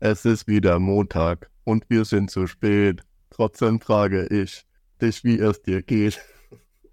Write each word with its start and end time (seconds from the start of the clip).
Es 0.00 0.24
ist 0.24 0.46
wieder 0.46 0.78
Montag 0.78 1.50
und 1.64 1.84
wir 1.88 2.04
sind 2.04 2.30
zu 2.30 2.46
spät. 2.46 3.02
Trotzdem 3.30 3.80
frage 3.80 4.26
ich 4.26 4.64
dich, 5.02 5.24
wie 5.24 5.40
es 5.40 5.60
dir 5.62 5.82
geht. 5.82 6.20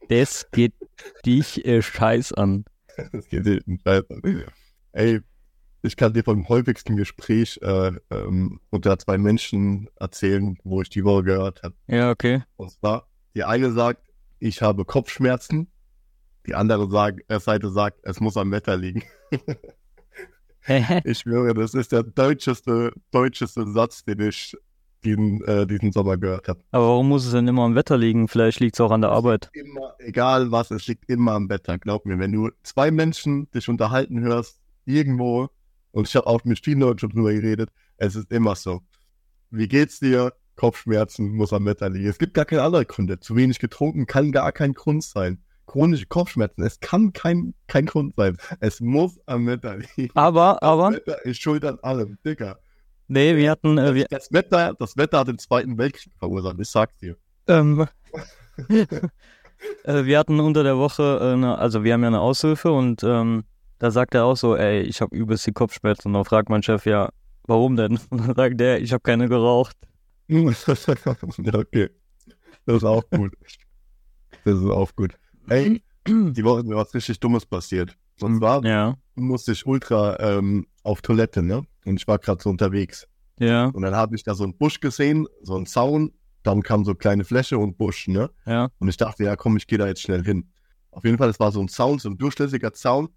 Das 0.10 0.50
geht 0.50 0.74
dich 1.24 1.64
äh, 1.66 1.84
scheiß 1.84 2.34
an. 2.34 2.66
Das 3.12 3.28
geht 3.28 3.46
dich 3.46 3.62
scheiß 3.84 4.06
an. 4.10 4.22
Ey, 4.94 5.20
ich 5.84 5.96
kann 5.98 6.14
dir 6.14 6.24
vom 6.24 6.50
häufigsten 6.50 6.96
Gespräch 6.98 7.60
äh, 7.62 7.92
ähm, 8.10 8.60
unter 8.72 8.98
zwei 8.98 9.20
Menschen 9.20 9.88
erzählen, 10.00 10.58
wo 10.64 10.82
ich 10.82 10.90
die 10.90 11.04
Woche 11.04 11.24
gehört 11.26 11.62
habe. 11.62 11.76
Ja, 11.86 12.10
okay. 12.10 12.42
Und 12.56 12.72
zwar, 12.72 13.08
die 13.36 13.44
eine 13.44 13.72
sagt, 13.72 14.02
ich 14.40 14.64
habe 14.64 14.84
Kopfschmerzen. 14.84 15.68
Die 16.48 16.56
andere 16.56 16.90
sagt, 16.90 17.20
äh, 17.32 17.40
Seite 17.40 17.70
sagt, 17.70 18.00
es 18.02 18.20
muss 18.20 18.36
am 18.36 18.50
Wetter 18.52 18.76
liegen. 18.78 19.04
ich 21.04 21.20
schwöre, 21.20 21.54
das 21.54 21.76
ist 21.76 21.92
der 21.92 22.02
deutscheste, 22.02 22.92
deutscheste 23.12 23.68
Satz, 23.72 24.04
den 24.04 24.20
ich 24.22 24.58
diesen, 25.04 25.44
äh, 25.46 25.68
diesen 25.68 25.92
Sommer 25.92 26.18
gehört 26.18 26.48
habe. 26.48 26.60
Aber 26.72 26.88
warum 26.88 27.08
muss 27.10 27.26
es 27.28 27.34
denn 27.34 27.48
immer 27.48 27.64
am 27.64 27.76
Wetter 27.76 27.98
liegen? 27.98 28.28
Vielleicht 28.28 28.60
liegt 28.60 28.76
es 28.76 28.82
auch 28.82 28.90
an 28.90 29.02
der 29.02 29.12
es 29.12 29.18
Arbeit. 29.18 29.50
Immer, 29.54 29.94
egal 30.00 30.52
was, 30.52 30.72
es 30.72 30.88
liegt 30.88 31.08
immer 31.08 31.34
am 31.34 31.50
Wetter. 31.50 31.78
Glaub 31.78 32.06
mir, 32.08 32.18
wenn 32.18 32.32
du 32.32 32.50
zwei 32.64 32.90
Menschen 32.90 33.50
dich 33.52 33.70
unterhalten 33.70 34.22
hörst, 34.22 34.60
irgendwo, 34.86 35.50
und 35.92 36.08
ich 36.08 36.16
habe 36.16 36.26
auch 36.26 36.44
mit 36.46 36.60
vielen 36.64 36.80
Leuten 36.80 36.98
schon 37.00 37.10
drüber 37.12 37.32
geredet, 37.34 37.70
es 37.98 38.16
ist 38.16 38.32
immer 38.32 38.56
so. 38.56 38.82
Wie 39.52 39.68
geht's 39.68 40.00
dir? 40.00 40.34
Kopfschmerzen 40.56 41.34
muss 41.36 41.54
am 41.54 41.66
Wetter 41.66 41.90
liegen. 41.92 42.08
Es 42.10 42.18
gibt 42.18 42.34
gar 42.34 42.46
keine 42.46 42.64
anderen 42.64 42.88
Gründe. 42.88 43.20
Zu 43.20 43.36
wenig 43.36 43.60
getrunken 43.60 44.08
kann 44.08 44.32
gar 44.32 44.52
kein 44.52 44.74
Grund 44.74 45.04
sein 45.04 45.44
chronische 45.68 46.06
Kopfschmerzen. 46.08 46.64
Es 46.64 46.80
kann 46.80 47.14
kein, 47.14 47.54
kein 47.68 47.86
Grund 47.86 48.14
sein. 48.16 48.38
Es 48.60 48.80
muss 48.82 49.20
am 49.28 49.48
Wetter 49.48 49.78
liegen. 49.96 50.12
Aber, 50.16 50.58
das 50.62 50.70
aber. 50.70 50.92
Wetter 50.94 51.26
ist 51.26 51.42
schuld 51.42 51.66
an 51.66 51.80
allem, 51.82 52.18
Digga. 52.26 52.58
Nee, 53.08 53.36
wir 53.36 53.52
hatten. 53.52 53.78
Äh, 53.78 53.94
wir 53.96 54.06
das, 54.10 54.32
Wetter, 54.32 54.74
das 54.80 54.98
Wetter 54.98 55.20
hat 55.20 55.28
den 55.28 55.38
Zweiten 55.38 55.78
Weltkrieg 55.78 56.14
verursacht, 56.18 56.56
ich 56.60 56.70
sag's 56.70 56.98
dir. 56.98 57.18
Ähm. 57.48 57.88
Äh, 59.86 60.06
wir 60.06 60.20
hatten 60.20 60.40
unter 60.42 60.64
der 60.64 60.78
Woche, 60.78 61.20
eine, 61.22 61.54
äh, 61.54 61.56
also 61.56 61.84
wir 61.84 61.94
haben 61.94 62.02
ja 62.02 62.10
eine 62.10 62.20
Aushilfe 62.20 62.72
und 62.74 63.02
ähm, 63.04 63.46
da 63.80 63.90
sagt 63.90 64.14
er 64.14 64.26
auch 64.26 64.36
so, 64.36 64.56
ey, 64.56 64.82
ich 64.82 65.00
habe 65.02 65.16
übelst 65.16 65.48
die 65.48 65.54
Kopfschmerzen. 65.54 66.10
Und 66.10 66.14
dann 66.14 66.26
fragt 66.26 66.50
mein 66.50 66.62
Chef, 66.62 66.86
ja, 66.86 67.10
warum 67.48 67.76
denn? 67.76 67.98
Und 68.12 68.28
dann 68.28 68.36
sagt 68.36 68.60
der, 68.60 68.82
ich 68.82 68.92
habe 68.92 69.00
keine 69.02 69.28
geraucht. 69.30 69.76
okay. 70.30 71.90
Das 72.68 72.76
ist 72.76 72.84
auch 72.86 73.10
gut. 73.10 73.34
Das 74.44 74.56
ist 74.60 74.66
auch 74.70 74.94
gut 74.96 75.16
ey, 75.50 75.84
mhm. 76.08 76.34
die 76.34 76.44
Woche 76.44 76.60
ist 76.60 76.66
mir 76.66 76.76
was 76.76 76.94
richtig 76.94 77.20
Dummes 77.20 77.46
passiert. 77.46 77.98
Sonst 78.18 78.38
mhm. 78.38 78.42
war, 78.42 78.66
ja. 78.66 78.98
musste 79.16 79.52
ich 79.52 79.66
ultra 79.66 80.18
ähm, 80.20 80.68
auf 80.84 81.02
Toilette, 81.02 81.42
ne? 81.44 81.66
Und 81.86 81.96
ich 81.98 82.08
war 82.08 82.18
gerade 82.20 82.42
so 82.42 82.50
unterwegs. 82.50 83.08
Ja. 83.40 83.66
Und 83.68 83.82
dann 83.82 83.96
habe 83.96 84.16
ich 84.16 84.24
da 84.24 84.34
so 84.34 84.44
einen 84.44 84.56
Busch 84.58 84.80
gesehen, 84.80 85.28
so 85.42 85.56
einen 85.56 85.66
Zaun. 85.66 86.14
Dann 86.44 86.64
kam 86.64 86.86
so 86.86 86.94
kleine 86.96 87.24
Fläche 87.26 87.58
und 87.58 87.78
Busch, 87.78 88.08
ne? 88.08 88.30
Ja. 88.46 88.70
Und 88.80 88.88
ich 88.88 88.98
dachte, 88.98 89.24
ja, 89.24 89.36
komm, 89.36 89.58
ich 89.58 89.68
gehe 89.68 89.78
da 89.80 89.88
jetzt 89.88 90.02
schnell 90.02 90.24
hin. 90.24 90.50
Auf 90.92 91.04
jeden 91.04 91.18
Fall, 91.18 91.30
es 91.30 91.40
war 91.40 91.52
so 91.52 91.60
ein 91.62 91.68
Zaun, 91.68 92.00
so 92.00 92.10
ein 92.10 92.18
durchlässiger 92.18 92.74
Zaun. 92.74 93.10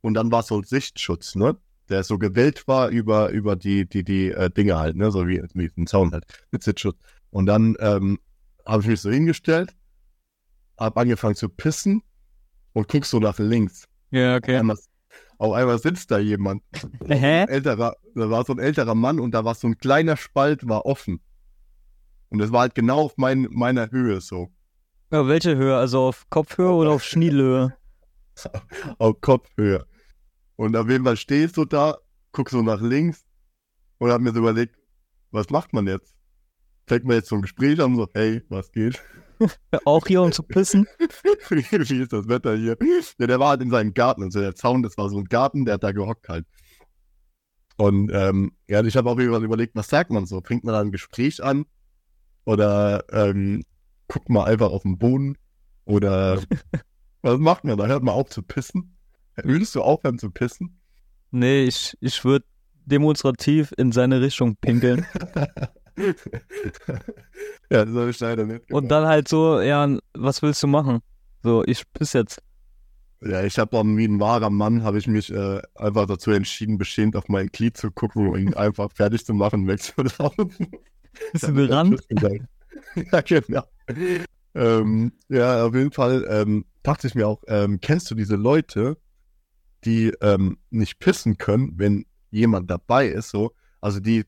Und 0.00 0.14
dann 0.14 0.30
war 0.32 0.42
so 0.42 0.56
ein 0.58 0.64
Sichtschutz, 0.64 1.34
ne? 1.34 1.56
Der 1.88 2.02
so 2.02 2.18
gewellt 2.18 2.66
war 2.66 2.88
über, 2.88 3.30
über 3.30 3.54
die, 3.56 3.88
die, 3.88 4.02
die 4.04 4.30
äh, 4.30 4.48
Dinge 4.50 4.78
halt, 4.78 4.96
ne? 4.96 5.10
So 5.10 5.26
wie, 5.28 5.42
wie 5.54 5.70
ein 5.76 5.86
Zaun 5.86 6.12
halt, 6.12 6.24
mit 6.50 6.62
Sichtschutz. 6.62 6.96
Und 7.30 7.46
dann 7.46 7.76
ähm, 7.80 8.18
habe 8.66 8.82
ich 8.82 8.88
mich 8.88 9.00
so 9.00 9.10
hingestellt 9.10 9.76
hab 10.78 10.96
angefangen 10.98 11.34
zu 11.34 11.48
pissen 11.48 12.02
und 12.72 12.88
guck 12.88 13.04
so 13.04 13.18
nach 13.18 13.38
links. 13.38 13.88
Ja, 14.10 14.36
okay. 14.36 14.54
Auf 14.56 14.60
einmal, 14.60 14.76
auf 15.38 15.52
einmal 15.52 15.78
sitzt 15.78 16.10
da 16.10 16.18
jemand. 16.18 16.62
Hä? 17.06 17.44
Älterer, 17.48 17.94
da 18.14 18.30
war 18.30 18.44
so 18.44 18.52
ein 18.52 18.58
älterer 18.58 18.94
Mann 18.94 19.18
und 19.20 19.32
da 19.32 19.44
war 19.44 19.54
so 19.54 19.66
ein 19.66 19.78
kleiner 19.78 20.16
Spalt, 20.16 20.68
war 20.68 20.86
offen. 20.86 21.20
Und 22.28 22.38
das 22.38 22.52
war 22.52 22.60
halt 22.62 22.74
genau 22.74 23.02
auf 23.02 23.14
mein, 23.16 23.46
meiner 23.50 23.90
Höhe 23.90 24.20
so. 24.20 24.48
Ja, 25.12 25.26
welche 25.28 25.56
Höhe? 25.56 25.76
Also 25.76 26.00
auf 26.08 26.28
Kopfhöhe 26.30 26.70
oder 26.72 26.90
auf 26.90 27.04
Schniedelhöhe? 27.04 27.74
auf 28.98 29.20
Kopfhöhe. 29.20 29.86
Und 30.56 30.76
auf 30.76 30.88
jeden 30.88 31.04
Fall 31.04 31.16
stehst 31.16 31.56
du 31.56 31.64
da, 31.64 31.96
guckst 32.32 32.52
so 32.52 32.62
nach 32.62 32.80
links 32.80 33.24
und 33.98 34.10
hab 34.10 34.20
mir 34.20 34.32
so 34.32 34.38
überlegt, 34.40 34.76
was 35.30 35.50
macht 35.50 35.72
man 35.72 35.86
jetzt? 35.86 36.14
Fängt 36.86 37.04
man 37.04 37.16
jetzt 37.16 37.28
so 37.28 37.36
ein 37.36 37.42
Gespräch 37.42 37.80
an, 37.80 37.96
so, 37.96 38.08
hey, 38.14 38.42
was 38.48 38.70
geht? 38.72 39.00
auch 39.84 40.06
hier, 40.06 40.22
um 40.22 40.32
zu 40.32 40.42
pissen. 40.42 40.86
Wie 41.50 41.60
ist 41.76 42.12
das 42.12 42.28
Wetter 42.28 42.56
hier? 42.56 42.76
Ja, 43.18 43.26
der 43.26 43.38
war 43.40 43.50
halt 43.50 43.62
in 43.62 43.70
seinem 43.70 43.92
Garten. 43.94 44.22
Also 44.24 44.40
der 44.40 44.54
Zaun, 44.54 44.82
das 44.82 44.96
war 44.98 45.08
so 45.10 45.18
ein 45.18 45.24
Garten, 45.24 45.64
der 45.64 45.74
hat 45.74 45.82
da 45.84 45.92
gehockt 45.92 46.28
halt. 46.28 46.46
Und 47.76 48.10
ähm, 48.12 48.52
ja, 48.68 48.82
ich 48.84 48.96
habe 48.96 49.10
auch 49.10 49.18
überlegt, 49.18 49.76
was 49.76 49.88
sagt 49.88 50.10
man 50.10 50.26
so? 50.26 50.40
Fängt 50.40 50.64
man 50.64 50.72
da 50.74 50.80
ein 50.80 50.92
Gespräch 50.92 51.42
an? 51.42 51.64
Oder 52.44 53.04
ähm, 53.10 53.62
guckt 54.08 54.28
man 54.28 54.46
einfach 54.46 54.70
auf 54.70 54.82
den 54.82 54.98
Boden? 54.98 55.36
Oder 55.84 56.40
was 57.22 57.38
macht 57.38 57.64
man 57.64 57.76
da? 57.76 57.86
Hört 57.86 58.02
man 58.02 58.14
auf 58.14 58.30
zu 58.30 58.42
pissen? 58.42 58.96
Würdest 59.36 59.74
du 59.74 59.82
aufhören 59.82 60.18
zu 60.18 60.30
pissen? 60.30 60.80
Nee, 61.30 61.64
ich, 61.64 61.96
ich 62.00 62.24
würde 62.24 62.46
demonstrativ 62.86 63.74
in 63.76 63.92
seine 63.92 64.20
Richtung 64.22 64.56
pinkeln. 64.56 65.04
ja, 67.70 67.84
das 67.84 67.94
habe 67.94 68.10
ich 68.10 68.20
leider 68.20 68.44
nicht 68.44 68.66
gemacht. 68.68 68.82
Und 68.82 68.88
dann 68.90 69.06
halt 69.06 69.28
so, 69.28 69.60
ja, 69.60 69.88
was 70.14 70.42
willst 70.42 70.62
du 70.62 70.66
machen? 70.66 71.00
So, 71.42 71.64
ich 71.64 71.86
bis 71.92 72.12
jetzt. 72.12 72.42
Ja, 73.22 73.42
ich 73.44 73.58
habe 73.58 73.74
dann 73.76 73.96
wie 73.96 74.04
ein 74.06 74.20
wahrer 74.20 74.50
Mann, 74.50 74.82
habe 74.84 74.98
ich 74.98 75.06
mich 75.06 75.32
äh, 75.32 75.62
einfach 75.74 76.06
dazu 76.06 76.32
entschieden, 76.32 76.76
beschämt 76.76 77.16
auf 77.16 77.28
mein 77.28 77.46
Glied 77.48 77.76
zu 77.76 77.90
gucken 77.90 78.28
und 78.28 78.40
ihn 78.40 78.54
einfach 78.54 78.90
fertig 78.92 79.24
zu 79.24 79.32
machen, 79.32 79.66
wegzulaufen. 79.66 80.52
Ist 81.32 81.44
ein 81.46 81.56
Rand. 81.58 82.00
ja, 83.10 83.20
genau. 83.22 83.64
Ähm, 84.54 85.12
ja, 85.28 85.66
auf 85.66 85.74
jeden 85.74 85.92
Fall 85.92 86.26
ähm, 86.28 86.66
dachte 86.82 87.06
ich 87.06 87.14
mir 87.14 87.26
auch, 87.26 87.42
ähm, 87.46 87.80
kennst 87.80 88.10
du 88.10 88.14
diese 88.14 88.36
Leute, 88.36 88.96
die 89.84 90.12
ähm, 90.20 90.58
nicht 90.70 90.98
pissen 90.98 91.38
können, 91.38 91.72
wenn 91.76 92.04
jemand 92.30 92.70
dabei 92.70 93.08
ist, 93.08 93.30
so? 93.30 93.52
Also 93.80 94.00
die 94.00 94.24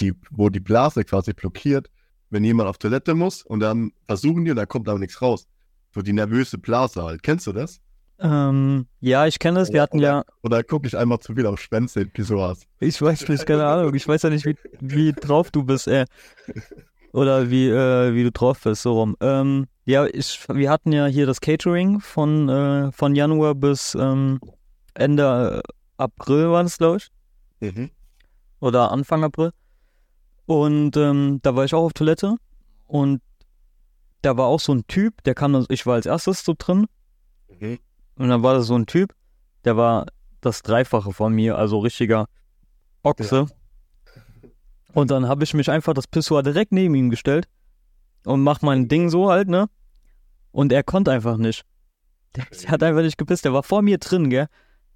die, 0.00 0.14
wo 0.30 0.48
die 0.48 0.60
Blase 0.60 1.04
quasi 1.04 1.32
blockiert, 1.32 1.90
wenn 2.30 2.44
jemand 2.44 2.68
auf 2.68 2.78
Toilette 2.78 3.14
muss 3.14 3.42
und 3.42 3.60
dann 3.60 3.92
versuchen 4.06 4.44
die 4.44 4.50
und 4.50 4.56
da 4.56 4.66
kommt 4.66 4.88
aber 4.88 4.98
nichts 4.98 5.20
raus. 5.20 5.46
So 5.94 6.02
die 6.02 6.12
nervöse 6.12 6.58
Blase 6.58 7.02
halt. 7.02 7.22
Kennst 7.22 7.46
du 7.46 7.52
das? 7.52 7.80
Ähm, 8.20 8.86
ja, 9.00 9.26
ich 9.26 9.38
kenne 9.38 9.58
das. 9.60 9.72
Wir 9.72 9.82
hatten 9.82 9.98
ja. 9.98 10.24
Oder 10.42 10.62
gucke 10.62 10.86
ich 10.86 10.96
einmal 10.96 11.18
zu 11.20 11.34
viel 11.34 11.46
auf 11.46 11.60
Schwänze 11.60 12.02
in 12.02 12.10
Pissoirs? 12.12 12.60
Ich 12.78 13.00
weiß 13.00 13.28
nicht, 13.28 13.46
keine 13.46 13.66
Ahnung. 13.66 13.94
Ich 13.94 14.06
weiß 14.06 14.22
ja 14.22 14.30
nicht, 14.30 14.44
wie, 14.44 14.56
wie 14.80 15.12
drauf 15.12 15.50
du 15.50 15.64
bist, 15.64 15.88
ey. 15.88 16.02
Äh, 16.02 16.06
oder 17.12 17.50
wie, 17.50 17.68
äh, 17.68 18.14
wie 18.14 18.22
du 18.22 18.30
drauf 18.30 18.60
bist, 18.62 18.82
so 18.82 18.92
rum. 19.00 19.16
Ähm, 19.20 19.66
ja, 19.84 20.06
ich, 20.06 20.46
wir 20.48 20.70
hatten 20.70 20.92
ja 20.92 21.06
hier 21.06 21.26
das 21.26 21.40
Catering 21.40 21.98
von, 21.98 22.48
äh, 22.48 22.92
von 22.92 23.16
Januar 23.16 23.56
bis 23.56 23.96
ähm, 23.98 24.38
Ende 24.94 25.60
April 25.96 26.50
war 26.50 26.62
das, 26.62 26.78
glaube 26.78 26.98
ich. 26.98 27.08
Mhm. 27.58 27.90
Oder 28.60 28.92
Anfang 28.92 29.24
April. 29.24 29.50
Und 30.50 30.96
ähm, 30.96 31.38
da 31.44 31.54
war 31.54 31.64
ich 31.64 31.74
auch 31.74 31.84
auf 31.84 31.92
Toilette 31.92 32.34
und 32.88 33.22
da 34.22 34.36
war 34.36 34.46
auch 34.46 34.58
so 34.58 34.72
ein 34.74 34.84
Typ, 34.88 35.22
der 35.22 35.36
kam, 35.36 35.64
ich 35.68 35.86
war 35.86 35.94
als 35.94 36.06
erstes 36.06 36.44
so 36.44 36.56
drin. 36.58 36.86
Mhm. 37.60 37.78
Und 38.16 38.30
dann 38.30 38.42
war 38.42 38.54
da 38.54 38.60
so 38.62 38.74
ein 38.74 38.86
Typ, 38.86 39.14
der 39.64 39.76
war 39.76 40.06
das 40.40 40.62
Dreifache 40.62 41.12
von 41.12 41.32
mir, 41.32 41.56
also 41.56 41.78
richtiger 41.78 42.26
Ochse. 43.04 43.46
Ja. 43.48 44.16
Und 44.92 45.12
dann 45.12 45.28
habe 45.28 45.44
ich 45.44 45.54
mich 45.54 45.70
einfach 45.70 45.94
das 45.94 46.08
Pissoir 46.08 46.42
direkt 46.42 46.72
neben 46.72 46.96
ihm 46.96 47.10
gestellt 47.10 47.46
und 48.24 48.42
mach 48.42 48.60
mein 48.60 48.88
Ding 48.88 49.08
so 49.08 49.30
halt, 49.30 49.46
ne? 49.48 49.68
Und 50.50 50.72
er 50.72 50.82
konnte 50.82 51.12
einfach 51.12 51.36
nicht. 51.36 51.62
Der, 52.34 52.44
der 52.50 52.70
hat 52.72 52.82
einfach 52.82 53.02
nicht 53.02 53.18
gepisst, 53.18 53.44
der 53.44 53.52
war 53.52 53.62
vor 53.62 53.82
mir 53.82 53.98
drin, 53.98 54.30
gell? 54.30 54.48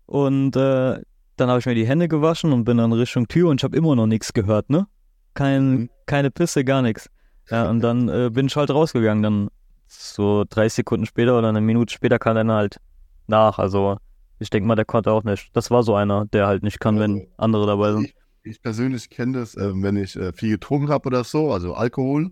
Und 0.07 0.57
äh, 0.57 1.01
dann 1.37 1.49
habe 1.49 1.61
ich 1.61 1.67
mir 1.67 1.77
die 1.77 1.87
Hände 1.87 2.09
gewaschen 2.09 2.53
und 2.53 2.65
bin 2.65 2.79
dann 2.79 2.93
Richtung 2.93 3.29
Tür 3.29 3.51
und 3.51 3.61
ich 3.61 3.65
habe 3.65 3.77
immer 3.77 3.95
noch 3.95 4.07
nichts 4.09 4.33
gehört, 4.33 4.69
ne? 4.69 4.89
kein, 5.35 5.71
mhm. 5.71 5.91
keine 6.07 6.31
Pisse, 6.31 6.65
gar 6.65 6.81
nichts. 6.83 7.11
Ja, 7.51 7.69
und 7.69 7.81
dann 7.81 8.09
äh, 8.09 8.31
bin 8.33 8.47
ich 8.47 8.57
halt 8.57 8.71
rausgegangen. 8.71 9.23
Dann 9.23 9.49
so 9.87 10.45
30 10.49 10.75
Sekunden 10.77 11.07
später 11.07 11.39
oder 11.39 11.51
eine 11.51 11.61
Minute 11.61 11.93
später 11.93 12.19
kam 12.19 12.37
dann 12.37 12.51
halt 12.51 12.79
nach. 13.27 13.59
Also 13.59 13.99
ich 14.39 14.49
denke 14.51 14.67
mal, 14.67 14.77
der 14.77 14.87
konnte 14.87 15.13
auch 15.13 15.25
nicht. 15.25 15.51
Das 15.55 15.71
war 15.71 15.83
so 15.83 15.95
einer, 15.95 16.25
der 16.27 16.47
halt 16.47 16.63
nicht 16.63 16.81
kann, 16.81 16.99
wenn 16.99 17.17
also, 17.17 17.27
andere 17.37 17.67
dabei 17.67 17.93
sind. 17.93 18.07
Ich, 18.07 18.15
ich 18.45 18.63
persönlich 18.63 19.11
kenne 19.11 19.41
das, 19.41 19.57
äh, 19.57 19.71
wenn 19.75 19.97
ich 19.97 20.17
äh, 20.17 20.33
viel 20.33 20.51
getrunken 20.53 20.89
habe 20.89 21.07
oder 21.09 21.23
so, 21.25 21.53
also 21.53 21.75
Alkohol, 21.75 22.31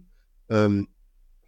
ähm, 0.49 0.89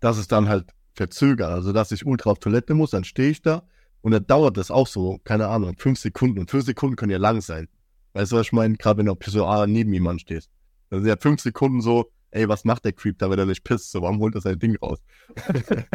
dass 0.00 0.18
es 0.18 0.28
dann 0.28 0.48
halt 0.48 0.66
verzögert. 0.94 1.50
Also 1.50 1.72
dass 1.72 1.90
ich 1.90 2.04
ultra 2.04 2.30
auf 2.32 2.38
Toilette 2.38 2.74
muss, 2.74 2.90
dann 2.90 3.04
stehe 3.04 3.30
ich 3.30 3.40
da 3.40 3.62
und 4.02 4.12
dann 4.12 4.26
dauert 4.26 4.58
das 4.58 4.70
auch 4.70 4.86
so, 4.86 5.18
keine 5.24 5.48
Ahnung, 5.48 5.74
fünf 5.78 5.98
Sekunden. 5.98 6.38
Und 6.40 6.50
fünf 6.50 6.66
Sekunden 6.66 6.96
können 6.96 7.12
ja 7.12 7.18
lang 7.18 7.40
sein. 7.40 7.68
Weißt 8.12 8.30
du, 8.32 8.36
was 8.36 8.46
ich 8.46 8.52
meine? 8.52 8.76
Gerade 8.76 8.98
wenn 8.98 9.06
du 9.06 9.12
auf 9.12 9.66
neben 9.66 9.92
jemandem 9.92 10.18
stehst. 10.20 10.50
Also 10.94 11.06
sie 11.06 11.10
hat 11.10 11.22
fünf 11.22 11.40
Sekunden 11.40 11.80
so, 11.80 12.12
ey, 12.30 12.48
was 12.48 12.64
macht 12.64 12.84
der 12.84 12.92
Creep 12.92 13.18
da, 13.18 13.28
wenn 13.28 13.38
er 13.38 13.46
nicht 13.46 13.64
pisst? 13.64 13.90
So, 13.90 14.00
warum 14.02 14.20
holt 14.20 14.36
er 14.36 14.40
sein 14.42 14.60
Ding 14.60 14.76
raus? 14.78 15.00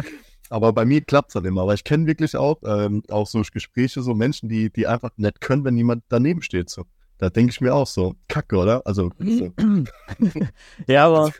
Aber 0.50 0.74
bei 0.74 0.84
mir 0.84 1.00
klappt 1.00 1.28
es 1.30 1.32
dann 1.34 1.44
halt 1.44 1.48
immer. 1.48 1.62
Aber 1.62 1.72
ich 1.72 1.84
kenne 1.84 2.06
wirklich 2.06 2.36
auch, 2.36 2.58
ähm, 2.66 3.02
auch 3.08 3.26
so 3.26 3.40
Gespräche, 3.50 4.02
so 4.02 4.14
Menschen, 4.14 4.50
die, 4.50 4.70
die 4.70 4.86
einfach 4.86 5.10
nett 5.16 5.40
können, 5.40 5.64
wenn 5.64 5.76
jemand 5.78 6.04
daneben 6.10 6.42
steht. 6.42 6.68
So. 6.68 6.84
Da 7.16 7.30
denke 7.30 7.50
ich 7.50 7.62
mir 7.62 7.74
auch 7.74 7.86
so, 7.86 8.14
kacke, 8.28 8.58
oder? 8.58 8.82
Also. 8.86 9.10
So. 9.18 9.52
ja, 10.86 11.06
aber 11.06 11.32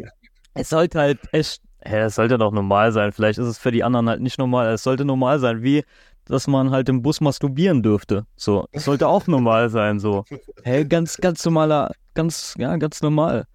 es 0.55 0.71
sollte 0.71 0.99
halt 0.99 1.19
echt, 1.33 1.61
ja, 1.85 2.07
es 2.07 2.15
sollte 2.15 2.39
doch 2.39 2.53
normal 2.53 2.93
sein. 2.93 3.13
Vielleicht 3.13 3.39
ist 3.39 3.47
es 3.47 3.59
für 3.59 3.73
die 3.73 3.85
anderen 3.85 4.09
halt 4.09 4.23
nicht 4.23 4.39
normal. 4.39 4.69
Es 4.73 4.83
sollte 4.83 5.05
normal 5.05 5.39
sein, 5.39 5.63
wie 5.63 5.83
dass 6.27 6.47
man 6.47 6.71
halt 6.71 6.89
im 6.89 7.03
Bus 7.03 7.21
masturbieren 7.21 7.83
dürfte. 7.83 8.27
So, 8.37 8.67
das 8.73 8.85
sollte 8.85 9.09
auch 9.09 9.27
normal 9.27 9.71
sein, 9.71 10.01
so. 10.01 10.25
Hey, 10.63 10.85
ganz, 10.85 11.17
ganz 11.17 11.45
normaler, 11.45 11.93
ganz, 12.15 12.55
ja, 12.59 12.77
ganz 12.77 13.01
normal. 13.03 13.47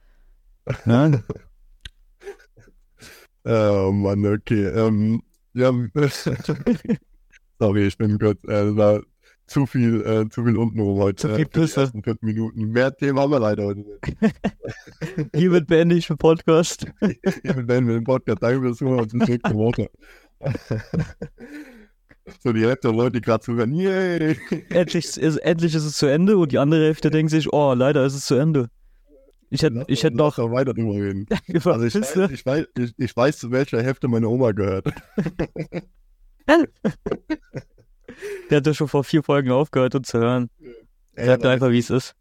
Ne? 0.86 1.24
oh 3.46 3.92
Mann, 3.92 4.26
okay. 4.26 4.66
Ähm, 4.66 5.22
ja, 5.54 5.72
sorry, 7.60 7.86
ich 7.88 7.98
bin 7.98 8.18
kurz, 8.18 8.44
äh, 8.46 8.76
war 8.76 9.02
zu 9.48 9.68
viel, 9.68 10.02
äh, 10.02 10.28
zu 10.30 10.44
viel 10.44 10.58
untenrum 10.58 10.98
heute. 11.00 11.28
Zu 11.30 11.36
viel 11.36 11.46
Pisse. 11.46 11.88
fünf 11.92 12.22
Minuten. 12.24 12.66
Mehr 12.72 12.96
Themen 12.96 13.20
haben 13.20 13.32
wir 13.32 13.40
leider 13.40 13.66
heute 13.66 13.82
nicht. 13.82 15.30
Hiermit 15.36 15.68
beende 15.68 15.94
ich 15.96 16.08
den 16.08 16.18
Podcast. 16.18 16.88
Hiermit 17.44 17.68
beenden 17.68 17.88
wir 17.90 17.96
den 18.00 18.04
Podcast. 18.04 18.42
Danke 18.42 18.62
fürs 18.62 18.78
Zuhören 18.80 19.02
und 19.02 19.14
bis 19.20 19.28
nächste 19.28 19.54
Woche. 19.54 19.90
So 22.44 22.52
die 22.54 22.62
Hälfte 22.66 22.88
der 22.90 22.98
wollte 22.98 23.22
gerade 23.22 23.44
zuhören. 23.44 23.74
Yay! 23.76 24.36
Endlich 24.70 25.06
ist, 25.18 25.38
endlich 25.38 25.76
ist 25.76 25.86
es 25.86 25.96
zu 25.98 26.08
Ende 26.08 26.36
und 26.38 26.52
die 26.52 26.58
andere 26.58 26.84
Hälfte 26.86 27.10
denkt 27.12 27.32
sich, 27.32 27.52
oh, 27.54 27.74
leider 27.74 28.06
ist 28.06 28.14
es 28.16 28.26
zu 28.26 28.36
Ende. 28.36 28.70
Ich 29.52 29.62
hätte 29.62 29.84
ich 29.88 30.04
hätt 30.04 30.16
noch. 30.16 30.36
Doch 30.36 30.52
weiter 30.52 30.74
drüber 30.74 30.94
reden. 30.96 31.28
Genau. 31.48 31.70
also 31.72 31.86
ich, 31.86 31.94
weiß, 31.96 32.32
ich, 32.32 32.44
weiß, 32.46 32.66
ich, 32.80 32.94
ich 32.98 33.16
weiß, 33.16 33.38
zu 33.38 33.52
welcher 33.52 33.82
Hälfte 33.82 34.08
meine 34.08 34.28
Oma 34.28 34.52
gehört. 34.52 34.88
Der 38.50 38.58
hat 38.58 38.66
ja 38.68 38.74
schon 38.74 38.88
vor 38.88 39.04
vier 39.04 39.22
Folgen 39.24 39.52
aufgehört, 39.52 39.94
uns 39.96 40.08
zu 40.10 40.18
hören. 40.20 40.50
Ey, 41.14 41.28
Sagt 41.28 41.46
einfach, 41.46 41.70
wie 41.70 41.78
es 41.78 41.90
ist. 41.92 42.16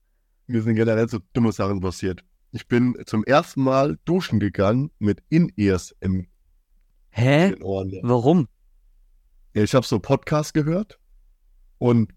Mir 0.47 0.61
sind 0.62 0.75
generell 0.77 1.09
so 1.09 1.19
dumme 1.33 1.53
Sachen 1.53 1.81
passiert. 1.81 2.23
Ich 2.53 2.67
bin 2.69 2.95
zum 3.06 3.25
ersten 3.25 3.62
Mal 3.62 3.97
duschen 4.05 4.39
gegangen 4.39 4.91
mit 5.01 5.21
In-Ears 5.31 5.95
im 6.01 6.27
Hä? 7.11 7.55
Ohren, 7.62 7.89
ja. 7.91 8.01
Warum? 8.05 8.47
ich 9.62 9.75
habe 9.75 9.87
so 9.87 9.97
einen 9.97 10.03
Podcast 10.03 10.53
gehört 10.55 10.99
und 11.79 12.12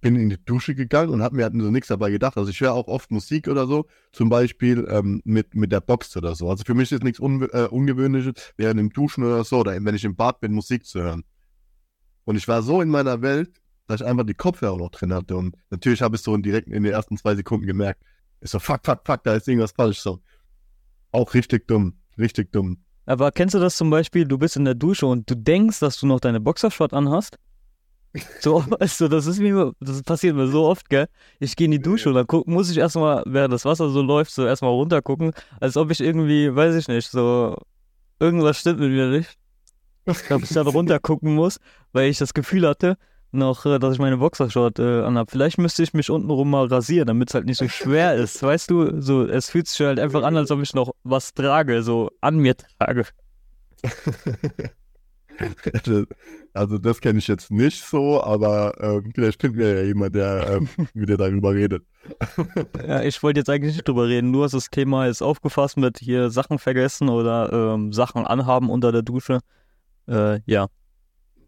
bin 0.00 0.14
in 0.14 0.30
die 0.30 0.42
Dusche 0.44 0.74
gegangen 0.74 1.10
und 1.10 1.22
habe 1.22 1.36
mir 1.36 1.42
halt 1.42 1.54
so 1.54 1.70
nichts 1.70 1.88
dabei 1.88 2.10
gedacht. 2.10 2.36
Also 2.36 2.50
ich 2.50 2.60
höre 2.60 2.72
auch 2.72 2.86
oft 2.86 3.10
Musik 3.10 3.48
oder 3.48 3.66
so, 3.66 3.86
zum 4.12 4.28
Beispiel 4.28 4.86
ähm, 4.88 5.20
mit, 5.24 5.54
mit 5.56 5.72
der 5.72 5.80
Box 5.80 6.16
oder 6.16 6.34
so. 6.36 6.48
Also 6.48 6.62
für 6.64 6.74
mich 6.74 6.92
ist 6.92 7.02
nichts 7.02 7.18
un 7.20 7.42
äh, 7.52 7.66
Ungewöhnliches, 7.70 8.34
während 8.56 8.78
im 8.80 8.90
Duschen 8.92 9.24
oder 9.24 9.42
so, 9.44 9.58
oder 9.58 9.72
wenn 9.72 9.94
ich 9.94 10.04
im 10.04 10.14
Bad 10.14 10.40
bin, 10.40 10.52
Musik 10.52 10.86
zu 10.86 11.00
hören. 11.02 11.24
Und 12.24 12.36
ich 12.36 12.46
war 12.46 12.62
so 12.62 12.80
in 12.80 12.88
meiner 12.90 13.22
Welt, 13.22 13.60
dass 13.88 14.00
ich 14.02 14.06
einfach 14.06 14.24
die 14.24 14.34
Kopfhörer 14.34 14.76
noch 14.76 14.90
drin 14.90 15.12
hatte. 15.12 15.36
Und 15.36 15.56
natürlich 15.70 16.00
habe 16.00 16.14
ich 16.14 16.22
so 16.22 16.36
direkt 16.36 16.68
in 16.68 16.84
den 16.84 16.92
ersten 16.92 17.16
zwei 17.16 17.34
Sekunden 17.34 17.66
gemerkt, 17.66 18.02
ist 18.40 18.52
so, 18.52 18.60
fuck, 18.60 18.82
fuck, 18.86 19.00
fuck, 19.04 19.24
da 19.24 19.34
ist 19.34 19.48
irgendwas 19.48 19.72
falsch. 19.72 19.98
So, 19.98 20.20
auch 21.10 21.34
richtig 21.34 21.66
dumm, 21.66 21.98
richtig 22.16 22.52
dumm. 22.52 22.84
Aber 23.08 23.32
kennst 23.32 23.54
du 23.54 23.58
das 23.58 23.74
zum 23.74 23.88
Beispiel, 23.88 24.26
du 24.26 24.36
bist 24.36 24.56
in 24.56 24.66
der 24.66 24.74
Dusche 24.74 25.06
und 25.06 25.30
du 25.30 25.34
denkst, 25.34 25.80
dass 25.80 25.98
du 25.98 26.04
noch 26.06 26.20
deine 26.20 26.40
Boxershot 26.40 26.92
anhast? 26.92 27.38
So, 28.40 28.64
weißt 28.66 28.80
also, 29.02 29.08
du, 29.08 29.16
das 29.16 29.26
ist 29.26 29.38
mir, 29.38 29.72
das 29.80 30.02
passiert 30.02 30.34
mir 30.36 30.48
so 30.48 30.64
oft, 30.66 30.88
gell? 30.88 31.06
Ich 31.40 31.56
gehe 31.56 31.66
in 31.66 31.70
die 31.70 31.80
Dusche 31.80 32.08
und 32.08 32.14
dann 32.16 32.26
guck, 32.26 32.46
muss 32.48 32.70
ich 32.70 32.76
erstmal, 32.76 33.22
während 33.26 33.52
das 33.52 33.64
Wasser 33.64 33.88
so 33.90 34.02
läuft, 34.02 34.30
so 34.32 34.46
erstmal 34.46 34.72
runtergucken, 34.72 35.32
als 35.60 35.76
ob 35.76 35.90
ich 35.90 36.00
irgendwie, 36.00 36.54
weiß 36.54 36.74
ich 36.74 36.88
nicht, 36.88 37.10
so 37.10 37.56
irgendwas 38.18 38.58
stimmt 38.58 38.80
mit 38.80 38.90
mir 38.90 39.08
nicht. 39.08 39.34
Ob 40.30 40.42
ich 40.42 40.48
dann 40.52 40.66
runtergucken 40.66 41.34
muss, 41.34 41.60
weil 41.92 42.08
ich 42.10 42.18
das 42.18 42.34
Gefühl 42.34 42.66
hatte, 42.66 42.96
noch, 43.32 43.66
äh, 43.66 43.78
dass 43.78 43.94
ich 43.94 43.98
meine 43.98 44.18
Boxershort 44.18 44.78
äh, 44.78 45.02
anhab. 45.02 45.30
Vielleicht 45.30 45.58
müsste 45.58 45.82
ich 45.82 45.92
mich 45.94 46.10
untenrum 46.10 46.50
mal 46.50 46.66
rasieren, 46.66 47.06
damit 47.06 47.30
es 47.30 47.34
halt 47.34 47.44
nicht 47.46 47.58
so 47.58 47.68
schwer 47.68 48.14
ist. 48.14 48.42
Weißt 48.42 48.70
du, 48.70 49.00
so, 49.00 49.26
es 49.26 49.50
fühlt 49.50 49.68
sich 49.68 49.80
halt 49.80 50.00
einfach 50.00 50.22
an, 50.22 50.36
als 50.36 50.50
ob 50.50 50.62
ich 50.62 50.74
noch 50.74 50.92
was 51.04 51.34
trage, 51.34 51.82
so 51.82 52.10
an 52.20 52.38
mir 52.38 52.56
trage. 52.56 53.04
also 56.54 56.78
das 56.78 57.00
kenne 57.00 57.18
ich 57.20 57.28
jetzt 57.28 57.50
nicht 57.50 57.84
so, 57.84 58.22
aber 58.24 58.74
ähm, 58.80 59.12
vielleicht 59.14 59.40
finden 59.40 59.58
wir 59.58 59.74
ja 59.78 59.82
jemand, 59.84 60.14
der 60.16 60.48
ähm, 60.48 60.68
mit 60.94 61.08
dir 61.08 61.16
darüber 61.16 61.52
redet. 61.54 61.84
ja, 62.86 63.02
ich 63.02 63.22
wollte 63.22 63.40
jetzt 63.40 63.50
eigentlich 63.50 63.74
nicht 63.74 63.86
drüber 63.86 64.08
reden, 64.08 64.32
nur 64.32 64.48
das 64.48 64.70
Thema 64.70 65.06
ist 65.06 65.22
aufgefasst 65.22 65.76
mit 65.76 65.98
hier 66.00 66.30
Sachen 66.30 66.58
vergessen 66.58 67.08
oder 67.08 67.52
ähm, 67.52 67.92
Sachen 67.92 68.26
anhaben 68.26 68.70
unter 68.70 68.90
der 68.90 69.02
Dusche. 69.02 69.40
Äh, 70.08 70.40
ja, 70.46 70.66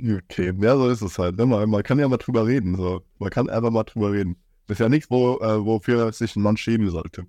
Okay, 0.03 0.51
Ja, 0.61 0.77
so 0.77 0.89
ist 0.89 1.03
es 1.03 1.19
halt. 1.19 1.37
Ne? 1.37 1.45
Man, 1.47 1.69
man 1.69 1.83
kann 1.83 1.99
ja 1.99 2.09
mal 2.09 2.17
drüber 2.17 2.47
reden. 2.47 2.75
So. 2.77 3.03
Man 3.19 3.31
kann 3.31 3.51
einfach 3.51 3.71
mal 3.71 3.85
drüber 3.85 4.13
reden. 4.13 4.37
Das 4.67 4.77
ist 4.77 4.81
ja 4.81 4.89
nichts, 4.89 5.11
wo, 5.11 5.39
äh, 5.41 5.65
wofür 5.65 6.13
sich 6.13 6.37
ein 6.37 6.43
Mann 6.43 6.57
schämen 6.57 6.89
sollte. 6.91 7.27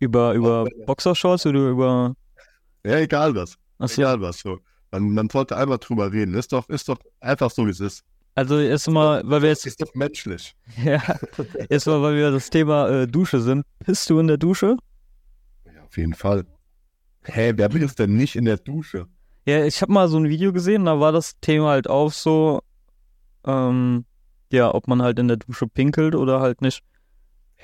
Über, 0.00 0.32
über 0.32 0.58
also, 0.60 0.70
Boxershorts 0.86 1.46
oder 1.46 1.68
über. 1.70 2.14
Ja, 2.84 2.98
egal 2.98 3.34
was. 3.34 3.56
Ach 3.78 3.88
so. 3.88 4.02
Egal 4.02 4.20
was. 4.20 4.40
So. 4.40 4.58
Man, 4.90 5.10
man 5.14 5.28
sollte 5.30 5.56
einfach 5.56 5.78
drüber 5.78 6.12
reden. 6.12 6.34
Ist 6.34 6.52
doch, 6.52 6.68
ist 6.68 6.88
doch 6.88 6.98
einfach 7.20 7.50
so, 7.50 7.66
wie 7.66 7.70
es 7.70 7.80
ist. 7.80 8.04
Also 8.34 8.58
erstmal, 8.58 9.22
weil 9.24 9.42
wir 9.42 9.48
jetzt. 9.50 9.66
Ist 9.66 9.80
doch 9.80 9.94
menschlich. 9.94 10.54
Ja. 10.84 11.02
erstmal, 11.68 12.02
weil 12.02 12.16
wir 12.16 12.30
das 12.30 12.50
Thema 12.50 12.88
äh, 12.88 13.06
Dusche 13.06 13.40
sind. 13.40 13.64
Bist 13.84 14.08
du 14.10 14.18
in 14.18 14.26
der 14.26 14.38
Dusche? 14.38 14.76
Ja, 15.66 15.82
auf 15.84 15.96
jeden 15.96 16.14
Fall. 16.14 16.44
Hä, 17.24 17.32
hey, 17.32 17.52
wer 17.58 17.68
bist 17.68 17.98
denn 17.98 18.16
nicht 18.16 18.34
in 18.36 18.46
der 18.46 18.56
Dusche? 18.56 19.06
Ja, 19.48 19.64
ich 19.64 19.80
habe 19.80 19.90
mal 19.94 20.08
so 20.10 20.18
ein 20.18 20.28
Video 20.28 20.52
gesehen, 20.52 20.84
da 20.84 21.00
war 21.00 21.10
das 21.10 21.40
Thema 21.40 21.70
halt 21.70 21.88
auch 21.88 22.12
so, 22.12 22.60
ähm, 23.46 24.04
ja, 24.52 24.74
ob 24.74 24.88
man 24.88 25.00
halt 25.00 25.18
in 25.18 25.26
der 25.26 25.38
Dusche 25.38 25.66
pinkelt 25.66 26.14
oder 26.14 26.40
halt 26.40 26.60
nicht. 26.60 26.82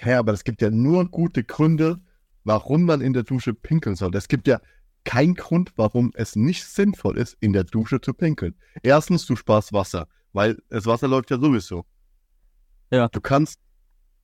Ja, 0.02 0.19
aber 0.20 0.32
es 0.32 0.44
gibt 0.44 0.62
ja 0.62 0.70
nur 0.70 1.04
gute 1.10 1.44
Gründe, 1.44 2.00
warum 2.42 2.84
man 2.84 3.02
in 3.02 3.12
der 3.12 3.22
Dusche 3.25 3.52
pinkeln 3.52 3.96
soll. 3.96 4.16
Es 4.16 4.28
gibt 4.28 4.48
ja 4.48 4.62
keinen 5.04 5.34
Grund, 5.34 5.75
warum 5.76 6.10
es 6.14 6.36
nicht 6.36 6.64
sinnvoll 6.64 7.19
ist, 7.19 7.36
in 7.40 7.52
der 7.52 7.64
Dusche 7.64 8.00
zu 8.00 8.14
pinkeln. 8.14 8.54
Erstens, 8.82 9.26
du 9.26 9.36
sparst 9.36 9.75
Wasser, 9.75 10.08
weil 10.32 10.56
das 10.70 10.86
Wasser 10.86 11.06
läuft 11.06 11.31
ja 11.32 11.38
sowieso. 11.38 11.84
Ja. 12.90 13.08
Du 13.08 13.20
kannst 13.20 13.60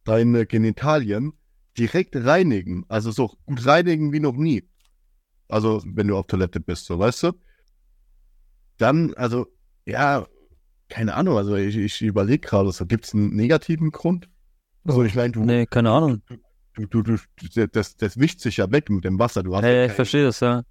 deine 0.05 0.47
Genitalien 0.47 1.35
direkt 1.77 2.17
reinigen, 2.17 2.87
also 2.89 3.11
so 3.11 3.35
gut 3.45 3.67
reinigen 3.67 4.13
wie 4.15 4.21
noch 4.21 4.33
nie. 4.37 4.67
Also, 5.49 5.83
wenn 5.85 6.09
du 6.09 6.17
auf 6.17 6.27
Toilette 6.27 6.59
bist, 6.61 6.87
so 6.87 6.99
weißt 6.99 7.25
du? 7.25 7.33
dann, 8.81 9.15
also, 9.15 9.47
ja, 9.87 10.27
keine 10.89 11.15
Ahnung, 11.15 11.37
also 11.37 11.55
ich, 11.55 11.77
ich 11.77 12.01
überlege 12.03 12.39
gerade, 12.39 12.67
also, 12.69 12.87
gibt 12.87 13.05
es 13.07 13.15
einen 13.15 13.35
negativen 13.37 13.91
Grund? 13.91 14.29
Also 14.85 15.05
ich 15.05 15.15
meine, 15.15 15.33
du. 15.33 15.45
Nee, 15.45 15.67
keine 15.67 15.91
Ahnung. 15.91 16.23
Du, 16.75 16.87
du, 16.87 17.03
du, 17.03 17.17
du, 17.53 17.69
das, 17.69 17.97
das 17.97 18.19
wischt 18.19 18.41
sich 18.41 18.57
ja 18.57 18.71
weg 18.73 18.89
mit 18.89 19.05
dem 19.05 19.19
Wasser. 19.19 19.43
Du 19.43 19.55
hast 19.55 19.63
hey, 19.65 19.77
ja 19.77 19.85
ich 19.87 19.93
verstehe 19.93 20.25
das, 20.25 20.41
ja. 20.41 20.63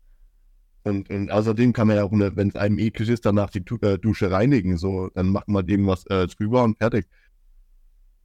Und, 0.84 1.10
und, 1.10 1.30
außerdem 1.30 1.74
kann 1.74 1.88
man 1.88 1.98
ja 1.98 2.04
auch, 2.06 2.12
wenn 2.12 2.50
es 2.50 2.56
einem 2.56 2.80
eklig 2.80 3.10
ist, 3.10 3.26
danach 3.26 3.50
die 3.52 3.64
äh, 3.84 3.98
Dusche 4.00 4.32
reinigen. 4.32 4.78
So, 4.78 5.10
dann 5.14 5.28
macht 5.30 5.48
man 5.48 5.68
irgendwas 5.68 6.06
äh, 6.08 6.26
drüber 6.28 6.64
und 6.64 6.78
fertig. 6.80 7.06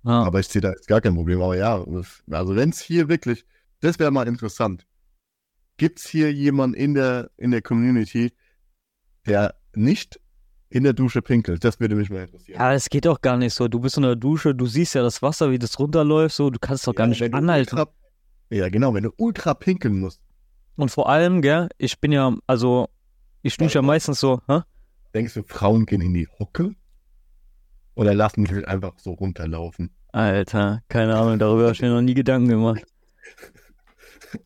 Ah. 0.05 0.23
Aber 0.25 0.41
ich 0.41 0.47
sehe 0.49 0.63
da 0.63 0.71
jetzt 0.71 0.87
gar 0.89 1.01
kein 1.03 1.15
Problem. 1.15 1.43
Aber 1.43 1.57
ja, 1.57 1.85
also 2.31 2.57
wenn 2.57 2.71
es 2.71 2.81
hier 2.81 3.09
wirklich, 3.09 3.45
das 3.81 3.99
wäre 3.99 4.11
mal 4.11 4.27
interessant. 4.29 4.87
Gibt 5.77 5.99
es 5.99 6.07
hier 6.07 6.33
jemanden 6.33 6.77
in 6.77 6.95
der, 6.95 7.31
in 7.37 7.51
der 7.51 7.61
Community, 7.61 8.33
der 9.27 9.57
nicht 9.77 10.21
in 10.71 10.83
der 10.85 10.93
Dusche 10.93 11.23
pinkelt. 11.23 11.65
Das 11.65 11.79
würde 11.79 11.95
mich 11.95 12.11
mal 12.11 12.23
interessieren. 12.23 12.59
Ja, 12.59 12.73
es 12.73 12.89
geht 12.89 13.05
doch 13.07 13.21
gar 13.21 13.37
nicht 13.37 13.55
so. 13.55 13.69
Du 13.69 13.81
bist 13.81 13.97
in 13.97 14.03
der 14.03 14.17
Dusche, 14.17 14.55
du 14.55 14.67
siehst 14.67 14.95
ja 14.95 15.03
das 15.03 15.23
Wasser, 15.23 15.51
wie 15.51 15.59
das 15.59 15.79
runterläuft, 15.79 16.35
so, 16.35 16.51
du 16.51 16.59
kannst 16.59 16.87
doch 16.87 16.95
gar 16.95 17.07
nicht 17.07 17.23
anhalten. 17.33 17.79
Ultra, 17.79 17.93
ja, 18.51 18.69
genau, 18.69 18.93
wenn 18.95 19.05
du 19.05 19.11
ultra 19.17 19.55
pinkeln 19.55 20.01
musst. 20.01 20.21
Und 20.77 20.91
vor 20.91 21.09
allem, 21.09 21.43
gell, 21.43 21.69
ich 21.79 21.99
bin 22.01 22.11
ja, 22.13 22.35
also, 22.47 22.89
ich 23.43 23.57
dusche 23.57 23.77
ja, 23.77 23.83
meistens 23.83 24.19
so, 24.21 24.41
hä? 24.49 24.61
Denkst 25.15 25.35
du, 25.35 25.45
Frauen 25.47 25.87
gehen 25.87 26.01
in 26.01 26.15
die 26.15 26.29
Hocke? 26.41 26.75
Oder 27.95 28.15
lassen 28.15 28.45
sich 28.47 28.67
einfach 28.67 28.99
so 28.99 29.13
runterlaufen? 29.13 29.95
Alter, 30.11 30.83
keine 30.89 31.17
Ahnung, 31.17 31.39
darüber 31.39 31.65
habe 31.65 31.73
ich 31.75 31.83
mir 31.83 31.91
noch 31.91 32.03
nie 32.03 32.15
Gedanken 32.15 32.49
gemacht. 32.49 32.83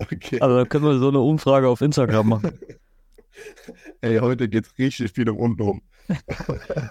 Okay. 0.00 0.38
Also 0.40 0.54
da 0.54 0.64
können 0.66 0.85
wir 0.85 0.99
so 0.99 1.08
eine 1.08 1.20
Umfrage 1.20 1.66
auf 1.66 1.80
Instagram 1.80 2.28
machen. 2.28 2.58
Ey, 4.00 4.18
heute 4.18 4.49
geht's 4.49 4.71
richtig 4.78 5.12
viel 5.12 5.28
um 5.30 5.37
unten 5.38 5.62
rum. 5.62 5.83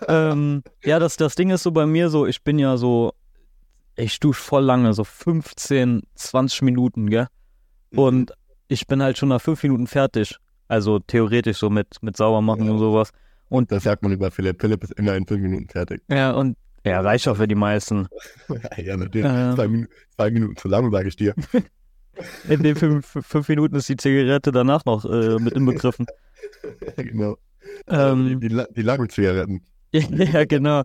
ähm, 0.08 0.64
ja, 0.84 1.00
das, 1.00 1.18
das 1.18 1.36
Ding 1.36 1.50
ist 1.50 1.64
so 1.64 1.72
bei 1.72 1.86
mir 1.86 2.10
so, 2.10 2.26
ich 2.28 2.44
bin 2.44 2.60
ja 2.60 2.78
so, 2.78 3.14
ich 3.96 4.20
dusche 4.20 4.42
voll 4.44 4.64
lange, 4.64 4.94
so 4.94 5.04
15, 5.04 6.04
20 6.14 6.62
Minuten, 6.62 7.10
gell? 7.10 7.28
Mhm. 7.92 8.00
Und 8.00 8.34
ich 8.68 8.86
bin 8.88 9.02
halt 9.02 9.18
schon 9.18 9.30
nach 9.30 9.42
fünf 9.42 9.64
Minuten 9.64 9.88
fertig. 9.88 10.36
Also 10.68 11.00
theoretisch 11.00 11.58
so 11.58 11.70
mit, 11.70 11.88
mit 12.02 12.18
Saubermachen 12.18 12.66
ja. 12.66 12.72
und 12.72 12.80
sowas. 12.80 13.12
Und 13.50 13.72
das 13.72 13.84
sagt 13.84 14.04
man 14.04 14.12
über 14.12 14.30
Philipp. 14.32 14.60
Philipp 14.60 14.84
ist 14.84 14.94
immer 14.96 15.16
in 15.16 15.26
fünf 15.26 15.42
Minuten 15.42 15.70
fertig. 15.70 16.02
Ja, 16.10 16.32
und 16.32 16.58
ja, 16.86 17.00
reicht 17.00 17.28
auch 17.30 17.38
für 17.38 17.48
die 17.48 17.56
meisten. 17.56 18.08
ja, 18.78 18.98
natürlich. 18.98 19.26
Äh, 19.26 19.56
zwei, 19.56 19.68
Minuten, 19.70 19.92
zwei 20.16 20.32
Minuten 20.32 20.58
zu 20.58 20.68
lang, 20.68 20.92
sage 20.92 21.08
ich 21.08 21.16
dir. 21.16 21.34
in 22.50 22.64
den 22.64 22.76
fünf, 22.76 23.06
fünf 23.22 23.48
Minuten 23.48 23.76
ist 23.76 23.88
die 23.88 23.96
Zigarette 23.96 24.52
danach 24.52 24.84
noch 24.84 25.06
äh, 25.06 25.40
mit 25.40 25.54
inbegriffen. 25.54 26.06
genau. 26.98 27.38
Äh, 27.88 28.12
ähm, 28.12 28.40
die, 28.40 28.48
die, 28.50 28.64
die 28.76 28.82
Lagenzigaretten. 28.82 29.62
ja, 29.94 30.46
genau. 30.46 30.84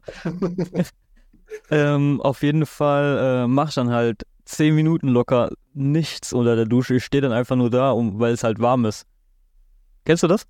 ähm, 1.70 2.20
auf 2.20 2.42
jeden 2.42 2.66
Fall 2.66 3.44
äh, 3.44 3.46
mach 3.48 3.68
ich 3.70 3.74
dann 3.74 3.90
halt 3.90 4.22
zehn 4.44 4.74
Minuten 4.74 5.08
locker 5.08 5.50
nichts 5.74 6.32
unter 6.32 6.56
der 6.56 6.64
Dusche. 6.66 6.96
Ich 6.96 7.04
stehe 7.04 7.20
dann 7.20 7.32
einfach 7.32 7.56
nur 7.56 7.70
da, 7.70 7.90
um, 7.92 8.18
weil 8.18 8.32
es 8.32 8.42
halt 8.44 8.58
warm 8.58 8.84
ist. 8.84 9.04
Kennst 10.04 10.22
du 10.22 10.26
das? 10.28 10.44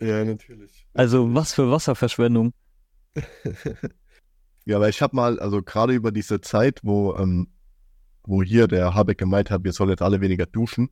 Ja, 0.00 0.24
natürlich. 0.24 0.86
Also 0.94 1.34
was 1.34 1.52
für 1.54 1.70
Wasserverschwendung. 1.70 2.52
ja, 4.64 4.76
aber 4.76 4.88
ich 4.88 5.00
habe 5.02 5.16
mal, 5.16 5.38
also 5.40 5.62
gerade 5.62 5.92
über 5.94 6.12
diese 6.12 6.40
Zeit, 6.40 6.80
wo, 6.82 7.14
ähm, 7.16 7.48
wo 8.24 8.42
hier 8.42 8.66
der 8.68 8.94
Habeck 8.94 9.18
gemeint 9.18 9.50
hat, 9.50 9.64
wir 9.64 9.72
sollen 9.72 9.90
jetzt 9.90 10.02
alle 10.02 10.20
weniger 10.20 10.46
duschen, 10.46 10.90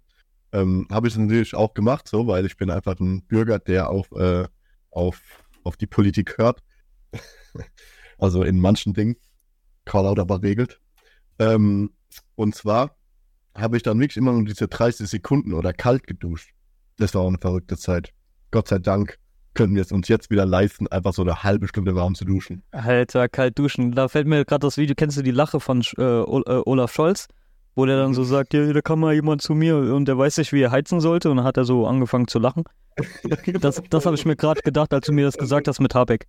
ähm, 0.55 0.87
Habe 0.91 1.09
ich 1.09 1.17
natürlich 1.17 1.55
auch 1.57 1.75
gemacht, 1.75 2.07
so, 2.07 2.29
weil 2.29 2.47
ich 2.47 2.57
bin 2.57 2.71
einfach 2.71 2.99
ein 3.01 3.23
Bürger, 3.23 3.59
der 3.59 3.91
auf, 3.91 4.11
äh, 4.13 4.45
auf, 4.93 5.21
auf 5.65 5.77
die 5.77 5.89
Politik 5.89 6.39
hört. 6.39 6.61
also 8.19 8.45
in 8.45 8.61
manchen 8.61 8.95
Dingen. 8.95 9.17
Karl 9.85 10.07
aber 10.07 10.43
regelt. 10.43 10.81
Ähm, 11.41 11.91
und 12.37 12.55
zwar 12.55 12.97
habe 13.57 13.77
ich 13.77 13.83
dann 13.83 13.99
wirklich 14.01 14.17
immer 14.17 14.33
nur 14.33 14.45
diese 14.45 14.69
30 14.69 15.09
Sekunden 15.09 15.53
oder 15.53 15.73
kalt 15.73 16.07
geduscht. 16.07 16.51
Das 16.97 17.15
war 17.15 17.23
auch 17.23 17.29
eine 17.29 17.39
verrückte 17.39 17.77
Zeit. 17.77 18.13
Gott 18.53 18.69
sei 18.69 18.79
Dank 18.79 19.19
können 19.55 19.75
wir 19.75 19.83
es 19.83 19.91
uns 19.93 20.07
jetzt 20.09 20.31
wieder 20.31 20.47
leisten, 20.47 20.87
einfach 20.87 21.13
so 21.13 21.23
eine 21.23 21.43
halbe 21.43 21.67
Stunde 21.69 21.95
warm 21.97 22.15
zu 22.15 22.25
duschen. 22.25 22.63
Alter, 22.71 23.29
kalt 23.29 23.59
duschen. 23.59 23.91
Da 23.93 24.07
fällt 24.09 24.27
mir 24.29 24.45
gerade 24.45 24.65
das 24.67 24.77
Video, 24.77 24.95
kennst 24.97 25.17
du 25.17 25.23
die 25.23 25.31
Lache 25.33 25.59
von 25.61 25.83
äh, 25.99 26.03
äh, 26.21 26.25
Olaf 26.25 26.93
Scholz? 26.93 27.27
wo 27.77 27.87
der 27.87 27.97
dann 27.97 28.15
so 28.15 28.25
sagt, 28.25 28.55
ja, 28.55 28.73
da 28.73 28.81
kam 28.81 29.01
mal 29.01 29.15
jemand 29.15 29.43
zu 29.43 29.55
mir 29.55 29.77
und 29.77 30.07
der 30.07 30.17
weiß 30.17 30.39
nicht, 30.39 30.53
wie 30.53 30.63
er 30.63 30.71
heizen 30.71 31.01
sollte 31.01 31.31
und 31.31 31.39
dann 31.39 31.45
hat 31.47 31.57
er 31.57 31.65
so 31.65 31.87
angefangen 31.87 32.29
zu 32.29 32.39
lachen. 32.39 32.65
Das, 33.61 33.83
das 33.91 34.07
habe 34.07 34.15
ich 34.15 34.25
mir 34.25 34.37
gerade 34.37 34.61
gedacht, 34.61 34.93
als 34.95 35.07
du 35.07 35.13
mir 35.13 35.25
das 35.25 35.37
gesagt 35.37 35.67
hast 35.67 35.81
mit 35.81 35.95
Habeck. 35.95 36.27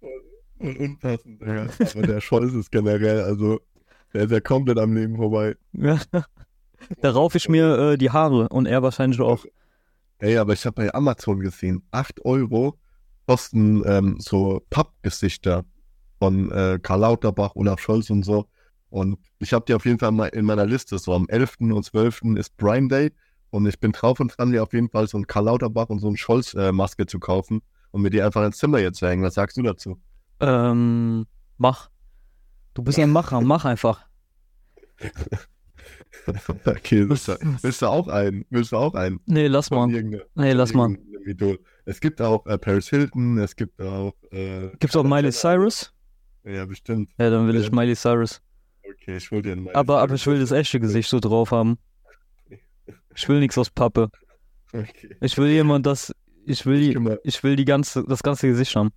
Und 0.57 0.79
unpassend, 0.79 1.41
ja. 1.45 1.67
Aber 1.93 2.07
der 2.07 2.21
Scholz 2.21 2.53
ist 2.53 2.71
generell, 2.71 3.21
also 3.21 3.59
der 4.13 4.23
ist 4.23 4.31
ja 4.31 4.39
komplett 4.39 4.79
am 4.79 4.95
Leben 4.95 5.17
vorbei. 5.17 5.55
Ja. 5.73 5.99
Da 7.01 7.11
raufe 7.11 7.37
ich 7.37 7.49
mir 7.49 7.77
äh, 7.93 7.97
die 7.97 8.09
Haare 8.09 8.49
und 8.49 8.65
er 8.65 8.81
wahrscheinlich 8.81 9.19
auch. 9.21 9.45
Ey, 10.19 10.37
aber 10.37 10.53
ich 10.53 10.65
habe 10.65 10.73
bei 10.75 10.93
Amazon 10.93 11.39
gesehen, 11.39 11.83
8 11.91 12.25
Euro 12.25 12.75
kosten 13.27 13.83
ähm, 13.85 14.17
so 14.19 14.61
Pappgesichter 14.69 15.65
von 16.19 16.51
äh, 16.51 16.79
Karl 16.81 17.01
Lauterbach, 17.01 17.55
Olaf 17.55 17.79
Scholz 17.79 18.09
und 18.09 18.23
so. 18.23 18.45
Und 18.95 19.17
ich 19.39 19.51
habe 19.51 19.65
die 19.67 19.73
auf 19.73 19.83
jeden 19.85 19.99
Fall 19.99 20.13
mal 20.13 20.27
in 20.27 20.45
meiner 20.45 20.65
Liste. 20.65 20.97
So 20.99 21.13
am 21.13 21.27
11. 21.27 21.55
und 21.59 21.83
12. 21.83 22.21
ist 22.37 22.55
Prime 22.55 22.87
Day. 22.87 23.11
Und 23.49 23.65
ich 23.65 23.77
bin 23.77 23.91
drauf 23.91 24.21
und 24.21 24.37
dran, 24.37 24.53
dir 24.53 24.63
auf 24.63 24.71
jeden 24.71 24.89
Fall 24.89 25.05
so 25.05 25.17
ein 25.17 25.27
Karl 25.27 25.43
Lauterbach 25.45 25.89
und 25.89 25.99
so 25.99 26.07
ein 26.09 26.15
Scholz-Maske 26.15 27.03
äh, 27.03 27.05
zu 27.05 27.19
kaufen 27.19 27.59
und 27.91 28.03
mir 28.03 28.09
die 28.09 28.21
einfach 28.21 28.45
ins 28.45 28.57
Zimmer 28.57 28.79
jetzt 28.79 29.01
hängen. 29.01 29.21
Was 29.21 29.33
sagst 29.33 29.57
du 29.57 29.63
dazu? 29.63 29.99
Ähm, 30.39 31.25
mach. 31.57 31.89
Du 32.73 32.83
bist 32.83 32.97
ja 32.97 33.03
ein 33.03 33.09
Macher, 33.11 33.41
mach 33.41 33.65
einfach. 33.65 34.07
okay, 36.65 37.07
willst 37.09 37.27
du, 37.27 37.37
willst 37.63 37.81
du, 37.81 37.87
auch 37.87 38.07
einen? 38.07 38.45
Willst 38.49 38.71
du 38.71 38.77
auch 38.77 38.93
einen? 38.93 39.19
Nee, 39.25 39.47
lass 39.47 39.71
mal. 39.71 39.87
Nee, 39.87 40.53
lass 40.53 40.73
mal. 40.73 40.97
Es 41.83 41.99
gibt 41.99 42.21
auch 42.21 42.45
äh, 42.45 42.57
Paris 42.57 42.87
Hilton, 42.89 43.37
es 43.39 43.57
gibt 43.57 43.81
auch. 43.81 44.13
Äh, 44.31 44.69
es 44.79 44.95
auch 44.95 45.03
Miley 45.03 45.33
Cyrus? 45.33 45.93
Ja, 46.45 46.65
bestimmt. 46.65 47.09
Ja, 47.17 47.29
dann 47.29 47.45
will 47.47 47.57
ich 47.57 47.67
äh, 47.67 47.75
Miley 47.75 47.95
Cyrus. 47.97 48.41
Okay, 48.91 49.17
ich 49.17 49.31
will 49.31 49.41
dir 49.41 49.53
ein 49.53 49.69
aber, 49.73 49.99
aber 50.01 50.15
ich 50.15 50.25
will 50.27 50.39
das 50.39 50.51
echte 50.51 50.79
Gesicht 50.79 51.09
so 51.09 51.19
drauf 51.19 51.51
haben. 51.51 51.77
Ich 53.15 53.27
will 53.27 53.39
nichts 53.39 53.57
aus 53.57 53.69
Pappe. 53.69 54.09
Okay. 54.73 55.15
Ich 55.21 55.37
will 55.37 55.47
jemand, 55.49 55.85
das. 55.85 56.13
Ich 56.47 56.65
will, 56.67 56.79
ich, 56.81 56.95
ich 57.23 57.43
will 57.43 57.55
die 57.55 57.65
ganze, 57.65 58.03
das 58.03 58.21
ganze 58.21 58.47
Gesicht 58.47 58.75
haben. 58.75 58.91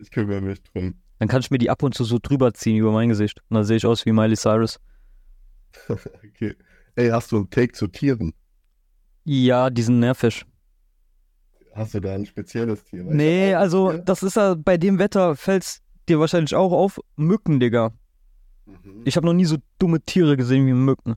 Ich 0.00 0.12
kümmere 0.12 0.40
mich 0.40 0.62
drum. 0.62 0.94
Dann 1.18 1.26
kann 1.26 1.40
ich 1.40 1.50
mir 1.50 1.58
die 1.58 1.70
ab 1.70 1.82
und 1.82 1.94
zu 1.96 2.04
so 2.04 2.18
drüber 2.22 2.54
ziehen 2.54 2.76
über 2.76 2.92
mein 2.92 3.08
Gesicht. 3.08 3.40
Und 3.48 3.56
dann 3.56 3.64
sehe 3.64 3.78
ich 3.78 3.86
aus 3.86 4.06
wie 4.06 4.12
Miley 4.12 4.36
Cyrus. 4.36 4.78
okay. 5.88 6.54
Ey, 6.94 7.08
hast 7.08 7.32
du 7.32 7.38
einen 7.38 7.50
Take 7.50 7.72
zu 7.72 7.88
Tieren? 7.88 8.32
Ja, 9.24 9.70
die 9.70 9.82
sind 9.82 9.98
nervig. 9.98 10.44
Hast 11.74 11.94
du 11.94 12.00
da 12.00 12.14
ein 12.14 12.26
spezielles 12.26 12.84
Tier? 12.84 13.02
nee, 13.04 13.54
also 13.54 13.92
das 13.98 14.22
ist 14.22 14.36
ja 14.36 14.54
bei 14.56 14.76
dem 14.76 14.98
Wetter 14.98 15.36
fällt's 15.36 15.80
dir 16.08 16.18
wahrscheinlich 16.20 16.54
auch 16.54 16.72
auf. 16.72 17.00
Mücken, 17.16 17.58
Digga. 17.58 17.92
Mhm. 18.68 19.02
Ich 19.04 19.16
habe 19.16 19.26
noch 19.26 19.32
nie 19.32 19.44
so 19.44 19.56
dumme 19.78 20.00
Tiere 20.02 20.36
gesehen 20.36 20.66
wie 20.66 20.72
Mücken. 20.72 21.14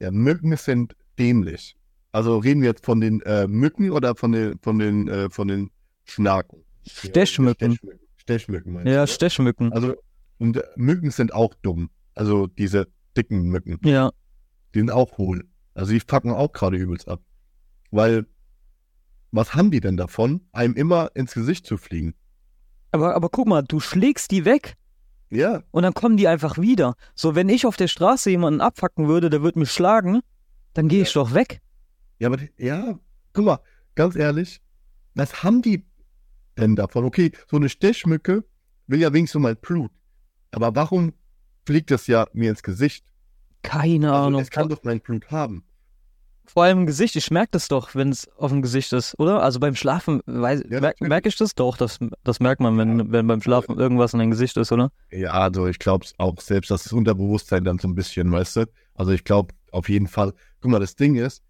Ja, 0.00 0.10
Mücken 0.10 0.56
sind 0.56 0.94
dämlich. 1.18 1.76
Also 2.12 2.38
reden 2.38 2.60
wir 2.62 2.68
jetzt 2.68 2.84
von 2.84 3.00
den 3.00 3.20
äh, 3.22 3.46
Mücken 3.48 3.90
oder 3.90 4.14
von 4.14 4.32
den 4.32 4.58
von 4.60 4.78
den 4.78 5.08
äh, 5.08 5.30
von 5.30 5.48
den 5.48 5.70
Schnaken? 6.04 6.64
Stechmücken. 6.86 7.78
Stechmücken, 8.16 8.74
meinst 8.74 8.86
ja, 8.86 8.92
du? 8.94 8.98
Ja, 8.98 9.06
Stechmücken. 9.06 9.72
Also 9.72 9.94
und 10.38 10.58
äh, 10.58 10.62
Mücken 10.76 11.10
sind 11.10 11.32
auch 11.32 11.54
dumm. 11.54 11.90
Also 12.14 12.46
diese 12.46 12.88
dicken 13.16 13.42
Mücken. 13.44 13.78
Ja. 13.84 14.10
Die 14.74 14.78
sind 14.80 14.90
auch 14.90 15.16
hohl. 15.18 15.44
Also 15.74 15.92
die 15.92 16.00
packen 16.00 16.30
auch 16.32 16.52
gerade 16.52 16.76
übelst 16.76 17.08
ab. 17.08 17.20
Weil 17.90 18.26
was 19.30 19.54
haben 19.54 19.70
die 19.70 19.80
denn 19.80 19.96
davon, 19.96 20.42
einem 20.52 20.74
immer 20.74 21.10
ins 21.14 21.32
Gesicht 21.32 21.64
zu 21.64 21.78
fliegen? 21.78 22.12
Aber, 22.90 23.14
aber 23.14 23.30
guck 23.30 23.46
mal, 23.46 23.62
du 23.62 23.80
schlägst 23.80 24.30
die 24.30 24.44
weg 24.44 24.74
ja. 25.32 25.62
Und 25.70 25.82
dann 25.82 25.94
kommen 25.94 26.18
die 26.18 26.28
einfach 26.28 26.58
wieder. 26.58 26.94
So, 27.14 27.34
wenn 27.34 27.48
ich 27.48 27.64
auf 27.64 27.78
der 27.78 27.88
Straße 27.88 28.28
jemanden 28.28 28.60
abfacken 28.60 29.08
würde, 29.08 29.30
der 29.30 29.40
würde 29.42 29.58
mich 29.58 29.70
schlagen, 29.72 30.20
dann 30.74 30.88
gehe 30.88 30.98
ja. 31.00 31.04
ich 31.04 31.12
doch 31.14 31.32
weg. 31.32 31.62
Ja, 32.18 32.28
aber, 32.28 32.36
ja, 32.58 32.98
guck 33.32 33.44
mal, 33.46 33.58
ganz 33.94 34.14
ehrlich, 34.14 34.60
was 35.14 35.42
haben 35.42 35.62
die 35.62 35.86
denn 36.58 36.76
davon? 36.76 37.06
Okay, 37.06 37.32
so 37.50 37.56
eine 37.56 37.70
Stechmücke 37.70 38.44
will 38.86 39.00
ja 39.00 39.10
wenigstens 39.14 39.40
mal 39.40 39.54
Blut. 39.56 39.90
Aber 40.50 40.76
warum 40.76 41.14
fliegt 41.64 41.90
das 41.90 42.06
ja 42.08 42.26
mir 42.34 42.50
ins 42.50 42.62
Gesicht? 42.62 43.06
Keine 43.62 44.12
also, 44.12 44.26
Ahnung. 44.26 44.40
Es 44.42 44.50
kann 44.50 44.68
doch 44.68 44.84
mein 44.84 45.00
Blut 45.00 45.30
haben. 45.30 45.64
Vor 46.44 46.64
allem 46.64 46.80
im 46.80 46.86
Gesicht, 46.86 47.14
ich 47.16 47.30
merke 47.30 47.52
das 47.52 47.68
doch, 47.68 47.94
wenn 47.94 48.10
es 48.10 48.28
auf 48.36 48.50
dem 48.50 48.62
Gesicht 48.62 48.92
ist, 48.92 49.18
oder? 49.18 49.42
Also 49.42 49.60
beim 49.60 49.74
Schlafen 49.74 50.20
ja, 50.26 50.56
merke 50.80 51.06
merk 51.06 51.26
ich 51.26 51.36
das 51.36 51.54
doch, 51.54 51.76
das, 51.76 51.98
das 52.24 52.40
merkt 52.40 52.60
man, 52.60 52.76
wenn, 52.78 53.12
wenn 53.12 53.26
beim 53.26 53.40
Schlafen 53.40 53.78
irgendwas 53.78 54.12
in 54.12 54.18
deinem 54.18 54.32
Gesicht 54.32 54.56
ist, 54.56 54.72
oder? 54.72 54.90
Ja, 55.10 55.30
also 55.32 55.66
ich 55.66 55.78
glaube 55.78 56.06
auch 56.18 56.40
selbst 56.40 56.70
das 56.70 56.92
Unterbewusstsein 56.92 57.64
dann 57.64 57.78
so 57.78 57.88
ein 57.88 57.94
bisschen, 57.94 58.30
weißt 58.30 58.56
du? 58.56 58.66
Also 58.94 59.12
ich 59.12 59.24
glaube 59.24 59.54
auf 59.70 59.88
jeden 59.88 60.08
Fall, 60.08 60.32
guck 60.60 60.70
mal, 60.70 60.80
das 60.80 60.96
Ding 60.96 61.14
ist, 61.14 61.42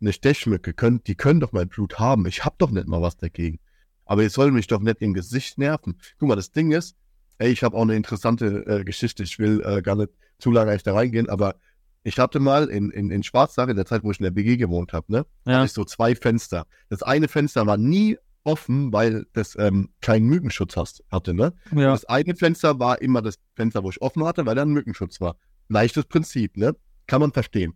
eine 0.00 0.12
Stechmücke, 0.12 0.72
können, 0.74 1.02
die 1.04 1.14
können 1.14 1.40
doch 1.40 1.52
mein 1.52 1.68
Blut 1.68 1.98
haben, 1.98 2.26
ich 2.26 2.44
habe 2.44 2.56
doch 2.58 2.70
nicht 2.70 2.88
mal 2.88 3.00
was 3.00 3.16
dagegen. 3.16 3.58
Aber 4.04 4.22
ihr 4.22 4.30
sollt 4.30 4.52
mich 4.52 4.66
doch 4.66 4.80
nicht 4.80 5.00
im 5.00 5.14
Gesicht 5.14 5.56
nerven. 5.58 5.98
Guck 6.18 6.28
mal, 6.28 6.36
das 6.36 6.50
Ding 6.50 6.72
ist, 6.72 6.96
ey, 7.38 7.50
ich 7.50 7.62
habe 7.62 7.76
auch 7.76 7.82
eine 7.82 7.94
interessante 7.94 8.66
äh, 8.66 8.84
Geschichte, 8.84 9.22
ich 9.22 9.38
will 9.38 9.62
äh, 9.64 9.80
gar 9.80 9.94
nicht 9.94 10.10
zu 10.38 10.50
lange 10.50 10.76
da 10.78 10.92
reingehen, 10.94 11.28
aber 11.30 11.54
ich 12.02 12.18
hatte 12.18 12.40
mal 12.40 12.68
in, 12.68 12.90
in, 12.90 13.10
in 13.10 13.22
Schwarzach, 13.22 13.68
in 13.68 13.76
der 13.76 13.84
Zeit, 13.86 14.02
wo 14.04 14.10
ich 14.10 14.18
in 14.20 14.24
der 14.24 14.30
BG 14.30 14.56
gewohnt 14.58 14.92
habe, 14.92 15.12
ne, 15.12 15.26
ja. 15.44 15.54
hatte 15.56 15.66
ich 15.66 15.72
so 15.72 15.84
zwei 15.84 16.14
Fenster. 16.14 16.66
Das 16.88 17.02
eine 17.02 17.28
Fenster 17.28 17.66
war 17.66 17.76
nie 17.76 18.16
offen, 18.42 18.90
weil 18.92 19.26
das 19.34 19.54
ähm, 19.58 19.90
keinen 20.00 20.26
Mückenschutz 20.26 20.76
hast, 20.76 21.04
hatte. 21.10 21.34
Ne? 21.34 21.52
Ja. 21.72 21.92
Das 21.92 22.06
eine 22.06 22.34
Fenster 22.34 22.78
war 22.80 23.02
immer 23.02 23.20
das 23.20 23.34
Fenster, 23.54 23.84
wo 23.84 23.90
ich 23.90 24.00
offen 24.00 24.24
hatte, 24.24 24.46
weil 24.46 24.54
da 24.54 24.62
ein 24.62 24.70
Mückenschutz 24.70 25.20
war. 25.20 25.36
Leichtes 25.68 26.06
Prinzip, 26.06 26.56
ne? 26.56 26.74
Kann 27.06 27.20
man 27.20 27.32
verstehen. 27.32 27.74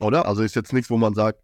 Oder? 0.00 0.26
Also 0.26 0.42
ist 0.42 0.54
jetzt 0.54 0.72
nichts, 0.74 0.90
wo 0.90 0.98
man 0.98 1.14
sagt, 1.14 1.40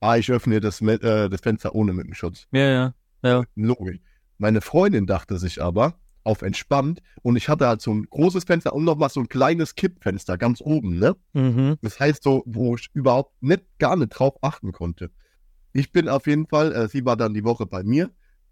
ah, 0.00 0.16
ich 0.16 0.30
öffne 0.30 0.60
das, 0.60 0.80
äh, 0.80 1.28
das 1.28 1.40
Fenster 1.40 1.74
ohne 1.74 1.92
Mückenschutz. 1.92 2.46
Ja, 2.52 2.60
ja, 2.60 2.94
ja. 3.24 3.42
Logisch. 3.56 3.98
Meine 4.38 4.60
Freundin 4.60 5.06
dachte 5.06 5.38
sich 5.38 5.60
aber, 5.60 5.98
auf 6.24 6.42
entspannt. 6.42 7.00
Und 7.22 7.36
ich 7.36 7.48
hatte 7.48 7.66
halt 7.66 7.80
so 7.80 7.92
ein 7.92 8.06
großes 8.10 8.44
Fenster 8.44 8.74
und 8.74 8.84
nochmal 8.84 9.10
so 9.10 9.20
ein 9.20 9.28
kleines 9.28 9.74
Kippfenster 9.74 10.38
ganz 10.38 10.60
oben, 10.60 10.98
ne? 10.98 11.16
Mhm. 11.32 11.76
Das 11.82 11.98
heißt 11.98 12.22
so, 12.22 12.42
wo 12.46 12.76
ich 12.76 12.88
überhaupt 12.92 13.42
nicht, 13.42 13.64
gar 13.78 13.96
nicht 13.96 14.10
drauf 14.10 14.34
achten 14.42 14.72
konnte. 14.72 15.10
Ich 15.72 15.92
bin 15.92 16.08
auf 16.08 16.26
jeden 16.26 16.46
Fall, 16.46 16.74
äh, 16.74 16.88
sie 16.88 17.04
war 17.04 17.16
dann 17.16 17.34
die 17.34 17.44
Woche 17.44 17.66
bei 17.66 17.82
mir 17.82 18.10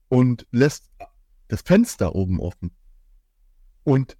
und 0.08 0.46
lässt 0.50 0.90
das 1.48 1.62
Fenster 1.62 2.14
oben 2.14 2.40
offen. 2.40 2.70
Und 3.84 4.16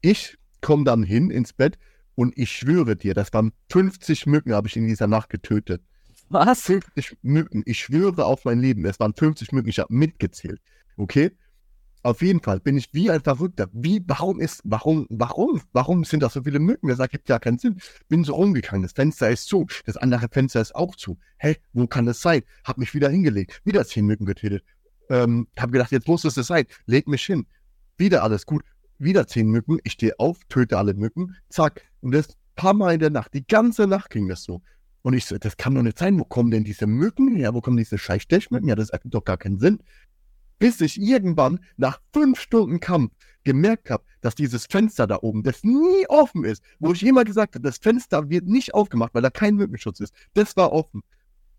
ich 0.00 0.36
komme 0.60 0.84
dann 0.84 1.02
hin 1.02 1.30
ins 1.30 1.52
Bett 1.52 1.78
und 2.14 2.36
ich 2.36 2.50
schwöre 2.52 2.96
dir, 2.96 3.14
das 3.14 3.32
waren 3.32 3.52
50 3.70 4.26
Mücken, 4.26 4.52
habe 4.52 4.68
ich 4.68 4.76
in 4.76 4.86
dieser 4.86 5.06
Nacht 5.06 5.30
getötet. 5.30 5.82
Was? 6.28 6.62
50 6.62 7.16
Mücken, 7.22 7.62
ich 7.66 7.80
schwöre 7.80 8.24
auf 8.26 8.44
mein 8.44 8.58
Leben, 8.60 8.84
es 8.84 9.00
waren 9.00 9.14
50 9.14 9.52
Mücken, 9.52 9.68
ich 9.68 9.78
habe 9.78 9.92
mitgezählt. 9.94 10.60
Okay? 10.96 11.32
Auf 12.02 12.22
jeden 12.22 12.40
Fall 12.40 12.60
bin 12.60 12.78
ich 12.78 12.88
wie 12.92 13.10
ein 13.10 13.20
Verrückter. 13.20 13.68
Wie, 13.72 14.02
warum 14.06 14.40
ist, 14.40 14.62
warum, 14.64 15.06
warum, 15.10 15.60
warum 15.72 16.04
sind 16.04 16.22
da 16.22 16.30
so 16.30 16.42
viele 16.42 16.58
Mücken? 16.58 16.88
Das 16.88 16.98
ergibt 16.98 17.28
ja 17.28 17.38
keinen 17.38 17.58
Sinn. 17.58 17.76
Bin 18.08 18.24
so 18.24 18.34
rumgegangen, 18.34 18.82
das 18.82 18.92
Fenster 18.92 19.28
ist 19.28 19.46
zu, 19.46 19.66
das 19.84 19.98
andere 19.98 20.28
Fenster 20.30 20.62
ist 20.62 20.74
auch 20.74 20.96
zu. 20.96 21.18
Hä, 21.36 21.48
hey, 21.52 21.56
wo 21.74 21.86
kann 21.86 22.06
das 22.06 22.22
sein? 22.22 22.40
Hab 22.64 22.78
mich 22.78 22.94
wieder 22.94 23.10
hingelegt, 23.10 23.60
wieder 23.64 23.84
zehn 23.86 24.06
Mücken 24.06 24.24
getötet. 24.24 24.64
Ähm, 25.10 25.46
hab 25.58 25.72
gedacht, 25.72 25.92
jetzt 25.92 26.08
muss 26.08 26.24
es 26.24 26.34
das 26.34 26.46
sein. 26.46 26.64
Leg 26.86 27.06
mich 27.06 27.22
hin. 27.24 27.46
Wieder 27.98 28.22
alles 28.22 28.46
gut. 28.46 28.64
Wieder 28.98 29.26
zehn 29.26 29.48
Mücken. 29.48 29.78
Ich 29.84 29.92
stehe 29.92 30.14
auf, 30.18 30.38
töte 30.48 30.78
alle 30.78 30.94
Mücken. 30.94 31.36
Zack. 31.50 31.82
Und 32.00 32.12
das 32.12 32.28
paar 32.56 32.72
Mal 32.72 32.94
in 32.94 33.00
der 33.00 33.10
Nacht. 33.10 33.34
Die 33.34 33.46
ganze 33.46 33.86
Nacht 33.86 34.10
ging 34.10 34.26
das 34.28 34.42
so. 34.42 34.62
Und 35.02 35.14
ich 35.14 35.24
so, 35.26 35.36
das 35.36 35.56
kann 35.58 35.74
doch 35.74 35.82
nicht 35.82 35.98
sein. 35.98 36.18
Wo 36.18 36.24
kommen 36.24 36.50
denn 36.50 36.64
diese 36.64 36.86
Mücken 36.86 37.34
her? 37.36 37.52
Wo 37.54 37.60
kommen 37.60 37.76
diese 37.76 37.96
Scheiß-Stechmücken 37.98 38.68
her? 38.68 38.76
Das 38.76 38.90
ergibt 38.90 39.14
doch 39.14 39.24
gar 39.24 39.36
keinen 39.36 39.58
Sinn 39.58 39.80
bis 40.60 40.80
ich 40.80 41.00
irgendwann 41.00 41.58
nach 41.76 42.00
fünf 42.12 42.38
Stunden 42.38 42.78
Kampf 42.78 43.12
gemerkt 43.42 43.90
habe, 43.90 44.04
dass 44.20 44.34
dieses 44.36 44.66
Fenster 44.66 45.06
da 45.08 45.18
oben, 45.22 45.42
das 45.42 45.64
nie 45.64 46.06
offen 46.08 46.44
ist, 46.44 46.62
wo 46.78 46.92
ich 46.92 47.04
immer 47.04 47.24
gesagt 47.24 47.54
habe, 47.54 47.62
das 47.66 47.78
Fenster 47.78 48.28
wird 48.28 48.46
nicht 48.46 48.74
aufgemacht, 48.74 49.14
weil 49.14 49.22
da 49.22 49.30
kein 49.30 49.56
Mückenschutz 49.56 49.98
ist, 49.98 50.14
das 50.34 50.56
war 50.58 50.72
offen. 50.72 51.00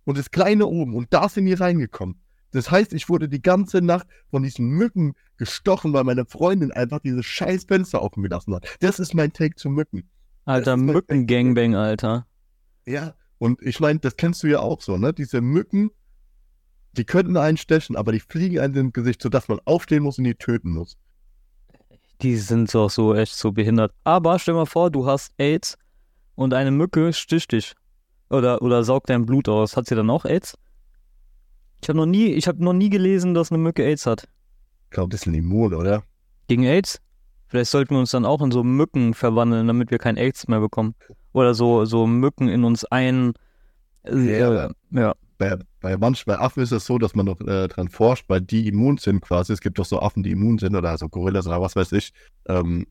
Und 0.06 0.18
das 0.18 0.30
kleine 0.32 0.68
oben, 0.68 0.96
und 0.96 1.08
da 1.12 1.28
sind 1.28 1.48
die 1.48 1.54
reingekommen. 1.54 2.22
Das 2.52 2.70
heißt, 2.70 2.94
ich 2.94 3.10
wurde 3.10 3.28
die 3.28 3.42
ganze 3.42 3.82
Nacht 3.82 4.06
von 4.30 4.44
diesen 4.44 4.68
Mücken 4.70 5.14
gestochen, 5.38 5.94
weil 5.94 6.04
meine 6.04 6.26
Freundin 6.26 6.72
einfach 6.72 7.00
dieses 7.00 7.26
scheiß 7.26 7.64
Fenster 7.64 8.04
offen 8.04 8.22
gelassen 8.22 8.54
hat. 8.54 8.68
Das 8.82 9.00
ist 9.00 9.14
mein 9.16 9.34
Take 9.34 9.56
zu 9.56 9.70
Mücken. 9.72 10.08
Alter, 10.46 10.78
Mückengangbang, 10.78 11.76
Alter. 11.76 12.28
Ja, 12.86 13.16
und 13.40 13.60
ich 13.64 13.80
meine, 13.80 14.00
das 14.00 14.18
kennst 14.18 14.44
du 14.44 14.48
ja 14.48 14.60
auch 14.60 14.82
so, 14.82 14.98
ne? 14.98 15.14
Diese 15.14 15.40
Mücken, 15.42 15.90
die 16.98 17.06
könnten 17.06 17.38
einen 17.38 17.56
stechen, 17.58 17.96
aber 17.96 18.12
die 18.12 18.20
fliegen 18.20 18.60
einem 18.60 18.76
ins 18.76 18.94
Gesicht, 18.94 19.22
sodass 19.22 19.48
man 19.48 19.60
aufstehen 19.64 20.04
muss 20.04 20.18
und 20.18 20.26
die 20.26 20.36
töten 20.36 20.72
muss. 20.72 20.98
Die 22.22 22.36
sind 22.36 22.74
doch 22.76 22.90
so 22.90 23.16
echt 23.16 23.34
so 23.34 23.52
behindert. 23.52 23.94
Aber 24.04 24.38
stell 24.40 24.54
mal 24.54 24.66
vor, 24.66 24.92
du 24.92 25.06
hast 25.06 25.32
AIDS 25.40 25.78
und 26.36 26.54
eine 26.54 26.70
Mücke 26.72 27.14
sticht 27.14 27.52
dich. 27.54 27.74
Oder, 28.30 28.62
oder 28.62 28.84
saugt 28.84 29.10
dein 29.10 29.26
Blut 29.26 29.48
aus. 29.50 29.76
Hat 29.76 29.88
sie 29.88 29.96
dann 29.96 30.10
auch 30.10 30.26
AIDS? 30.26 30.56
Ich 31.82 31.88
habe 31.90 31.98
noch 31.98 32.06
nie, 32.06 32.40
noch 32.58 32.74
nie 32.74 32.90
gelesen, 32.90 33.34
dass 33.34 33.52
eine 33.52 33.58
Mücke 33.58 33.84
AIDS 33.84 34.06
hat. 34.06 34.24
Ich 34.86 34.92
glaube, 34.92 35.10
das 35.10 35.22
ist 35.22 35.28
ein 35.28 35.34
Immun, 35.34 35.74
oder? 35.74 36.04
Gegen 36.48 36.64
AIDS? 36.66 37.00
Vielleicht 37.48 37.72
sollten 37.72 37.96
wir 37.96 38.00
uns 38.00 38.12
dann 38.12 38.26
auch 38.26 38.42
in 38.42 38.52
so 38.52 38.64
Mücken 38.64 39.14
verwandeln, 39.14 39.68
damit 39.68 39.90
wir 39.92 39.98
kein 39.98 40.18
AIDS 40.18 40.48
mehr 40.48 40.60
bekommen. 40.60 40.94
Oder 41.34 41.54
so, 41.54 41.86
so 41.86 42.06
Mücken 42.06 42.50
in 42.50 42.66
uns 42.66 42.86
ein. 42.86 43.34
Äh, 44.06 44.70
ja 44.92 45.16
bei, 45.42 45.56
bei 45.80 45.98
manch, 45.98 46.26
bei 46.26 46.38
Affen 46.38 46.62
ist 46.62 46.72
es 46.72 46.86
so, 46.86 47.00
dass 47.00 47.16
man 47.16 47.26
noch 47.26 47.42
äh, 47.42 47.68
dran 47.68 47.88
forscht, 47.90 48.26
weil 48.28 48.42
die 48.42 48.68
immun 48.68 48.98
sind 49.00 49.22
quasi. 49.22 49.52
Es 49.54 49.62
gibt 49.62 49.80
doch 49.80 49.86
so 49.86 50.00
Affen, 50.00 50.22
die 50.24 50.32
immun 50.32 50.60
sind 50.60 50.76
oder 50.76 50.90
also 50.92 51.10
Gorillas 51.10 51.48
oder 51.48 51.60
was 51.62 51.76
weiß 51.76 51.92
ich. 51.94 52.14
Ähm, 52.48 52.86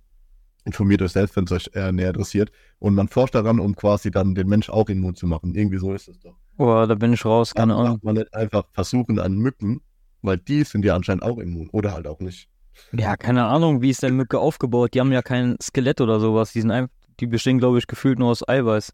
informiert 0.64 1.00
euch 1.00 1.12
selbst, 1.12 1.36
wenn 1.36 1.44
es 1.44 1.52
euch 1.52 1.70
äh, 1.74 1.92
näher 1.92 2.08
interessiert. 2.08 2.50
Und 2.80 2.94
man 2.94 3.06
forscht 3.08 3.34
daran, 3.36 3.60
um 3.60 3.76
quasi 3.76 4.10
dann 4.10 4.34
den 4.34 4.48
Mensch 4.48 4.68
auch 4.68 4.88
immun 4.88 5.14
zu 5.14 5.26
machen. 5.28 5.54
Irgendwie 5.54 5.78
so 5.78 5.94
ist 5.94 6.08
es 6.08 6.18
doch. 6.20 6.34
Boah, 6.56 6.86
da 6.88 6.94
bin 6.96 7.12
ich 7.12 7.24
raus, 7.24 7.54
keine 7.54 7.76
Ahnung. 7.76 7.98
man 8.02 8.16
nicht 8.16 8.34
einfach 8.34 8.64
versuchen 8.72 9.18
an 9.20 9.36
Mücken, 9.38 9.80
weil 10.22 10.36
die 10.38 10.64
sind 10.64 10.84
ja 10.84 10.96
anscheinend 10.96 11.22
auch 11.22 11.38
immun 11.38 11.70
oder 11.70 11.92
halt 11.92 12.06
auch 12.08 12.18
nicht. 12.20 12.48
Ja, 12.92 13.16
keine 13.16 13.44
Ahnung, 13.44 13.80
wie 13.80 13.90
ist 13.90 14.02
denn 14.02 14.16
Mücke 14.16 14.38
aufgebaut? 14.40 14.94
Die 14.94 15.00
haben 15.00 15.12
ja 15.12 15.22
kein 15.22 15.56
Skelett 15.62 16.00
oder 16.00 16.18
sowas. 16.18 16.52
Die 16.52 16.60
sind 16.60 16.70
einfach, 16.72 16.92
die 17.20 17.26
bestehen, 17.26 17.58
glaube 17.58 17.78
ich, 17.78 17.86
gefühlt 17.86 18.18
nur 18.18 18.28
aus 18.30 18.46
Eiweiß. 18.46 18.92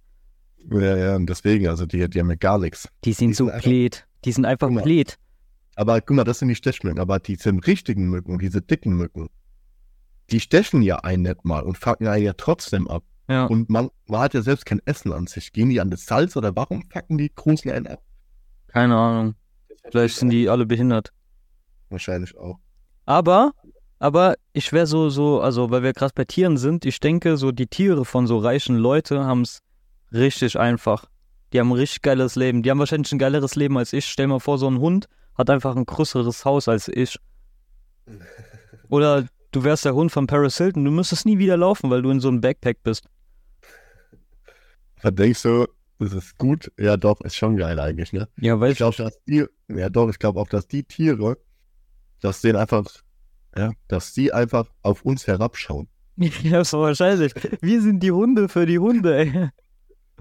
Ja, 0.73 0.97
ja, 0.97 1.17
und 1.17 1.27
deswegen, 1.27 1.69
also 1.69 1.87
die, 1.87 2.09
die 2.09 2.19
haben 2.21 2.31
ja 2.31 2.37
gar 2.37 2.59
nichts. 2.59 2.89
Die 3.05 3.13
sind 3.13 3.29
die 3.29 3.35
so 3.35 3.51
blöd. 3.63 4.07
Die 4.25 4.33
sind 4.33 4.45
einfach 4.45 4.69
blöd. 4.69 5.17
Aber 5.77 6.01
guck 6.01 6.17
mal, 6.17 6.25
das 6.25 6.41
sind 6.41 6.49
die 6.49 6.55
Stechmücken. 6.55 6.99
Aber 6.99 7.21
die 7.21 7.37
sind 7.37 7.65
richtigen 7.67 8.09
Mücken, 8.09 8.39
diese 8.39 8.63
dicken 8.63 8.97
Mücken. 8.97 9.29
Die 10.31 10.41
stechen 10.41 10.83
ja 10.83 10.97
einen 11.01 11.23
nicht 11.23 11.45
mal 11.45 11.63
und 11.63 11.79
fucken 11.79 12.09
einen 12.09 12.25
ja 12.25 12.33
trotzdem 12.33 12.89
ab. 12.89 13.05
Ja. 13.29 13.47
Und 13.47 13.71
man, 13.71 13.91
man 14.07 14.21
hat 14.21 14.35
ja 14.35 14.43
selbst 14.43 14.67
kein 14.67 14.81
Essen 14.87 15.13
an 15.13 15.27
sich. 15.27 15.53
Gehen 15.53 15.69
die 15.71 15.81
an 15.81 15.91
das 15.91 16.07
Salz 16.07 16.37
oder 16.37 16.55
warum 16.57 16.83
fucken 16.91 17.19
die 17.19 17.31
Großen 17.33 17.71
einen 17.71 17.87
ab? 17.87 18.03
Keine 18.69 18.97
Ahnung. 18.97 19.35
Vielleicht 19.91 20.17
sind 20.17 20.31
die 20.31 20.49
alle 20.49 20.67
behindert. 20.67 21.13
Wahrscheinlich 21.91 22.37
auch. 22.37 22.57
Aber, 23.05 23.53
aber 24.01 24.35
ich 24.53 24.73
wäre 24.73 24.89
so, 24.89 25.11
so, 25.11 25.41
also 25.41 25.71
weil 25.71 25.85
wir 25.85 25.93
krass 25.93 26.13
bei 26.13 26.25
Tieren 26.25 26.57
sind, 26.57 26.85
ich 26.85 26.99
denke, 26.99 27.37
so 27.37 27.53
die 27.53 27.69
Tiere 27.69 28.05
von 28.05 28.27
so 28.27 28.39
reichen 28.39 28.77
Leuten 28.77 29.19
haben 29.21 29.43
es 29.43 29.61
richtig 30.17 30.59
einfach. 30.59 31.05
Die 31.53 31.61
haben 31.61 31.71
ein 31.71 31.77
richtig 31.79 32.03
geiles 32.03 32.35
Leben. 32.35 32.63
Die 32.63 32.71
haben 32.71 32.79
wahrscheinlich 32.79 33.13
ein 33.13 33.19
geileres 33.19 33.55
Leben 33.55 33.79
als 33.79 33.93
ich. 33.93 34.07
Stell 34.07 34.27
mal 34.27 34.41
vor, 34.41 34.59
so 34.59 34.69
ein 34.69 34.79
Hund 34.79 35.09
hat 35.37 35.51
einfach 35.51 35.77
ein 35.77 35.87
größeres 35.87 36.45
Haus 36.45 36.69
als 36.69 36.89
ich. 36.89 37.19
Oder 38.89 39.27
du 39.53 39.65
wärst 39.65 39.85
der 39.85 39.95
Hund 39.95 40.11
von 40.11 40.27
Paris 40.27 40.59
Hilton. 40.59 40.85
Du 40.85 40.91
müsstest 40.91 41.27
nie 41.27 41.39
wieder 41.39 41.57
laufen, 41.57 41.91
weil 41.91 42.03
du 42.03 42.11
in 42.11 42.21
so 42.21 42.29
einem 42.29 42.41
Backpack 42.41 42.83
bist. 42.83 43.05
Da 45.03 45.11
denkst 45.11 45.43
du, 45.43 45.67
das 45.99 46.13
ist 46.13 46.39
gut. 46.39 46.71
Ja, 46.79 46.97
doch, 46.97 47.21
ist 47.21 47.37
schon 47.37 47.57
geil 47.57 47.79
eigentlich, 47.79 48.13
ne? 48.13 48.29
Ja, 48.39 48.59
weil 48.61 48.73
ich 48.73 48.77
glaube, 48.79 48.97
dass 48.97 49.23
die, 49.25 49.45
ja 49.69 49.89
doch, 49.89 50.09
ich 50.11 50.19
glaube 50.19 50.41
auch, 50.41 50.49
dass 50.49 50.67
die 50.67 50.83
Tiere, 50.85 51.37
dass 52.21 52.41
denen 52.41 52.57
einfach, 52.57 52.85
ja, 53.57 53.73
dass 53.89 54.13
die 54.15 54.33
einfach 54.33 54.67
auf 54.83 55.03
uns 55.03 55.27
herabschauen. 55.27 55.89
Ja, 56.41 56.65
so 56.65 56.81
wahrscheinlich. 56.81 57.35
Wir 57.61 57.83
sind 57.83 58.03
die 58.03 58.11
Hunde 58.11 58.49
für 58.49 58.65
die 58.65 58.79
Hunde, 58.79 59.15
ey. 59.19 59.49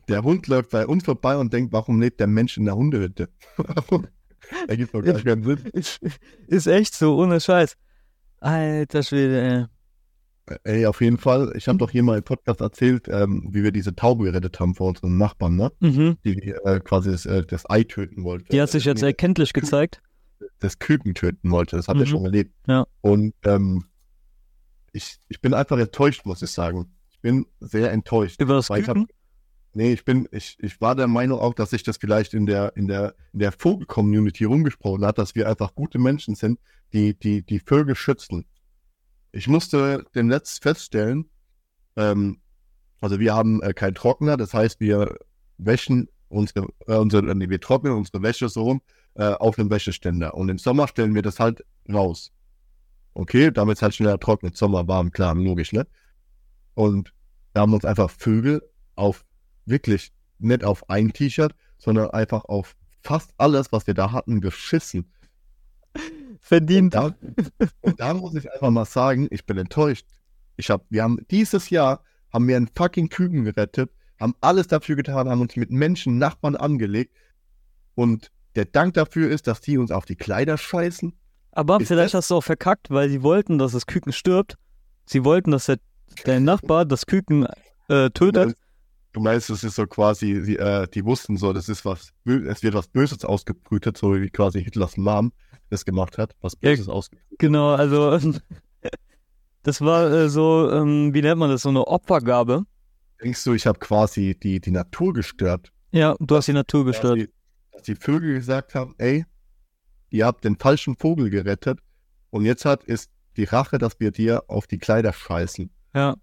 Der 0.07 0.21
Hund 0.23 0.47
läuft 0.47 0.69
bei 0.71 0.85
uns 0.85 1.03
vorbei 1.03 1.35
und 1.37 1.51
denkt, 1.51 1.73
warum 1.73 1.99
lebt 1.99 2.19
der 2.19 2.27
Mensch 2.27 2.57
in 2.57 2.65
der 2.65 2.75
Hundehütte? 2.75 3.29
er 4.67 4.77
gibt 4.77 4.93
doch 4.93 5.01
gar 5.01 5.19
keinen 5.21 5.43
Sinn. 5.43 5.71
Ist 6.47 6.67
echt 6.67 6.93
so, 6.93 7.17
ohne 7.17 7.39
Scheiß. 7.39 7.75
Alter 8.39 9.03
Schwede, 9.03 9.43
ey. 10.47 10.57
Ey, 10.63 10.85
auf 10.85 11.01
jeden 11.01 11.17
Fall. 11.17 11.51
Ich 11.57 11.67
habe 11.67 11.73
mhm. 11.73 11.79
doch 11.79 11.89
hier 11.89 12.03
mal 12.03 12.17
im 12.19 12.23
Podcast 12.23 12.61
erzählt, 12.61 13.07
ähm, 13.07 13.47
wie 13.51 13.63
wir 13.63 13.71
diese 13.71 13.95
Taube 13.95 14.25
gerettet 14.25 14.59
haben 14.59 14.75
vor 14.75 14.89
unseren 14.89 15.17
Nachbarn, 15.17 15.55
ne? 15.55 15.71
Mhm. 15.79 16.17
Die 16.23 16.51
äh, 16.51 16.79
quasi 16.81 17.09
das, 17.09 17.25
äh, 17.25 17.43
das, 17.43 17.67
Ei 17.67 17.81
töten 17.83 18.23
wollte. 18.23 18.45
Die 18.51 18.61
hat 18.61 18.69
sich 18.69 18.85
jetzt 18.85 19.01
erkenntlich 19.01 19.53
gezeigt. 19.53 20.01
Das 20.59 20.77
Küken 20.77 21.15
töten 21.15 21.49
wollte, 21.49 21.77
das 21.77 21.87
hat 21.87 21.95
mhm. 21.95 22.01
er 22.01 22.05
schon 22.05 22.25
erlebt. 22.25 22.53
Ja. 22.67 22.85
Und 23.01 23.33
ähm, 23.43 23.85
ich, 24.91 25.15
ich 25.29 25.41
bin 25.41 25.55
einfach 25.55 25.79
enttäuscht, 25.79 26.27
muss 26.27 26.43
ich 26.43 26.51
sagen. 26.51 26.93
Ich 27.09 27.19
bin 27.21 27.47
sehr 27.59 27.91
enttäuscht. 27.91 28.39
Über 28.39 28.53
das 28.55 28.67
Küken? 28.67 29.07
Nee, 29.77 29.91
ich 29.91 30.05
bin, 30.05 30.25
ich, 30.31 30.55
ich 30.61 30.79
war 30.79 30.95
der 30.95 31.07
Meinung 31.07 31.37
auch, 31.39 31.53
dass 31.53 31.71
sich 31.71 31.83
das 31.83 31.97
vielleicht 31.97 32.33
in 32.33 32.45
der, 32.45 32.77
in 32.77 32.87
der, 32.87 33.13
in 33.33 33.39
der 33.39 33.51
Vogel-Community 33.51 34.45
rumgesprochen 34.45 35.03
hat, 35.05 35.17
dass 35.17 35.35
wir 35.35 35.49
einfach 35.49 35.75
gute 35.75 35.99
Menschen 35.99 36.33
sind, 36.35 36.59
die, 36.93 37.13
die, 37.13 37.41
die 37.43 37.59
Vögel 37.59 37.93
schützen. 37.93 38.45
Ich 39.33 39.49
musste 39.49 40.05
dem 40.15 40.27
Netz 40.27 40.59
feststellen, 40.59 41.29
ähm, 41.97 42.39
also 43.01 43.19
wir 43.19 43.33
haben 43.35 43.61
äh, 43.63 43.73
keinen 43.73 43.95
Trockner, 43.95 44.37
das 44.37 44.53
heißt, 44.53 44.79
wir 44.79 45.17
wäschen 45.57 46.07
unsere, 46.29 46.67
äh, 46.87 46.95
unsere 46.95 47.29
äh, 47.29 47.35
nee, 47.35 47.49
wir 47.49 47.59
trocknen 47.59 47.91
unsere 47.95 48.23
Wäsche 48.23 48.47
so 48.47 48.63
rum 48.63 48.81
äh, 49.15 49.25
auf 49.25 49.57
dem 49.57 49.69
Wäscheständer. 49.69 50.35
Und 50.35 50.47
im 50.47 50.57
Sommer 50.57 50.87
stellen 50.87 51.13
wir 51.15 51.21
das 51.21 51.37
halt 51.41 51.65
raus. 51.91 52.31
Okay, 53.13 53.51
damit 53.51 53.75
es 53.75 53.81
halt 53.81 53.93
schneller 53.93 54.21
trocknet, 54.21 54.55
Sommer, 54.55 54.87
warm, 54.87 55.11
klar, 55.11 55.35
logisch, 55.35 55.73
ne? 55.73 55.85
Und 56.75 57.13
da 57.53 57.59
haben 57.61 57.73
uns 57.73 57.83
einfach 57.83 58.09
Vögel 58.09 58.61
auf 58.95 59.25
wirklich 59.65 60.11
nicht 60.39 60.63
auf 60.63 60.89
ein 60.89 61.13
T-Shirt, 61.13 61.53
sondern 61.77 62.11
einfach 62.11 62.45
auf 62.45 62.75
fast 63.01 63.31
alles, 63.37 63.71
was 63.71 63.85
wir 63.87 63.93
da 63.93 64.11
hatten, 64.11 64.41
geschissen. 64.41 65.11
Verdient. 66.39 66.95
Und 66.95 67.15
da, 67.59 67.67
und 67.81 67.99
da 67.99 68.13
muss 68.13 68.35
ich 68.35 68.51
einfach 68.51 68.69
mal 68.69 68.85
sagen, 68.85 69.27
ich 69.31 69.45
bin 69.45 69.57
enttäuscht. 69.57 70.05
Ich 70.57 70.69
hab, 70.69 70.85
wir 70.89 71.03
haben 71.03 71.19
dieses 71.31 71.69
Jahr 71.69 72.03
haben 72.31 72.47
wir 72.47 72.57
einen 72.57 72.69
fucking 72.75 73.07
Küken 73.09 73.45
gerettet, 73.45 73.91
haben 74.19 74.33
alles 74.41 74.67
dafür 74.67 74.95
getan, 74.97 75.29
haben 75.29 75.39
uns 75.41 75.55
mit 75.55 75.71
Menschen, 75.71 76.17
Nachbarn 76.17 76.55
angelegt. 76.57 77.15
Und 77.95 78.29
der 78.55 78.65
Dank 78.65 78.93
dafür 78.95 79.29
ist, 79.31 79.47
dass 79.47 79.61
die 79.61 79.77
uns 79.77 79.89
auf 79.91 80.03
die 80.05 80.15
Kleider 80.17 80.57
scheißen. 80.57 81.13
Aber 81.51 81.79
ist 81.79 81.87
vielleicht 81.87 82.13
das? 82.13 82.23
hast 82.23 82.31
du 82.31 82.35
auch 82.35 82.43
verkackt, 82.43 82.89
weil 82.91 83.09
sie 83.09 83.23
wollten, 83.23 83.57
dass 83.57 83.71
das 83.71 83.85
Küken 83.85 84.11
stirbt. 84.11 84.55
Sie 85.05 85.23
wollten, 85.23 85.51
dass 85.51 85.67
der, 85.67 85.77
dein 86.25 86.43
Nachbar 86.43 86.83
das 86.85 87.05
Küken 87.05 87.47
äh, 87.87 88.09
tötet 88.11 88.55
Du 89.15 89.21
meinst, 89.21 89.49
das 89.49 89.63
ist 89.63 89.75
so 89.77 89.87
quasi, 89.87 90.43
die, 90.43 90.57
äh, 90.59 90.89
die 90.89 91.05
wussten 91.05 91.37
so, 91.37 91.53
das 91.53 91.69
ist 91.69 91.85
was, 91.85 92.11
es 92.25 92.63
wird 92.63 92.73
was 92.73 92.89
Böses 92.89 93.23
ausgebrütet, 93.23 93.97
so 93.97 94.13
wie 94.19 94.29
quasi 94.29 94.61
Hitlers 94.61 94.97
Mom 94.97 95.31
das 95.69 95.85
gemacht 95.85 96.17
hat, 96.17 96.35
was 96.41 96.57
Böses 96.57 96.87
ja, 96.87 96.91
ausgebrütet. 96.93 97.39
Genau, 97.39 97.73
also 97.75 98.19
das 99.63 99.79
war 99.79 100.11
äh, 100.11 100.27
so, 100.29 100.69
ähm, 100.69 101.13
wie 101.13 101.21
nennt 101.21 101.39
man 101.39 101.49
das, 101.49 101.61
so 101.61 101.69
eine 101.69 101.87
Opfergabe. 101.87 102.65
Denkst 103.23 103.41
du, 103.45 103.53
ich 103.53 103.65
habe 103.65 103.79
quasi 103.79 104.37
die, 104.37 104.59
die 104.59 104.71
Natur 104.71 105.13
gestört? 105.13 105.71
Ja, 105.91 106.17
du 106.19 106.35
hast 106.35 106.49
die 106.49 106.53
Natur 106.53 106.83
gestört. 106.83 107.17
Dass 107.19 107.25
die, 107.25 107.33
dass 107.71 107.81
die 107.83 107.95
Vögel 107.95 108.33
gesagt 108.33 108.75
haben, 108.75 108.95
ey, 108.97 109.23
ihr 110.09 110.25
habt 110.25 110.43
den 110.43 110.57
falschen 110.57 110.97
Vogel 110.97 111.29
gerettet 111.29 111.79
und 112.31 112.43
jetzt 112.43 112.65
hat 112.65 112.83
ist 112.83 113.09
die 113.37 113.45
Rache, 113.45 113.77
dass 113.77 113.97
wir 114.01 114.11
dir 114.11 114.43
auf 114.49 114.67
die 114.67 114.77
Kleider 114.77 115.13
scheißen. 115.13 115.69
Ja. 115.93 116.17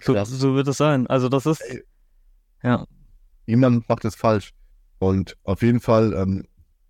So, 0.00 0.24
so, 0.24 0.54
wird 0.54 0.66
es 0.68 0.78
sein. 0.78 1.06
Also 1.08 1.28
das 1.28 1.44
ist. 1.44 1.60
Ey, 1.60 1.82
ja. 2.66 2.84
Niemand 3.46 3.88
macht 3.88 4.04
es 4.04 4.16
falsch. 4.16 4.52
Und 4.98 5.36
auf 5.44 5.62
jeden 5.62 5.78
Fall, 5.78 6.12
ähm, 6.14 6.42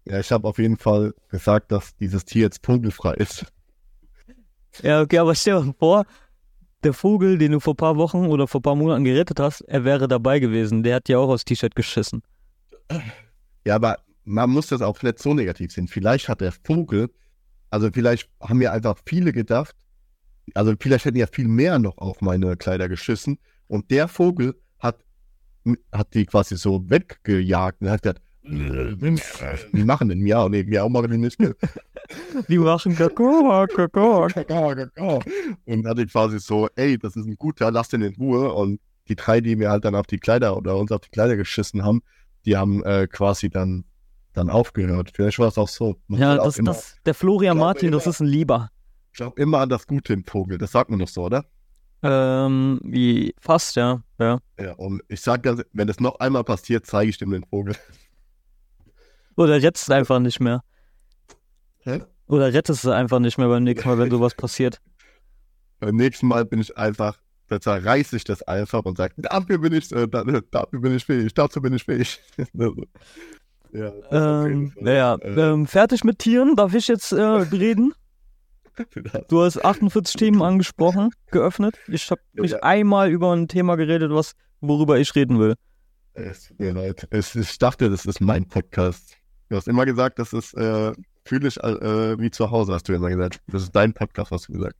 ja, 0.07 0.19
ich 0.21 0.33
habe 0.33 0.49
auf 0.49 0.57
jeden 0.59 0.79
Fall 0.79 1.12
gesagt, 1.29 1.71
dass 1.71 1.95
dieses 1.97 2.25
Tier 2.25 2.41
jetzt 2.43 2.62
punktefrei 2.62 3.12
ist. 3.15 3.45
Ja, 4.83 5.03
okay, 5.03 5.19
aber 5.19 5.35
stell 5.35 5.61
dir 5.61 5.67
mal 5.67 5.75
vor, 5.79 6.07
der 6.83 6.95
Vogel, 6.95 7.37
den 7.37 7.53
du 7.53 7.61
vor 7.61 7.75
ein 7.75 7.77
paar 7.77 7.97
Wochen 7.97 8.25
oder 8.27 8.49
vor 8.49 8.61
ein 8.61 8.62
paar 8.62 8.75
Monaten 8.75 9.05
gerettet 9.05 9.39
hast, 9.39 9.61
er 9.62 9.85
wäre 9.85 10.09
dabei 10.09 10.39
gewesen. 10.41 10.83
Der 10.83 10.97
hat 10.97 11.11
ja 11.11 11.19
auch 11.19 11.29
aufs 11.29 11.45
T-Shirt 11.45 11.75
geschissen. 11.75 12.23
Ja, 13.67 13.75
aber 13.75 13.99
man 14.25 14.49
muss 14.49 14.69
das 14.69 14.81
auch 14.81 14.97
vielleicht 14.97 15.19
so 15.19 15.35
negativ 15.35 15.73
sehen. 15.73 15.89
Vielleicht 15.89 16.29
hat 16.31 16.41
der 16.41 16.53
Vogel, 16.53 17.11
also 17.69 17.91
vielleicht 17.93 18.31
haben 18.41 18.62
ja 18.62 18.73
einfach 18.73 18.97
viele 19.05 19.33
gedacht, 19.33 19.77
also 20.55 20.73
vielleicht 20.81 21.05
hätten 21.05 21.19
ja 21.19 21.27
viel 21.27 21.49
mehr 21.49 21.79
noch 21.79 21.99
auf 21.99 22.23
meine 22.23 22.57
Kleider 22.57 22.89
geschissen. 22.89 23.39
Und 23.67 23.91
der 23.91 24.09
Vogel 24.09 24.55
hat 25.92 26.14
die 26.14 26.26
quasi 26.26 26.57
so 26.57 26.83
weggejagt 26.88 27.81
und 27.81 27.90
hat 27.90 28.02
gesagt, 28.02 28.20
wie 28.42 29.83
machen 29.85 30.09
denn 30.09 30.20
Miau, 30.20 30.48
nee, 30.48 30.62
Miau 30.62 30.88
machen 30.88 31.11
die 31.11 31.18
nicht. 31.18 31.37
Die 32.48 32.59
machen 32.59 32.94
Kakao, 32.94 33.66
Kakao, 33.66 34.29
Kakao, 34.29 34.74
Kakao. 34.85 35.20
Und 35.64 35.87
hatte 35.87 36.02
ich 36.02 36.12
quasi 36.12 36.38
so, 36.38 36.68
ey, 36.76 36.96
das 36.96 37.16
ist 37.16 37.26
ein 37.26 37.37
guter, 37.37 37.72
lass 37.72 37.88
den 37.88 38.02
in 38.02 38.14
Ruhe. 38.14 38.52
Und 38.52 38.81
die 39.09 39.16
drei, 39.16 39.40
die 39.40 39.57
mir 39.57 39.70
halt 39.70 39.85
dann 39.85 39.96
auf 39.96 40.07
die 40.07 40.18
Kleider 40.18 40.57
oder 40.57 40.76
uns 40.76 40.92
auf 40.92 41.00
die 41.00 41.09
Kleider 41.11 41.37
geschissen 41.37 41.85
haben, 41.85 42.02
die 42.44 42.57
haben 42.57 42.85
äh, 42.85 43.09
quasi 43.11 43.50
dann, 43.50 43.85
dann 44.33 44.48
aufgehört. 44.48 45.11
Vielleicht 45.12 45.40
war 45.40 45.48
es 45.48 45.59
auch 45.59 45.68
so. 45.68 45.96
Man 46.07 46.20
ja, 46.20 46.37
das, 46.37 46.61
auch 46.61 46.64
das, 46.64 46.96
der 47.05 47.14
Florian 47.14 47.59
Martin, 47.59 47.88
immer, 47.88 47.96
das 47.96 48.07
ist 48.07 48.20
ein 48.20 48.29
Lieber. 48.29 48.70
Ich 49.12 49.16
glaube 49.16 49.40
immer 49.42 49.59
an 49.59 49.70
das 49.70 49.88
Gute 49.88 50.12
im 50.12 50.24
Vogel, 50.24 50.59
das 50.59 50.70
sagt 50.70 50.88
man 50.90 51.00
doch 51.00 51.09
so, 51.09 51.24
oder? 51.24 51.44
Ähm, 52.02 52.80
wie 52.85 53.35
fast, 53.40 53.76
ja. 53.76 54.02
Ja, 54.18 54.38
ja 54.61 54.72
und 54.74 55.02
ich 55.09 55.20
sag 55.20 55.42
ganz, 55.42 55.62
wenn 55.72 55.87
das 55.87 56.00
noch 56.00 56.20
einmal 56.20 56.44
passiert, 56.44 56.87
zeige 56.87 57.11
ich 57.11 57.18
dem 57.18 57.30
den 57.30 57.44
Vogel. 57.44 57.74
Oder 59.37 59.56
jetzt 59.59 59.90
einfach 59.90 60.18
nicht 60.18 60.40
mehr. 60.40 60.62
Hä? 61.78 62.02
Oder 62.26 62.52
rettest 62.52 62.85
du 62.85 62.90
einfach 62.90 63.18
nicht 63.20 63.38
mehr 63.38 63.48
beim 63.48 63.62
nächsten 63.64 63.88
Mal, 63.88 63.98
wenn 63.98 64.11
sowas 64.11 64.35
passiert. 64.37 64.80
Beim 65.78 65.96
nächsten 65.96 66.26
Mal 66.26 66.44
bin 66.44 66.61
ich 66.61 66.76
einfach, 66.76 67.18
da 67.48 67.61
zerreiße 67.61 68.16
ich 68.16 68.24
das 68.24 68.42
einfach 68.42 68.85
und 68.85 68.96
sage, 68.96 69.14
dafür 69.18 69.59
bin 69.59 69.72
ich, 69.72 69.92
äh, 69.92 70.06
dafür 70.09 70.80
bin 70.80 70.96
ich 70.96 71.04
fähig, 71.04 71.32
dazu 71.35 71.61
bin 71.62 71.74
ich 71.74 71.85
fähig. 71.85 72.20
ja, 73.72 73.92
ähm, 74.11 74.72
naja, 74.80 75.14
äh, 75.20 75.40
ähm, 75.40 75.66
fertig 75.66 76.02
mit 76.02 76.18
Tieren, 76.18 76.56
darf 76.56 76.74
ich 76.74 76.88
jetzt 76.88 77.12
äh, 77.12 77.20
reden? 77.20 77.94
Du 79.29 79.43
hast 79.43 79.57
48 79.65 80.15
Themen 80.17 80.43
angesprochen, 80.43 81.11
geöffnet. 81.31 81.79
Ich 81.89 82.11
habe 82.11 82.21
nicht 82.35 82.51
ja, 82.53 82.57
ja. 82.59 82.62
einmal 82.62 83.11
über 83.11 83.33
ein 83.35 83.49
Thema 83.49 83.77
geredet, 83.77 84.12
was, 84.12 84.33
worüber 84.61 84.99
ich 84.99 85.15
reden 85.15 85.39
will. 85.39 85.55
Es 86.12 86.49
tut 86.49 86.59
mir 86.59 86.73
leid. 86.73 87.09
Ich 87.11 87.59
dachte, 87.59 87.89
das 87.89 88.05
ist 88.05 88.21
mein 88.21 88.47
Podcast. 88.47 89.17
Du 89.49 89.57
hast 89.57 89.67
immer 89.69 89.87
gesagt, 89.87 90.19
das 90.19 90.33
ist 90.35 90.53
äh, 90.55 90.93
fühle 91.25 91.49
ich 91.49 91.57
äh, 91.59 92.19
wie 92.19 92.31
zu 92.31 92.51
Hause, 92.51 92.73
hast 92.75 92.89
du 92.89 92.93
immer 92.95 93.09
gesagt. 93.09 93.41
Das 93.47 93.62
ist 93.62 93.73
dein 93.73 93.95
Podcast, 93.95 94.31
hast 94.31 94.49
du 94.49 94.53
gesagt. 94.55 94.77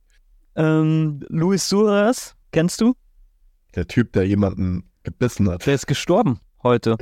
Ähm, 0.55 1.21
Luis 1.29 1.67
Suarez, 1.67 2.35
kennst 2.51 2.81
du? 2.81 2.93
Der 3.75 3.87
Typ, 3.87 4.13
der 4.13 4.27
jemanden 4.27 4.91
gebissen 5.03 5.49
hat. 5.49 5.65
Der 5.65 5.73
ist 5.75 5.87
gestorben 5.87 6.39
heute. 6.61 6.97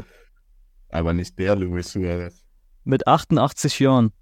Aber 0.89 1.11
nicht 1.13 1.37
der 1.39 1.55
Luis 1.57 1.91
Suarez. 1.91 2.45
Mit 2.85 3.05
88 3.05 3.79
Jahren. 3.79 4.13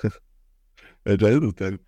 Welcher 1.04 1.30
ist 1.40 1.42
es 1.44 1.54
denn? 1.54 1.78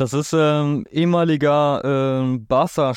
Das 0.00 0.14
ist 0.14 0.32
ähm, 0.34 0.86
ehemaliger 0.90 1.82
ähm, 1.84 2.46
Barca, 2.46 2.94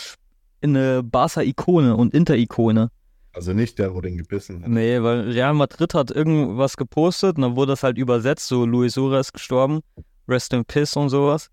eine 0.62 1.04
Barca-Ikone 1.04 1.98
und 1.98 2.14
Inter-Ikone. 2.14 2.90
Also 3.34 3.52
nicht 3.52 3.78
der, 3.78 3.94
wo 3.94 4.00
den 4.00 4.18
gebissen 4.18 4.62
hat. 4.64 4.70
Nee, 4.70 5.02
weil 5.04 5.30
Real 5.32 5.54
Madrid 5.54 5.94
hat 5.96 6.12
irgendwas 6.12 6.78
gepostet 6.78 7.36
und 7.36 7.42
dann 7.42 7.56
wurde 7.58 7.74
das 7.74 7.84
halt 7.84 7.98
übersetzt, 7.98 8.48
so 8.48 8.64
Luis 8.66 8.94
Suarez 8.94 9.34
gestorben, 9.34 9.82
Rest 10.30 10.54
in 10.54 10.64
Piss 10.64 10.96
und 10.96 11.10
sowas. 11.10 11.50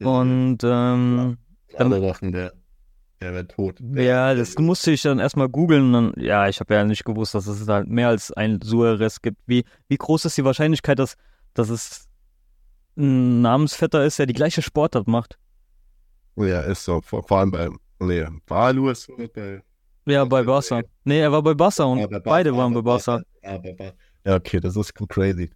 und 0.00 0.58
ähm, 0.64 1.38
ja, 1.72 1.78
dann 1.78 1.90
der, 2.32 2.52
der 3.20 3.32
wäre 3.32 3.46
tot. 3.46 3.76
Der 3.78 4.02
ja, 4.04 4.34
das 4.34 4.58
musste 4.58 4.90
ich 4.90 5.02
dann 5.02 5.20
erstmal 5.20 5.48
googeln 5.48 6.12
ja, 6.16 6.48
ich 6.48 6.58
habe 6.58 6.74
ja 6.74 6.82
nicht 6.82 7.04
gewusst, 7.04 7.36
dass 7.36 7.46
es 7.46 7.68
halt 7.68 7.86
mehr 7.88 8.08
als 8.08 8.32
ein 8.32 8.58
Suarez 8.60 9.22
gibt. 9.22 9.38
Wie, 9.46 9.62
wie 9.88 9.98
groß 9.98 10.24
ist 10.24 10.36
die 10.36 10.44
Wahrscheinlichkeit, 10.44 10.98
dass, 10.98 11.14
dass 11.54 11.68
es 11.68 12.08
ein 13.00 13.42
Namensvetter 13.42 14.04
ist, 14.04 14.18
der 14.18 14.26
die 14.26 14.32
gleiche 14.34 14.62
Sportart 14.62 15.08
macht. 15.08 15.38
Oh 16.36 16.44
ja, 16.44 16.60
ist 16.60 16.84
so. 16.84 17.00
Vor, 17.00 17.22
vor 17.26 17.38
allem 17.38 17.50
bei. 17.50 17.68
Nee, 17.98 18.26
war 18.46 18.72
Luis 18.72 19.08
bei. 19.34 19.62
Ja, 20.06 20.24
bei 20.24 20.42
Barca. 20.42 20.80
Nee, 21.04 21.20
er 21.20 21.32
war 21.32 21.42
bei 21.42 21.54
Barca 21.54 21.84
und 21.84 22.00
Barca, 22.10 22.18
beide 22.20 22.56
waren 22.56 22.72
bei 22.72 22.80
Barca. 22.80 23.20
Ja, 24.24 24.36
okay, 24.36 24.60
das 24.60 24.76
ist 24.76 24.94
crazy. 24.94 25.50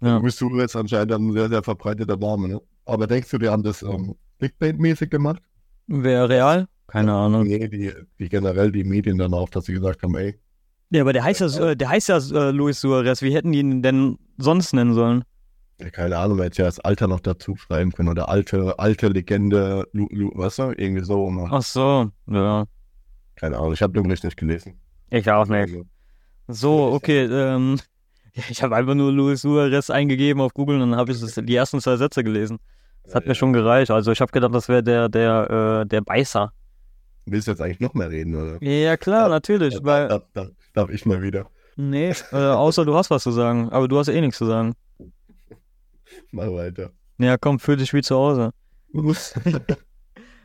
Ja. 0.00 0.18
Du 0.18 0.24
bist 0.24 0.40
du 0.40 0.50
jetzt 0.58 0.76
anscheinend 0.76 1.12
ein 1.12 1.32
sehr, 1.32 1.48
sehr 1.48 1.62
verbreiteter 1.62 2.16
Name, 2.16 2.48
ne? 2.48 2.60
Aber 2.84 3.06
denkst 3.06 3.30
du, 3.30 3.38
die 3.38 3.48
haben 3.48 3.62
das 3.62 3.82
ähm, 3.82 4.14
Clickbait-mäßig 4.40 5.08
gemacht? 5.10 5.40
Wäre 5.86 6.28
real? 6.28 6.68
Keine 6.86 7.12
ja, 7.12 7.26
Ahnung. 7.26 7.44
Nee, 7.46 7.66
die, 7.68 7.92
die, 8.18 8.28
generell 8.28 8.70
die 8.70 8.84
Medien 8.84 9.18
dann 9.18 9.32
auch, 9.34 9.48
dass 9.48 9.64
sie 9.64 9.72
gesagt 9.74 10.02
haben, 10.02 10.14
ey. 10.16 10.38
Ja, 10.90 11.02
aber 11.02 11.12
der 11.12 11.24
heißt 11.24 11.40
ja, 11.40 11.70
äh, 11.70 11.76
der 11.76 11.88
heißt 11.88 12.08
ja 12.08 12.18
äh, 12.18 12.50
Luis 12.50 12.80
Suarez. 12.80 13.22
Wie 13.22 13.34
hätten 13.34 13.52
die 13.52 13.58
ihn 13.60 13.82
denn 13.82 14.18
sonst 14.38 14.72
nennen 14.74 14.94
sollen? 14.94 15.24
ja, 15.78 15.90
keine 15.90 16.18
Ahnung, 16.18 16.38
man 16.38 16.44
hätte 16.44 16.62
ja 16.62 16.66
das 16.68 16.80
Alter 16.80 17.06
noch 17.06 17.20
dazu 17.20 17.56
schreiben 17.56 17.92
können 17.92 18.08
oder 18.08 18.28
alte, 18.28 18.78
alte 18.78 19.08
Legende, 19.08 19.86
Lu, 19.92 20.06
Lu, 20.10 20.30
weißt 20.34 20.60
du, 20.60 20.72
irgendwie 20.76 21.04
so. 21.04 21.28
Immer. 21.28 21.50
Ach 21.52 21.62
so, 21.62 22.10
ja. 22.30 22.64
Keine 23.36 23.56
Ahnung, 23.58 23.72
ich 23.74 23.82
habe 23.82 23.92
den 23.92 24.04
Bericht 24.04 24.24
nicht 24.24 24.36
gelesen. 24.36 24.80
Ich 25.10 25.30
auch 25.30 25.46
nicht. 25.46 25.74
Also, 25.74 25.82
so, 26.48 26.92
okay, 26.92 27.24
ähm, 27.30 27.78
ich 28.48 28.62
habe 28.62 28.74
einfach 28.76 28.94
nur 28.94 29.12
Luis 29.12 29.42
Suarez 29.42 29.90
eingegeben 29.90 30.40
auf 30.40 30.54
Google 30.54 30.80
und 30.80 30.90
dann 30.90 30.98
habe 30.98 31.12
ich 31.12 31.20
das, 31.20 31.34
die 31.34 31.54
ersten 31.54 31.80
zwei 31.80 31.96
Sätze 31.96 32.24
gelesen. 32.24 32.58
Das 33.04 33.14
hat 33.16 33.24
ja, 33.24 33.28
mir 33.28 33.32
ja. 33.32 33.34
schon 33.34 33.52
gereicht. 33.52 33.90
Also 33.90 34.10
ich 34.12 34.20
habe 34.20 34.32
gedacht, 34.32 34.54
das 34.54 34.68
wäre 34.68 34.82
der, 34.82 35.08
der, 35.08 35.82
äh, 35.82 35.86
der 35.88 36.00
Beißer. 36.00 36.52
Willst 37.26 37.46
du 37.46 37.52
jetzt 37.52 37.60
eigentlich 37.60 37.78
noch 37.80 37.94
mehr 37.94 38.08
reden, 38.10 38.34
oder? 38.34 38.62
Ja, 38.64 38.96
klar, 38.96 39.22
darf, 39.24 39.30
natürlich. 39.30 39.74
Darf, 39.74 39.84
weil... 39.84 40.08
darf, 40.32 40.48
darf, 40.72 40.90
ich 40.90 41.04
mal 41.06 41.22
wieder? 41.22 41.46
Nee, 41.76 42.14
äh, 42.32 42.36
außer 42.36 42.84
du 42.86 42.94
hast 42.94 43.10
was 43.10 43.22
zu 43.24 43.32
sagen, 43.32 43.68
aber 43.68 43.86
du 43.86 43.98
hast 43.98 44.08
eh 44.08 44.20
nichts 44.20 44.38
zu 44.38 44.46
sagen. 44.46 44.74
Mach 46.30 46.46
weiter. 46.46 46.90
Ja, 47.18 47.36
komm, 47.38 47.58
fühl 47.58 47.76
dich 47.76 47.92
wie 47.92 48.02
zu 48.02 48.14
Hause. 48.16 48.50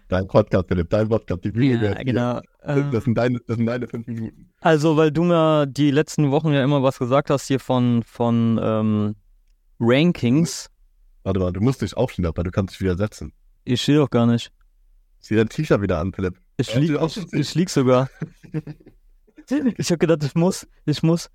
dein 0.07 0.27
Podcast, 0.27 0.67
Philipp, 0.67 0.89
dein 0.89 1.07
Podcast, 1.07 1.43
die 1.43 1.51
Bühne 1.51 1.93
ja, 1.97 2.03
genau. 2.03 2.41
Ähm. 2.63 2.91
Das 2.91 3.03
sind, 3.05 3.15
deine, 3.17 3.39
das 3.47 3.57
sind 3.57 3.65
deine 3.65 3.87
fünf 3.87 4.07
Minuten. 4.07 4.51
Also, 4.61 4.97
weil 4.97 5.11
du 5.11 5.23
mir 5.23 5.65
die 5.67 5.91
letzten 5.91 6.31
Wochen 6.31 6.51
ja 6.53 6.63
immer 6.63 6.83
was 6.83 6.99
gesagt 6.99 7.29
hast 7.29 7.47
hier 7.47 7.59
von, 7.59 8.03
von 8.03 8.59
ähm, 8.61 9.15
Rankings. 9.79 10.67
Warte 11.23 11.39
mal, 11.39 11.51
du 11.53 11.61
musst 11.61 11.81
dich 11.81 11.95
aufstehen, 11.95 12.25
aber 12.25 12.43
du 12.43 12.51
kannst 12.51 12.73
dich 12.75 12.81
wieder 12.81 12.97
setzen. 12.97 13.33
Ich 13.63 13.81
stehe 13.81 13.97
doch 13.99 14.09
gar 14.09 14.25
nicht. 14.25 14.51
Zieh 15.19 15.35
dein 15.35 15.49
T-Shirt 15.49 15.81
wieder 15.81 15.99
an, 15.99 16.13
Philipp. 16.13 16.39
Ich, 16.57 16.73
lieg, 16.75 16.97
ich, 16.99 17.33
ich 17.33 17.55
lieg 17.55 17.69
sogar. 17.69 18.09
ich 19.77 19.91
habe 19.91 19.97
gedacht, 19.99 20.23
ich 20.23 20.35
muss, 20.35 20.67
ich 20.85 21.03
muss. 21.03 21.29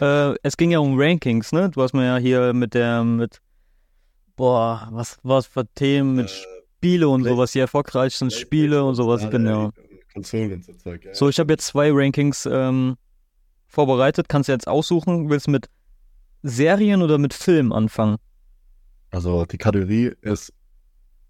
Äh, 0.00 0.34
es 0.42 0.56
ging 0.56 0.70
ja 0.70 0.78
um 0.78 0.98
Rankings, 0.98 1.52
ne? 1.52 1.70
Du 1.70 1.82
hast 1.82 1.92
mir 1.94 2.04
ja 2.04 2.16
hier 2.18 2.52
mit 2.52 2.74
der, 2.74 3.02
mit, 3.04 3.40
boah, 4.36 4.88
was, 4.92 5.18
was 5.22 5.46
für 5.46 5.66
Themen 5.74 6.16
mit 6.16 6.26
äh, 6.26 6.30
Spiele 6.30 7.08
und 7.08 7.24
sowas, 7.24 7.52
die 7.52 7.60
erfolgreichsten 7.60 8.28
Play 8.28 8.36
Spiele 8.38 8.84
und 8.84 8.94
sowas, 8.94 9.22
alle, 9.22 9.30
genau. 9.30 9.70
Konsolen 10.12 10.62
so 10.62 10.72
Zeug, 10.74 11.04
ja. 11.04 11.14
So, 11.14 11.28
ich 11.28 11.38
habe 11.40 11.52
jetzt 11.52 11.66
zwei 11.66 11.90
Rankings 11.92 12.46
ähm, 12.50 12.96
vorbereitet, 13.66 14.28
kannst 14.28 14.48
du 14.48 14.52
jetzt 14.52 14.68
aussuchen, 14.68 15.30
willst 15.30 15.46
du 15.46 15.50
mit 15.52 15.68
Serien 16.42 17.02
oder 17.02 17.16
mit 17.18 17.32
Film 17.32 17.72
anfangen? 17.72 18.16
Also 19.10 19.46
die 19.46 19.56
Kategorie 19.58 20.12
ist 20.20 20.52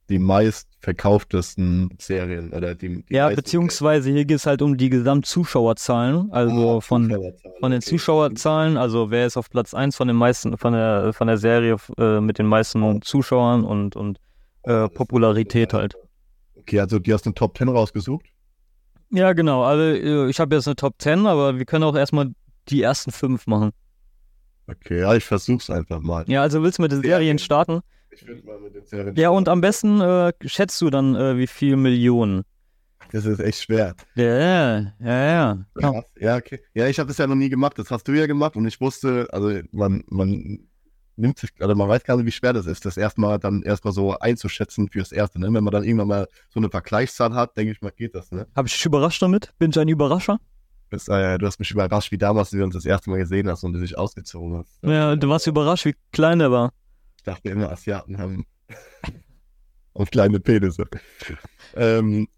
die 0.09 0.19
meistverkauftesten 0.19 1.90
Serien 1.99 2.53
oder 2.53 2.75
die, 2.75 3.03
die 3.05 3.14
Ja, 3.14 3.29
beziehungsweise 3.31 4.11
hier 4.12 4.25
geht 4.25 4.37
es 4.38 4.47
halt 4.47 4.62
um 4.62 4.77
die 4.77 4.88
Gesamtzuschauerzahlen, 4.88 6.31
also 6.33 6.55
oh, 6.77 6.81
von, 6.81 7.05
Zuschauerzahlen, 7.09 7.55
von 7.61 7.71
den 7.73 7.79
okay. 7.79 7.85
Zuschauerzahlen, 7.88 8.77
also 8.77 9.11
wer 9.11 9.27
ist 9.27 9.37
auf 9.37 9.51
Platz 9.51 9.75
1 9.75 9.97
von 9.97 10.09
den 10.09 10.16
meisten, 10.16 10.57
von 10.59 10.73
der, 10.73 11.12
von 11.12 11.27
der 11.27 11.38
Serie 11.38 11.77
äh, 11.99 12.21
mit 12.21 12.38
den 12.38 12.47
meisten 12.47 13.03
Zuschauern 13.03 13.64
und, 13.64 13.97
und 13.97 14.19
äh, 14.62 14.73
ah, 14.73 14.88
Popularität 14.88 15.73
halt. 15.73 15.97
Okay, 16.57 16.81
also 16.81 16.99
du 16.99 17.12
hast 17.12 17.27
eine 17.27 17.35
Top 17.35 17.57
10 17.59 17.69
rausgesucht? 17.69 18.27
Ja, 19.11 19.33
genau. 19.33 19.62
Also 19.62 19.83
äh, 19.83 20.29
ich 20.29 20.38
habe 20.40 20.55
jetzt 20.55 20.66
eine 20.69 20.77
Top 20.77 20.95
10, 20.99 21.27
aber 21.27 21.59
wir 21.59 21.64
können 21.64 21.85
auch 21.85 21.95
erstmal 21.97 22.29
die 22.69 22.83
ersten 22.83 23.12
fünf 23.12 23.47
machen. 23.47 23.71
Okay, 24.69 24.99
ja, 25.01 25.14
ich 25.14 25.25
versuch's 25.25 25.71
einfach 25.71 26.01
mal. 26.01 26.25
Ja, 26.29 26.42
also 26.42 26.62
willst 26.64 26.79
du 26.79 26.83
mit 26.83 26.90
den 26.92 27.03
Serien 27.03 27.38
starten? 27.38 27.81
Ich 28.17 28.27
würde 28.27 28.47
mal 28.47 28.59
mit 28.59 28.75
den 28.75 28.87
Zählen. 28.87 29.15
Ja, 29.17 29.29
und 29.29 29.49
am 29.49 29.61
besten 29.61 30.01
äh, 30.01 30.33
schätzt 30.45 30.81
du 30.81 30.89
dann, 30.91 31.15
äh, 31.15 31.37
wie 31.37 31.47
viel 31.47 31.77
Millionen. 31.77 32.45
Das 33.13 33.25
ist 33.27 33.41
echt 33.41 33.63
schwer. 33.63 33.95
Ja, 34.15 34.25
ja, 34.25 34.95
ja. 35.05 35.67
Ja, 35.79 35.95
ja, 36.19 36.37
okay. 36.37 36.61
ja 36.75 36.87
ich 36.89 36.99
habe 36.99 37.09
das 37.09 37.19
ja 37.19 37.27
noch 37.27 37.35
nie 37.35 37.51
gemacht. 37.51 37.79
Das 37.79 37.91
hast 37.91 38.09
du 38.09 38.13
ja 38.13 38.27
gemacht 38.27 38.57
und 38.57 38.67
ich 38.67 38.81
wusste, 38.81 39.29
also 39.33 39.61
man, 39.71 40.03
man 40.09 40.67
nimmt 41.17 41.39
sich, 41.39 41.51
also 41.61 41.75
man 41.75 41.89
weiß 41.89 42.05
gar 42.05 42.17
nicht, 42.17 42.27
wie 42.27 42.33
schwer 42.33 42.53
das 42.55 42.67
ist, 42.67 42.85
das 42.87 42.97
erstmal 42.97 43.39
dann 43.39 43.63
erstmal 43.63 43.93
so 43.93 44.19
einzuschätzen 44.19 44.89
fürs 44.91 45.13
Erste. 45.13 45.39
Ne? 45.39 45.49
Wenn 45.53 45.63
man 45.65 45.73
dann 45.73 45.85
irgendwann 45.85 46.09
mal 46.09 46.29
so 46.49 46.59
eine 46.59 46.71
Vergleichszahl 46.71 47.35
hat, 47.35 47.57
denke 47.57 47.73
ich 47.73 47.81
mal, 47.83 47.93
geht 47.95 48.15
das. 48.15 48.33
Ne? 48.33 48.47
Habe 48.57 48.67
ich 48.67 48.75
dich 48.75 48.85
überrascht 48.87 49.21
damit? 49.23 49.51
Bin 49.59 49.71
ich 49.71 49.79
ein 49.79 49.89
Überrascher? 49.89 50.39
Das, 50.91 51.07
äh, 51.09 51.37
du 51.39 51.47
hast 51.47 51.59
mich 51.61 51.71
überrascht, 51.71 52.11
wie 52.13 52.19
damals 52.19 52.53
wie 52.53 52.59
wir 52.59 52.65
uns 52.65 52.75
das 52.75 52.87
erste 52.87 53.11
Mal 53.11 53.19
gesehen 53.19 53.49
hast 53.49 53.63
und 53.63 53.75
du 53.75 53.81
dich 53.81 53.97
ausgezogen 53.99 54.57
hast. 54.57 54.79
Ja, 54.83 55.15
du 55.17 55.29
warst 55.29 55.47
überrascht, 55.47 55.85
wie 55.85 55.95
klein 56.13 56.39
der 56.39 56.51
war 56.51 56.73
dachte 57.27 57.51
immer, 57.51 57.71
Asiaten 57.71 58.19
haben 58.19 58.47
auf 59.95 60.11
kleine 60.11 60.41
Penisse. 60.41 60.85
ähm, 61.75 62.29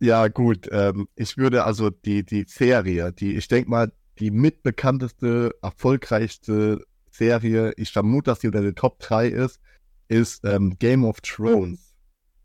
ja, 0.00 0.28
gut. 0.28 0.68
Ähm, 0.70 1.08
ich 1.16 1.36
würde 1.36 1.64
also 1.64 1.90
die, 1.90 2.24
die 2.24 2.44
Serie, 2.46 3.12
die, 3.12 3.36
ich 3.36 3.48
denke 3.48 3.70
mal, 3.70 3.92
die 4.18 4.30
mitbekannteste, 4.30 5.54
erfolgreichste 5.62 6.84
Serie, 7.10 7.72
ich 7.76 7.92
vermute, 7.92 8.30
dass 8.30 8.40
die 8.40 8.48
unter 8.48 8.62
den 8.62 8.74
Top 8.74 8.98
3 9.00 9.28
ist, 9.28 9.60
ist 10.08 10.44
ähm, 10.44 10.76
Game 10.78 11.04
of 11.04 11.20
Thrones. 11.20 11.94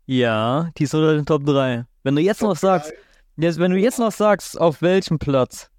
Ja, 0.06 0.70
die 0.76 0.84
ist 0.84 0.94
unter 0.94 1.14
den 1.14 1.26
Top 1.26 1.44
3. 1.44 1.84
Wenn 2.02 2.14
du 2.16 2.20
jetzt 2.22 2.40
Top 2.40 2.50
noch 2.50 2.56
sagst, 2.56 2.92
jetzt, 3.36 3.58
wenn 3.58 3.72
du 3.72 3.78
jetzt 3.78 3.98
noch 3.98 4.12
sagst, 4.12 4.60
auf 4.60 4.82
welchem 4.82 5.18
Platz? 5.18 5.70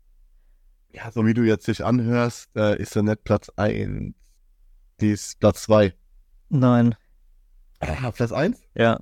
Ja, 0.92 1.12
so 1.12 1.26
wie 1.26 1.34
du 1.34 1.44
jetzt 1.44 1.68
dich 1.68 1.84
anhörst, 1.84 2.50
äh, 2.56 2.82
ist 2.82 2.96
er 2.96 3.04
nicht 3.04 3.24
Platz 3.26 3.50
1, 3.58 4.14
die 5.02 5.12
ist 5.12 5.40
Platz 5.40 5.64
2. 5.64 5.94
Nein. 6.50 6.96
Ah, 7.80 8.12
Platz 8.12 8.32
1? 8.32 8.58
Ja. 8.76 9.00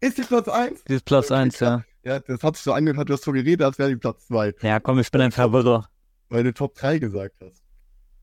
Ist 0.00 0.18
die 0.18 0.22
Platz 0.22 0.48
1? 0.48 0.84
Die 0.84 0.94
ist 0.94 1.04
Platz 1.06 1.30
1, 1.30 1.60
ja. 1.60 1.82
Ja, 2.04 2.18
das 2.18 2.42
hat 2.42 2.56
sich 2.56 2.64
so 2.64 2.72
angehört, 2.72 3.08
du 3.08 3.14
hast 3.14 3.24
so 3.24 3.32
geredet, 3.32 3.62
als 3.64 3.78
wäre 3.78 3.88
die 3.90 3.96
Platz 3.96 4.26
2. 4.26 4.54
Ja, 4.62 4.80
komm, 4.80 4.98
ich 4.98 5.10
bin 5.10 5.20
ein 5.22 5.32
Verwirrer. 5.32 5.88
Weil 6.28 6.44
du 6.44 6.52
Top 6.52 6.74
3 6.74 6.98
gesagt 6.98 7.36
hast. 7.40 7.62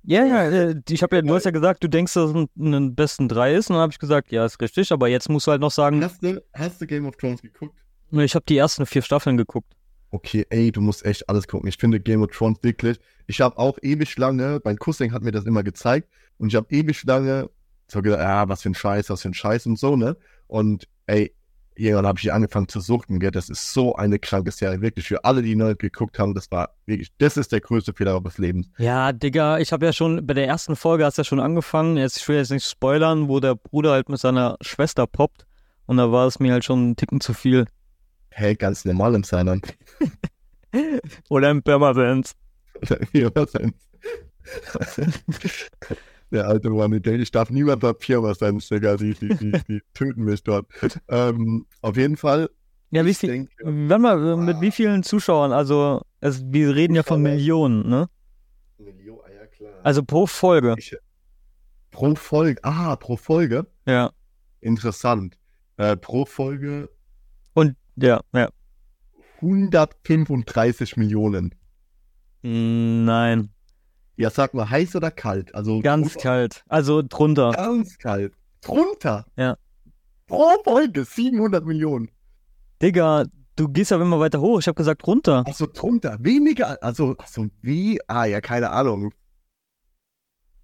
Ja, 0.04 0.24
ja, 0.26 0.50
äh, 0.52 0.82
ich 0.90 1.02
habe 1.02 1.16
ja, 1.16 1.22
du 1.22 1.34
hast 1.34 1.46
ja 1.46 1.52
gesagt, 1.52 1.84
du 1.84 1.88
denkst, 1.88 2.14
dass 2.14 2.32
es 2.32 2.36
ein 2.56 2.96
besten 2.96 3.28
3 3.28 3.56
ist. 3.56 3.70
Und 3.70 3.76
dann 3.76 3.82
habe 3.84 3.92
ich 3.92 4.00
gesagt, 4.00 4.32
ja, 4.32 4.46
ist 4.46 4.62
richtig, 4.62 4.92
aber 4.92 5.08
jetzt 5.08 5.30
musst 5.30 5.48
du 5.48 5.52
halt 5.52 5.62
noch 5.62 5.72
sagen. 5.72 6.04
Hast 6.04 6.22
du, 6.22 6.42
hast 6.54 6.82
du 6.82 6.86
Game 6.88 7.06
of 7.08 7.16
Thrones 7.18 7.42
geguckt? 7.42 7.76
Ich 8.12 8.36
habe 8.36 8.46
die 8.48 8.58
ersten 8.58 8.86
vier 8.86 9.02
Staffeln 9.02 9.38
geguckt 9.38 9.72
okay, 10.12 10.46
ey, 10.50 10.72
du 10.72 10.82
musst 10.82 11.06
echt 11.06 11.28
alles 11.30 11.48
gucken. 11.48 11.68
Ich 11.68 11.78
finde 11.78 12.00
Game 12.00 12.24
of 12.24 12.32
Thrones 12.32 12.60
wirklich, 12.62 13.00
ich 13.28 13.42
habe 13.42 13.58
auch 13.58 13.78
ewig 13.82 14.18
lange, 14.18 14.60
mein 14.64 14.78
Cousin 14.78 15.12
hat 15.14 15.24
mir 15.24 15.32
das 15.32 15.46
immer 15.46 15.64
gezeigt 15.64 16.08
und 16.38 16.48
ich 16.50 16.56
habe 16.56 16.68
ewig 16.70 17.04
lange 17.04 17.50
so 17.88 18.02
gesagt, 18.04 18.22
ah, 18.24 18.48
was 18.48 18.62
für 18.62 18.70
ein 18.70 18.76
Scheiß, 18.76 19.10
was 19.10 19.24
für 19.24 19.30
ein 19.30 19.34
Scheiß 19.34 19.66
und 19.66 19.80
so, 19.80 19.96
ne? 19.96 20.16
Und 20.46 20.88
ey, 21.08 21.34
irgendwann 21.76 22.06
habe 22.06 22.20
ich 22.20 22.32
angefangen 22.32 22.68
zu 22.68 22.82
suchen, 22.82 23.20
gell? 23.20 23.32
Das 23.32 23.50
ist 23.50 23.74
so 23.74 23.96
eine 23.96 24.20
kranke 24.20 24.52
Serie, 24.52 24.80
wirklich. 24.82 25.08
Für 25.08 25.26
alle, 25.26 25.42
die 25.42 25.56
neu 25.56 25.74
geguckt 25.74 26.20
haben, 26.20 26.36
das 26.36 26.52
war 26.52 26.76
wirklich, 26.86 27.10
das 27.18 27.36
ist 27.36 27.52
der 27.52 27.62
größte 27.62 27.94
Fehler 27.94 28.14
eures 28.14 28.38
Lebens. 28.38 28.70
Ja, 28.78 29.12
Digga, 29.12 29.58
ich 29.58 29.72
habe 29.74 29.88
ja 29.88 29.94
schon, 29.94 30.26
bei 30.28 30.36
der 30.36 30.46
ersten 30.48 30.76
Folge 30.76 31.04
hast 31.04 31.18
du 31.18 31.22
ja 31.22 31.26
schon 31.26 31.40
angefangen, 31.40 31.98
jetzt, 31.98 32.18
ich 32.18 32.28
will 32.28 32.36
jetzt 32.38 32.52
nicht 32.52 32.68
spoilern, 32.70 33.28
wo 33.28 33.40
der 33.40 33.56
Bruder 33.56 33.92
halt 33.94 34.08
mit 34.08 34.20
seiner 34.20 34.56
Schwester 34.62 35.08
poppt 35.08 35.48
und 35.88 35.98
da 35.98 36.12
war 36.12 36.28
es 36.28 36.40
mir 36.40 36.52
halt 36.54 36.64
schon 36.66 36.80
einen 36.80 36.96
Ticken 36.96 37.22
zu 37.22 37.34
viel 37.34 37.66
hält 38.32 38.60
ganz 38.60 38.86
normal 38.86 39.16
im 39.16 39.24
Saarland. 39.24 39.76
Oder 41.30 41.52
im 41.52 41.64
Pirmasens. 41.64 42.34
Oder 42.82 43.02
im 43.02 43.08
Pirmasens. 43.32 43.74
Der 46.32 46.48
alte 46.48 46.72
One 46.72 47.02
Day. 47.02 47.18
Ich 47.20 47.32
darf 47.32 47.50
niemand 47.50 47.84
ab 47.84 48.00
Pirmasens, 48.00 48.68
Digga. 48.70 48.98
Die, 48.98 49.14
die, 49.16 49.30
die, 49.30 49.52
die 49.68 49.82
töten 49.94 50.24
mich 50.24 50.44
dort. 50.44 50.68
Ähm, 51.08 51.66
auf 51.82 51.98
jeden 51.98 52.18
Fall. 52.18 52.50
Ja, 52.92 53.06
wie 53.06 53.14
viel, 53.14 53.30
denke, 53.30 53.52
wenn 53.64 54.02
wir, 54.02 54.14
äh, 54.34 54.38
mit 54.38 54.62
wie 54.62 54.72
vielen 54.72 55.04
Zuschauern? 55.04 55.52
Also, 55.52 56.02
es, 56.22 56.44
wir 56.46 56.76
reden 56.76 56.94
Zuschauer. 56.96 56.96
ja 56.96 57.04
von 57.04 57.22
Millionen, 57.22 57.88
ne? 57.88 58.10
Millionen, 58.80 59.22
ah 59.28 59.32
ja 59.32 59.46
klar. 59.46 59.72
Also 59.84 60.04
pro 60.04 60.26
Folge. 60.26 60.74
Ich, 60.78 60.96
pro 61.92 62.16
Folge. 62.16 62.60
Ah, 62.64 62.96
pro 62.96 63.16
Folge? 63.16 63.68
Ja. 63.86 64.12
Interessant. 64.62 65.38
Äh, 65.78 65.98
pro 65.98 66.26
Folge 66.26 66.90
ja, 68.02 68.22
ja. 68.34 68.50
135 69.42 70.96
Millionen. 70.98 71.54
Hm, 72.44 73.04
nein. 73.04 73.50
Ja, 74.16 74.30
sag 74.30 74.54
mal, 74.54 74.70
heiß 74.70 74.96
oder 74.96 75.12
kalt? 75.12 75.54
Also 75.56 75.82
ganz 75.82 76.14
drunter. 76.14 76.20
kalt. 76.22 76.64
Also 76.70 77.02
drunter. 77.02 77.52
Ganz 77.54 77.98
kalt. 77.98 78.34
Drunter? 78.62 79.26
Ja. 79.38 79.58
Pro 80.28 80.48
Folge 80.64 81.04
700 81.06 81.66
Millionen. 81.66 82.10
Digga, 82.82 83.26
du 83.56 83.68
gehst 83.68 83.92
ja 83.92 84.02
immer 84.02 84.20
weiter 84.20 84.40
hoch. 84.40 84.60
Ich 84.60 84.68
habe 84.68 84.76
gesagt 84.76 85.06
runter. 85.08 85.44
Also 85.46 85.68
drunter. 85.68 86.18
Weniger. 86.22 86.82
Also, 86.84 87.16
also 87.18 87.48
wie? 87.62 88.00
Ah, 88.08 88.26
ja, 88.26 88.40
keine 88.42 88.70
Ahnung. 88.72 89.14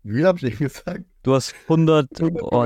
Wie 0.04 0.24
hab 0.24 0.36
ich 0.42 0.50
denn 0.58 0.68
gesagt? 0.68 1.04
Du 1.24 1.34
hast 1.34 1.54
100. 1.64 2.10
100 2.22 2.42
oh, 2.42 2.64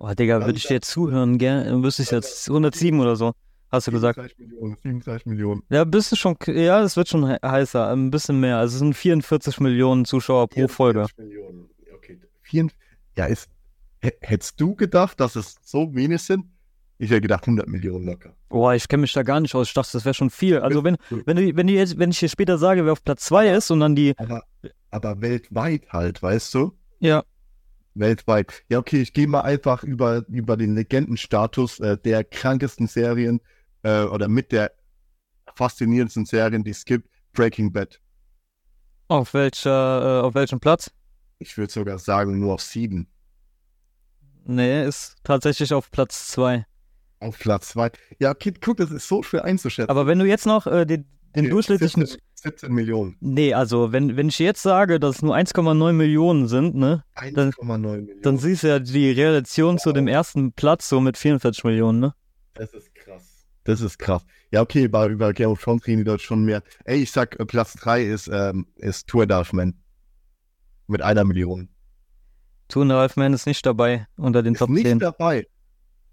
oh, 0.00 0.14
Digga, 0.14 0.44
würde 0.44 0.58
ich 0.58 0.66
dir 0.66 0.80
zuhören, 0.80 1.38
gell? 1.38 1.64
Dann 1.64 1.82
wüsste 1.82 2.02
ich 2.02 2.10
jetzt 2.10 2.48
107 2.48 2.98
oder 3.00 3.16
so 3.16 3.32
hast 3.70 3.86
du 3.86 3.92
gesagt? 3.92 4.16
37 4.20 4.40
Millionen, 4.46 4.76
37 4.82 5.26
Millionen. 5.26 5.62
Ja, 5.70 5.84
bist 5.84 6.12
du 6.12 6.16
schon, 6.16 6.36
ja, 6.46 6.82
es 6.82 6.96
wird 6.96 7.08
schon 7.08 7.28
heißer, 7.28 7.90
ein 7.92 8.10
bisschen 8.10 8.40
mehr. 8.40 8.58
Also 8.58 8.74
es 8.76 8.78
sind 8.80 8.94
44 8.94 9.60
Millionen 9.60 10.04
Zuschauer 10.04 10.48
pro 10.48 10.68
Folge. 10.68 11.00
44 11.06 11.18
Millionen, 11.18 11.68
okay. 11.94 12.18
ja, 13.16 13.26
ist, 13.26 13.48
hättest 14.20 14.60
du 14.60 14.74
gedacht, 14.74 15.20
dass 15.20 15.36
es 15.36 15.56
so 15.62 15.94
wenig 15.94 16.22
sind? 16.22 16.46
Ich 17.00 17.10
hätte 17.10 17.20
gedacht 17.20 17.44
100 17.44 17.68
Millionen 17.68 18.06
locker. 18.06 18.34
Boah, 18.48 18.74
ich 18.74 18.88
kenne 18.88 19.02
mich 19.02 19.12
da 19.12 19.22
gar 19.22 19.38
nicht 19.38 19.54
aus. 19.54 19.68
Ich 19.68 19.74
dachte, 19.74 19.90
das 19.92 20.04
wäre 20.04 20.14
schon 20.14 20.30
viel. 20.30 20.58
Also 20.58 20.82
wenn, 20.82 20.96
wenn, 21.10 21.36
du, 21.36 21.54
wenn, 21.56 21.68
du 21.68 21.72
jetzt, 21.72 21.96
wenn 21.96 22.10
ich 22.10 22.18
dir 22.18 22.28
später 22.28 22.58
sage, 22.58 22.84
wer 22.84 22.90
auf 22.92 23.04
Platz 23.04 23.26
2 23.26 23.50
ist 23.52 23.70
und 23.70 23.78
dann 23.80 23.94
die... 23.94 24.14
Aber, 24.18 24.42
aber 24.90 25.20
weltweit 25.20 25.82
halt, 25.90 26.22
weißt 26.22 26.54
du? 26.54 26.72
Ja 27.00 27.22
weltweit. 27.94 28.62
Ja, 28.68 28.78
okay, 28.78 29.00
ich 29.02 29.12
gehe 29.12 29.26
mal 29.26 29.40
einfach 29.40 29.82
über, 29.82 30.22
über 30.28 30.56
den 30.56 30.76
Legendenstatus 30.76 31.80
äh, 31.80 31.96
der 31.98 32.22
krankesten 32.22 32.86
Serien 32.86 33.40
äh, 33.82 34.04
oder 34.04 34.28
mit 34.28 34.52
der 34.52 34.72
faszinierendsten 35.54 36.24
Serien, 36.26 36.64
die 36.64 36.70
es 36.70 36.84
gibt, 36.84 37.08
Breaking 37.32 37.72
Bad. 37.72 38.00
Auf, 39.08 39.34
welcher, 39.34 40.20
äh, 40.20 40.22
auf 40.24 40.34
welchem 40.34 40.60
Platz? 40.60 40.90
Ich 41.38 41.56
würde 41.56 41.72
sogar 41.72 41.98
sagen, 41.98 42.38
nur 42.38 42.54
auf 42.54 42.62
sieben. 42.62 43.08
Nee, 44.44 44.84
ist 44.84 45.16
tatsächlich 45.24 45.72
auf 45.72 45.90
Platz 45.90 46.28
zwei. 46.28 46.66
Auf 47.20 47.38
Platz 47.38 47.70
zwei. 47.70 47.90
Ja, 48.18 48.34
Kid, 48.34 48.60
guck, 48.60 48.76
das 48.78 48.90
ist 48.90 49.08
so 49.08 49.22
schwer 49.22 49.44
einzuschätzen. 49.44 49.90
Aber 49.90 50.06
wenn 50.06 50.18
du 50.18 50.24
jetzt 50.26 50.46
noch 50.46 50.66
äh, 50.66 50.84
den, 50.86 51.06
den 51.34 51.44
okay, 51.46 51.50
durchschnittlichen. 51.50 52.04
17, 52.06 52.20
17, 52.34 52.72
Millionen. 52.72 53.16
Nee, 53.20 53.52
also 53.54 53.92
wenn, 53.92 54.16
wenn 54.16 54.28
ich 54.28 54.38
jetzt 54.38 54.62
sage, 54.62 55.00
dass 55.00 55.16
es 55.16 55.22
nur 55.22 55.34
1,9 55.36 55.92
Millionen 55.92 56.48
sind, 56.48 56.76
ne? 56.76 57.04
1,9 57.16 57.78
Millionen. 57.78 58.22
Dann 58.22 58.38
siehst 58.38 58.62
du 58.62 58.68
ja 58.68 58.78
die 58.78 59.10
Relation 59.10 59.74
wow. 59.76 59.82
zu 59.82 59.92
dem 59.92 60.08
ersten 60.08 60.52
Platz 60.52 60.88
so 60.88 61.00
mit 61.00 61.18
44 61.18 61.64
Millionen, 61.64 62.00
ne? 62.00 62.14
Das 62.54 62.72
ist 62.72 62.94
das 63.68 63.82
ist 63.82 63.98
krass. 63.98 64.24
Ja, 64.50 64.62
okay, 64.62 64.88
bei, 64.88 65.06
über 65.08 65.34
Game 65.34 65.50
of 65.50 65.60
Thrones 65.62 65.86
reden 65.86 65.98
die 65.98 66.04
dort 66.04 66.22
schon 66.22 66.42
mehr. 66.42 66.62
Ey, 66.86 67.02
ich 67.02 67.10
sag, 67.12 67.38
äh, 67.38 67.44
Platz 67.44 67.74
3 67.74 68.02
ist, 68.02 68.26
ähm, 68.32 68.66
ist 68.76 69.06
Tour 69.08 69.26
Darfman. 69.26 69.74
Mit 70.86 71.02
einer 71.02 71.22
Million. 71.22 71.68
Tour 72.68 72.86
Darfman 72.86 73.34
ist 73.34 73.44
nicht 73.44 73.66
dabei 73.66 74.06
unter 74.16 74.42
den 74.42 74.54
ist 74.54 74.60
Top 74.60 74.70
nicht 74.70 74.86
10. 74.86 74.92
Nicht 74.96 75.02
dabei. 75.02 75.46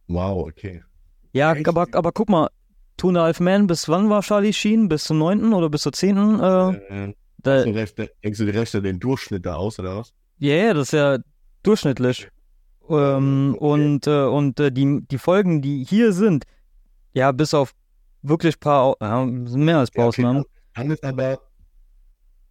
Wow, 0.10 0.46
okay. 0.50 0.84
Ja, 1.32 1.52
aber, 1.65 1.88
aber 1.94 2.12
guck 2.12 2.28
mal, 2.28 2.50
Two 2.98 3.08
and 3.08 3.20
Half 3.20 3.39
Man, 3.39 3.68
bis 3.68 3.88
wann 3.88 4.10
war 4.10 4.22
Charlie 4.22 4.52
Sheen? 4.52 4.89
Bis 4.89 5.06
zum 5.06 5.20
9. 5.20 5.54
oder 5.54 5.70
bis 5.70 5.84
zur 5.84 5.94
10.? 5.94 6.18
Äh, 6.18 6.26
äh, 6.26 7.13
da, 7.38 7.63
du 7.63 7.72
denkst 7.72 7.94
du 7.96 8.44
die 8.46 8.50
Rechte 8.52 8.82
den 8.82 9.00
Durchschnitt 9.00 9.46
da 9.46 9.56
aus, 9.56 9.80
oder 9.80 10.00
was? 10.00 10.12
Ja, 10.39 10.54
yeah, 10.54 10.74
das 10.74 10.88
ist 10.88 10.91
ja 10.91 11.20
durchschnittlich. 11.63 12.28
Ähm, 12.89 13.56
okay. 13.58 13.65
Und, 13.72 14.08
äh, 14.08 14.24
und 14.26 14.60
äh, 14.60 14.74
die, 14.74 15.08
die 15.10 15.18
Folgen, 15.18 15.62
die 15.62 15.86
hier 15.86 16.12
sind, 16.12 16.44
ja, 17.15 17.32
bis 17.32 17.54
auf 17.54 17.73
wirklich 18.23 18.60
paar, 18.60 18.97
ja, 18.99 19.25
mehr 19.25 19.80
als 19.80 19.89
paar 19.89 20.08
Ausnahmen. 20.08 20.41
Okay, 20.41 20.49
dann 20.73 20.91
ist 20.91 21.04
aber 21.06 21.39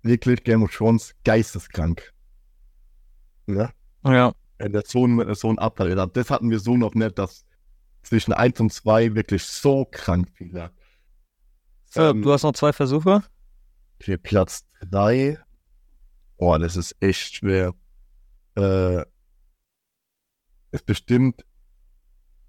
wirklich 0.03 0.43
Game 0.43 0.63
of 0.63 0.75
Thrones 0.75 1.15
geisteskrank. 1.23 2.11
Ja? 3.47 3.71
Ja. 4.05 4.33
In 4.59 4.73
der 4.73 4.85
Zone, 4.85 5.23
ein, 5.23 5.27
der 5.27 5.37
Zone 5.37 5.61
Abteil. 5.61 5.91
Also 5.99 6.07
das 6.13 6.31
hatten 6.31 6.49
wir 6.51 6.59
so 6.61 6.79
noch 6.79 6.95
nicht, 6.95 7.19
dass 7.19 7.45
zwischen 8.03 8.33
1 8.33 8.59
und 8.61 8.73
2 8.73 9.15
wirklich 9.15 9.43
so 9.43 9.85
krank 9.91 10.31
viel 10.35 10.51
lag. 10.57 10.73
Ähm, 11.97 12.23
du 12.23 12.33
hast 12.33 12.43
noch 12.45 12.53
zwei 12.55 12.73
Versuche? 12.73 13.23
Für 14.01 14.17
Platz 14.19 14.67
3. 14.91 15.39
Boah, 16.39 16.59
das 16.59 16.77
ist 16.77 16.97
echt 17.01 17.37
schwer. 17.37 17.75
Äh, 18.57 19.03
ist 20.71 20.87
bestimmt 20.87 21.45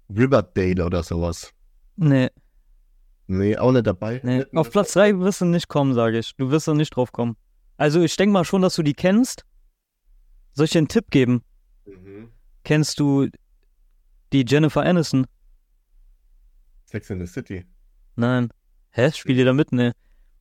Riverdale 0.08 0.84
oder 0.84 1.02
sowas. 1.02 1.52
Nee. 1.96 2.30
Nee, 3.26 3.56
auch 3.58 3.72
nicht 3.72 3.86
dabei. 3.86 4.20
Nee. 4.22 4.44
Auf 4.54 4.70
Platz 4.70 4.92
3 4.92 5.18
wirst 5.18 5.40
du 5.40 5.46
nicht 5.46 5.68
kommen, 5.68 5.94
sage 5.94 6.18
ich. 6.18 6.36
Du 6.36 6.50
wirst 6.50 6.68
da 6.68 6.74
nicht 6.74 6.94
drauf 6.94 7.10
kommen. 7.10 7.36
Also 7.76 8.00
ich 8.02 8.14
denke 8.16 8.32
mal 8.32 8.44
schon, 8.44 8.62
dass 8.62 8.76
du 8.76 8.82
die 8.82 8.94
kennst. 8.94 9.44
Soll 10.52 10.64
ich 10.66 10.70
dir 10.70 10.78
einen 10.78 10.88
Tipp 10.88 11.10
geben? 11.10 11.42
Mhm. 11.86 12.30
Kennst 12.62 13.00
du 13.00 13.28
die 14.32 14.44
Jennifer 14.46 14.82
Aniston? 14.82 15.26
Sex 16.84 17.10
in 17.10 17.18
the 17.18 17.26
City. 17.26 17.66
Nein. 18.14 18.50
Hä? 18.90 19.10
Spiel 19.12 19.36
dir 19.36 19.44
da 19.44 19.52
mit? 19.52 19.72
Nee. 19.72 19.90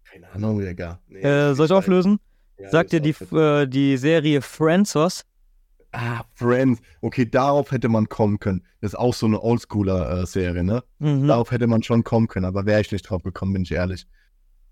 Keine 0.03 0.29
Ahnung, 0.31 0.59
Digga. 0.59 0.99
Nee, 1.07 1.21
äh, 1.21 1.55
soll 1.55 1.65
ich 1.65 1.71
auflösen? 1.71 2.19
Ja, 2.57 2.69
Sagt 2.69 2.91
dir 2.93 3.01
die, 3.01 3.11
äh, 3.35 3.67
die 3.67 3.97
Serie 3.97 4.41
Friends 4.41 4.95
was? 4.95 5.25
ah, 5.97 6.23
Friends, 6.35 6.81
okay, 7.01 7.25
darauf 7.29 7.71
hätte 7.71 7.89
man 7.89 8.07
kommen 8.09 8.39
können. 8.39 8.61
Das 8.81 8.91
ist 8.93 8.99
auch 8.99 9.13
so 9.13 9.25
eine 9.25 9.41
Oldschooler-Serie, 9.41 10.59
äh, 10.61 10.63
ne? 10.63 10.83
Mhm. 10.99 11.27
Darauf 11.27 11.51
hätte 11.51 11.67
man 11.67 11.83
schon 11.83 12.03
kommen 12.03 12.27
können, 12.27 12.45
aber 12.45 12.65
wäre 12.65 12.81
ich 12.81 12.91
nicht 12.91 13.03
drauf 13.03 13.23
gekommen, 13.23 13.53
bin 13.53 13.63
ich 13.63 13.71
ehrlich. 13.71 14.05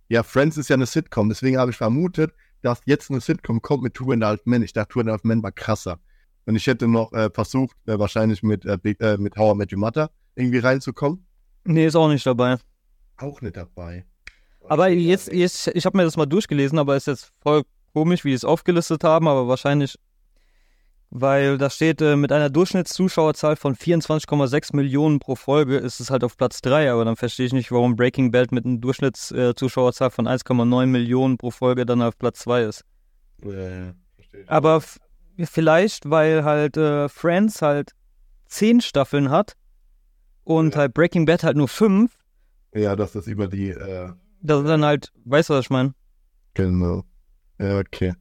Ja, 0.10 0.24
Friends 0.24 0.58
ist 0.58 0.70
ja 0.70 0.74
eine 0.76 0.86
Sitcom, 0.86 1.30
deswegen 1.30 1.58
habe 1.58 1.72
ich 1.72 1.78
vermutet, 1.78 2.32
dass 2.62 2.82
jetzt 2.86 3.10
eine 3.10 3.22
Sitcom 3.22 3.62
kommt 3.62 3.84
mit 3.84 3.94
Two 3.94 4.12
and 4.12 4.24
a 4.24 4.30
Half 4.32 4.42
Men. 4.46 4.62
Ich 4.64 4.74
dachte, 4.74 4.90
Two 4.90 5.00
and 5.00 5.10
a 5.10 5.14
Half 5.14 5.24
Men 5.24 5.42
war 5.44 5.52
krasser. 5.52 6.00
Und 6.46 6.56
ich 6.56 6.68
hätte 6.68 6.88
noch 6.88 7.12
äh, 7.14 7.30
versucht, 7.34 7.76
äh, 7.88 7.98
wahrscheinlich 7.98 8.44
mit, 8.44 8.66
äh, 8.66 8.74
äh 9.00 9.18
mit 9.18 9.36
How 9.38 9.54
I 9.54 9.58
Met 9.58 9.72
Your 9.72 9.80
Mother 9.80 10.12
irgendwie 10.36 10.60
reinzukommen. 10.60 11.26
Nee, 11.64 11.86
ist 11.86 11.96
auch 11.96 12.10
nicht 12.10 12.26
dabei. 12.26 12.58
Auch 13.18 13.40
nicht 13.42 13.56
dabei. 13.56 14.06
Aber 14.68 14.88
jetzt, 14.90 15.32
jetzt 15.32 15.68
ich 15.68 15.86
habe 15.86 15.98
mir 15.98 16.04
das 16.04 16.18
mal 16.18 16.26
durchgelesen, 16.26 16.80
aber 16.80 16.96
ist 16.98 17.08
jetzt 17.08 17.32
voll 17.42 17.64
komisch, 17.94 18.24
wie 18.24 18.30
die 18.30 18.36
es 18.36 18.46
aufgelistet 18.46 19.04
haben, 19.04 19.28
aber 19.28 19.48
wahrscheinlich 19.48 19.98
weil 21.16 21.60
da 21.60 21.70
steht, 21.70 22.02
äh, 22.02 22.16
mit 22.16 22.32
einer 22.32 22.50
Durchschnittszuschauerzahl 22.50 23.56
von 23.56 23.76
24,6 23.76 24.76
Millionen 24.76 25.20
pro 25.20 25.36
Folge 25.36 25.78
ist 25.78 26.00
es 26.00 26.10
halt 26.10 26.24
auf 26.24 26.36
Platz 26.38 26.60
3, 26.62 26.92
aber 26.92 27.06
dann 27.06 27.16
verstehe 27.16 27.46
ich 27.46 27.54
nicht, 27.54 27.72
warum 27.72 27.96
Breaking 27.96 28.32
Bad 28.32 28.52
mit 28.52 28.66
einer 28.66 28.80
Durchschnittszuschauerzahl 28.80 30.08
äh, 30.08 30.12
von 30.12 30.28
1,9 30.28 30.88
Millionen 30.88 31.38
pro 31.38 31.52
Folge 31.52 31.86
dann 31.86 32.02
auf 32.02 32.18
Platz 32.18 32.40
2 32.40 32.64
ist. 32.64 32.84
Ja, 33.44 33.52
ja, 33.52 33.94
verstehe 34.16 34.46
Aber 34.48 34.82
vielleicht, 35.44 36.10
weil 36.10 36.44
halt 36.46 36.78
äh, 36.78 37.08
Friends 37.10 37.62
halt 37.62 37.92
10 38.48 38.82
Staffeln 38.82 39.30
hat 39.30 39.54
und 40.44 40.74
ja. 40.74 40.82
halt 40.82 40.96
Breaking 40.96 41.28
Bad 41.28 41.44
halt 41.44 41.58
nur 41.58 41.68
5. 41.68 42.12
Ja, 42.74 42.96
das 42.96 43.14
ist 43.16 43.28
über 43.28 43.48
die. 43.48 43.70
Äh, 43.70 44.14
das 44.42 44.62
ist 44.62 44.68
dann 44.68 44.84
halt, 44.84 45.12
weißt 45.26 45.50
du, 45.52 45.54
was 45.54 45.66
ich 45.66 45.70
meine? 45.70 45.94
Genau. 46.56 47.04
Ja, 47.60 47.78
okay. 47.78 48.14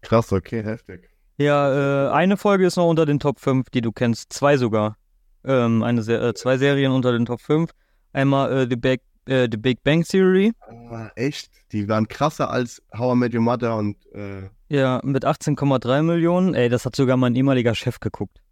Krass, 0.00 0.32
okay, 0.32 0.64
heftig. 0.64 1.09
Ja, 1.40 2.08
äh, 2.08 2.10
eine 2.10 2.36
Folge 2.36 2.66
ist 2.66 2.76
noch 2.76 2.86
unter 2.86 3.06
den 3.06 3.18
Top 3.18 3.40
5, 3.40 3.70
die 3.70 3.80
du 3.80 3.92
kennst. 3.92 4.30
Zwei 4.30 4.58
sogar. 4.58 4.98
Ähm, 5.42 5.82
eine 5.82 6.02
Se 6.02 6.18
äh, 6.20 6.34
zwei 6.34 6.58
Serien 6.58 6.92
unter 6.92 7.12
den 7.12 7.24
Top 7.24 7.40
5. 7.40 7.70
Einmal 8.12 8.52
äh, 8.52 8.66
The, 8.68 8.76
Big, 8.76 9.00
äh, 9.24 9.48
The 9.50 9.56
Big 9.56 9.82
Bang 9.82 10.04
Theory. 10.04 10.52
Ah, 10.90 11.08
echt? 11.16 11.50
Die 11.72 11.88
waren 11.88 12.06
krasser 12.08 12.50
als 12.50 12.82
How 12.94 13.14
I 13.14 13.16
Met 13.16 13.34
Your 13.34 13.40
Mother 13.40 13.74
und. 13.78 13.96
Äh, 14.12 14.50
ja, 14.68 15.00
mit 15.02 15.24
18,3 15.24 16.02
Millionen. 16.02 16.52
Ey, 16.54 16.68
das 16.68 16.84
hat 16.84 16.94
sogar 16.94 17.16
mein 17.16 17.34
ehemaliger 17.34 17.74
Chef 17.74 18.00
geguckt. 18.00 18.42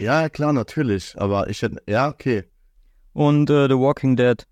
Ja, 0.00 0.30
klar, 0.30 0.54
natürlich. 0.54 1.16
Aber 1.20 1.50
ich 1.50 1.60
hätte. 1.60 1.82
Ja, 1.86 2.08
okay. 2.08 2.44
Und 3.12 3.50
äh, 3.50 3.66
The 3.66 3.76
Walking 3.76 4.16
Dead. 4.16 4.42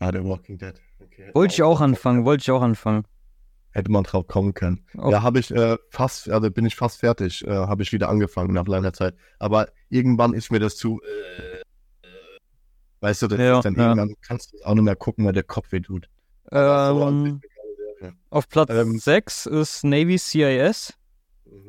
Ah, 0.00 0.10
The 0.12 0.18
Walking 0.24 0.58
Dead. 0.58 0.74
Okay. 1.00 1.30
Wollte 1.32 1.54
ich 1.54 1.62
auch 1.62 1.80
anfangen, 1.80 2.24
wollte 2.24 2.40
ich 2.42 2.50
auch 2.50 2.60
anfangen 2.62 3.04
hätte 3.74 3.90
man 3.90 4.04
drauf 4.04 4.26
kommen 4.28 4.54
können. 4.54 4.80
Okay. 4.96 5.10
Da 5.10 5.22
habe 5.22 5.40
ich 5.40 5.50
äh, 5.50 5.76
fast, 5.90 6.30
also 6.30 6.50
bin 6.50 6.64
ich 6.64 6.76
fast 6.76 7.00
fertig, 7.00 7.46
äh, 7.46 7.50
habe 7.50 7.82
ich 7.82 7.92
wieder 7.92 8.08
angefangen 8.08 8.54
nach 8.54 8.66
langer 8.66 8.92
Zeit. 8.92 9.14
Aber 9.38 9.68
irgendwann 9.90 10.32
ist 10.32 10.50
mir 10.50 10.60
das 10.60 10.76
zu, 10.76 11.00
äh, 11.02 11.62
weißt 13.00 13.22
du, 13.22 13.26
ja, 13.34 13.60
dann 13.60 13.74
ja. 13.74 13.82
irgendwann 13.88 14.14
kannst 14.26 14.52
du 14.52 14.58
auch 14.64 14.74
nicht 14.74 14.84
mehr 14.84 14.96
gucken, 14.96 15.26
weil 15.26 15.32
der 15.32 15.42
Kopf 15.42 15.72
weh 15.72 15.80
tut. 15.80 16.08
Ähm, 16.52 16.58
also, 16.60 17.04
also, 17.04 17.40
auf 18.30 18.48
Platz 18.48 18.70
ähm, 18.70 18.98
6 18.98 19.46
ist 19.46 19.84
Navy 19.84 20.18
CIS. 20.18 20.94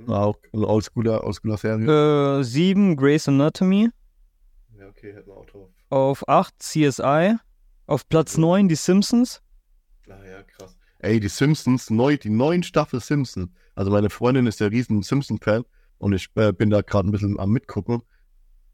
Auch 0.07 0.37
eine 0.53 0.67
oldschooler, 0.67 1.23
oldschooler 1.23 1.57
Serie. 1.57 2.39
Äh, 2.39 2.43
7 2.43 2.95
Grey's 2.97 3.27
Anatomy. 3.27 3.89
Ja, 4.77 4.87
okay, 4.89 5.13
hätten 5.13 5.27
wir 5.29 5.37
auch 5.37 5.45
drauf. 5.47 5.69
Auf 5.89 6.27
8 6.27 6.53
CSI. 6.59 7.35
Auf 7.87 8.07
Platz 8.09 8.37
mhm. 8.37 8.41
9 8.67 8.69
die 8.69 8.75
Simpsons. 8.75 9.41
Ah, 10.09 10.17
ja, 10.23 10.43
ey, 11.05 11.19
die 11.19 11.29
Simpsons, 11.29 11.89
neu, 11.89 12.17
die 12.17 12.31
neuen 12.31 12.63
Staffel 12.63 12.99
Simpsons. 12.99 13.49
Also 13.75 13.91
meine 13.91 14.09
Freundin 14.09 14.47
ist 14.47 14.59
ja 14.59 14.67
riesen 14.67 15.03
Simpsons-Fan 15.03 15.63
und 15.99 16.13
ich 16.13 16.29
äh, 16.35 16.51
bin 16.51 16.69
da 16.69 16.81
gerade 16.81 17.07
ein 17.07 17.11
bisschen 17.11 17.39
am 17.39 17.51
mitgucken. 17.51 18.01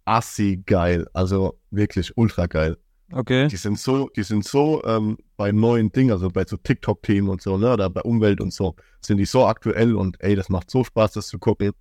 Assi 0.06 0.64
geil, 0.66 1.08
also 1.14 1.60
wirklich 1.70 2.18
ultra 2.18 2.48
geil. 2.48 2.78
Okay. 3.12 3.50
Die 3.50 3.58
sind 3.58 3.78
so, 3.78 4.10
die 4.16 4.24
sind 4.24 4.46
so 4.46 4.82
ähm, 4.86 5.18
bei 5.36 5.52
neuen 5.52 5.92
Dingen, 5.92 6.12
also 6.12 6.30
bei 6.30 6.46
so 6.48 6.56
TikTok-Themen 6.56 7.28
und 7.30 7.42
so, 7.42 7.58
ne, 7.58 7.74
oder 7.74 7.90
bei 7.90 8.02
Umwelt 8.02 8.40
und 8.40 8.54
so, 8.54 8.76
sind 9.02 9.18
die 9.18 9.26
so 9.26 9.46
aktuell 9.46 9.96
und 9.96 10.16
ey, 10.22 10.36
das 10.36 10.48
macht 10.48 10.72
so 10.72 10.86
Spaß, 10.86 11.12
das 11.14 11.28
zu 11.28 11.38
gucken. 11.38 11.74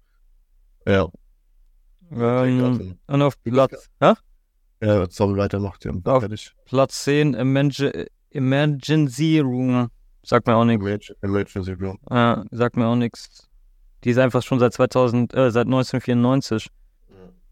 Ja. 0.86 1.08
Ähm, 2.10 2.64
also, 2.78 2.92
und 3.06 3.22
auf 3.22 3.40
Platz, 3.44 3.88
hä? 4.00 4.14
Ja, 4.82 5.06
sorry, 5.10 5.36
weitermacht. 5.38 5.84
Ja, 5.84 5.92
auf 5.92 6.22
fertig. 6.22 6.52
Platz 6.64 7.04
10 7.04 7.34
Emergency 8.32 9.38
Room. 9.38 9.90
Sagt 10.22 10.46
mir 10.46 10.54
auch 10.56 10.64
nichts. 10.64 11.12
Ja, 12.10 12.44
sagt 12.50 12.76
mir 12.76 12.86
auch 12.86 12.94
nichts. 12.96 13.48
Die 14.04 14.10
ist 14.10 14.18
einfach 14.18 14.42
schon 14.42 14.58
seit 14.58 14.72
2000, 14.74 15.34
äh, 15.34 15.50
seit 15.50 15.66
1994. 15.66 16.68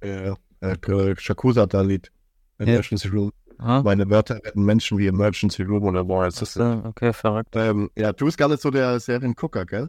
Ja, 0.04 0.36
äh, 0.60 1.14
Shakusa 1.16 1.62
hat 1.62 1.74
da 1.74 1.80
ein 1.80 1.88
Lied. 1.88 2.10
Emergency 2.58 3.08
ja. 3.08 3.14
Room. 3.14 3.32
Aha. 3.58 3.82
Meine 3.82 4.08
Wörter 4.08 4.36
retten 4.36 4.64
Menschen 4.64 4.98
wie 4.98 5.06
Emergency 5.08 5.62
Room 5.62 5.82
oder 5.84 6.06
War 6.08 6.26
Assistant. 6.26 6.86
Okay, 6.86 7.12
verrückt. 7.12 7.54
Ähm, 7.56 7.90
ja, 7.96 8.12
du 8.12 8.24
bist 8.26 8.38
gar 8.38 8.48
nicht 8.48 8.62
so 8.62 8.70
der 8.70 9.00
Seriengucker, 9.00 9.66
gell? 9.66 9.88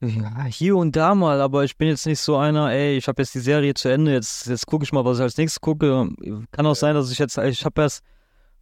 Ja, 0.00 0.44
hier 0.46 0.76
und 0.76 0.94
da 0.96 1.14
mal, 1.14 1.40
aber 1.40 1.64
ich 1.64 1.76
bin 1.78 1.88
jetzt 1.88 2.06
nicht 2.06 2.18
so 2.20 2.36
einer, 2.36 2.72
ey, 2.72 2.96
ich 2.96 3.06
habe 3.06 3.22
jetzt 3.22 3.34
die 3.34 3.38
Serie 3.40 3.72
zu 3.74 3.88
Ende, 3.88 4.12
jetzt, 4.12 4.48
jetzt 4.48 4.66
gucke 4.66 4.84
ich 4.84 4.92
mal, 4.92 5.04
was 5.04 5.18
ich 5.18 5.22
als 5.22 5.36
nächstes 5.38 5.60
gucke. 5.60 6.08
Kann 6.50 6.66
auch 6.66 6.74
sein, 6.74 6.94
dass 6.94 7.10
ich 7.10 7.18
jetzt, 7.18 7.38
ich 7.38 7.64
habe 7.64 7.80
erst 7.82 8.02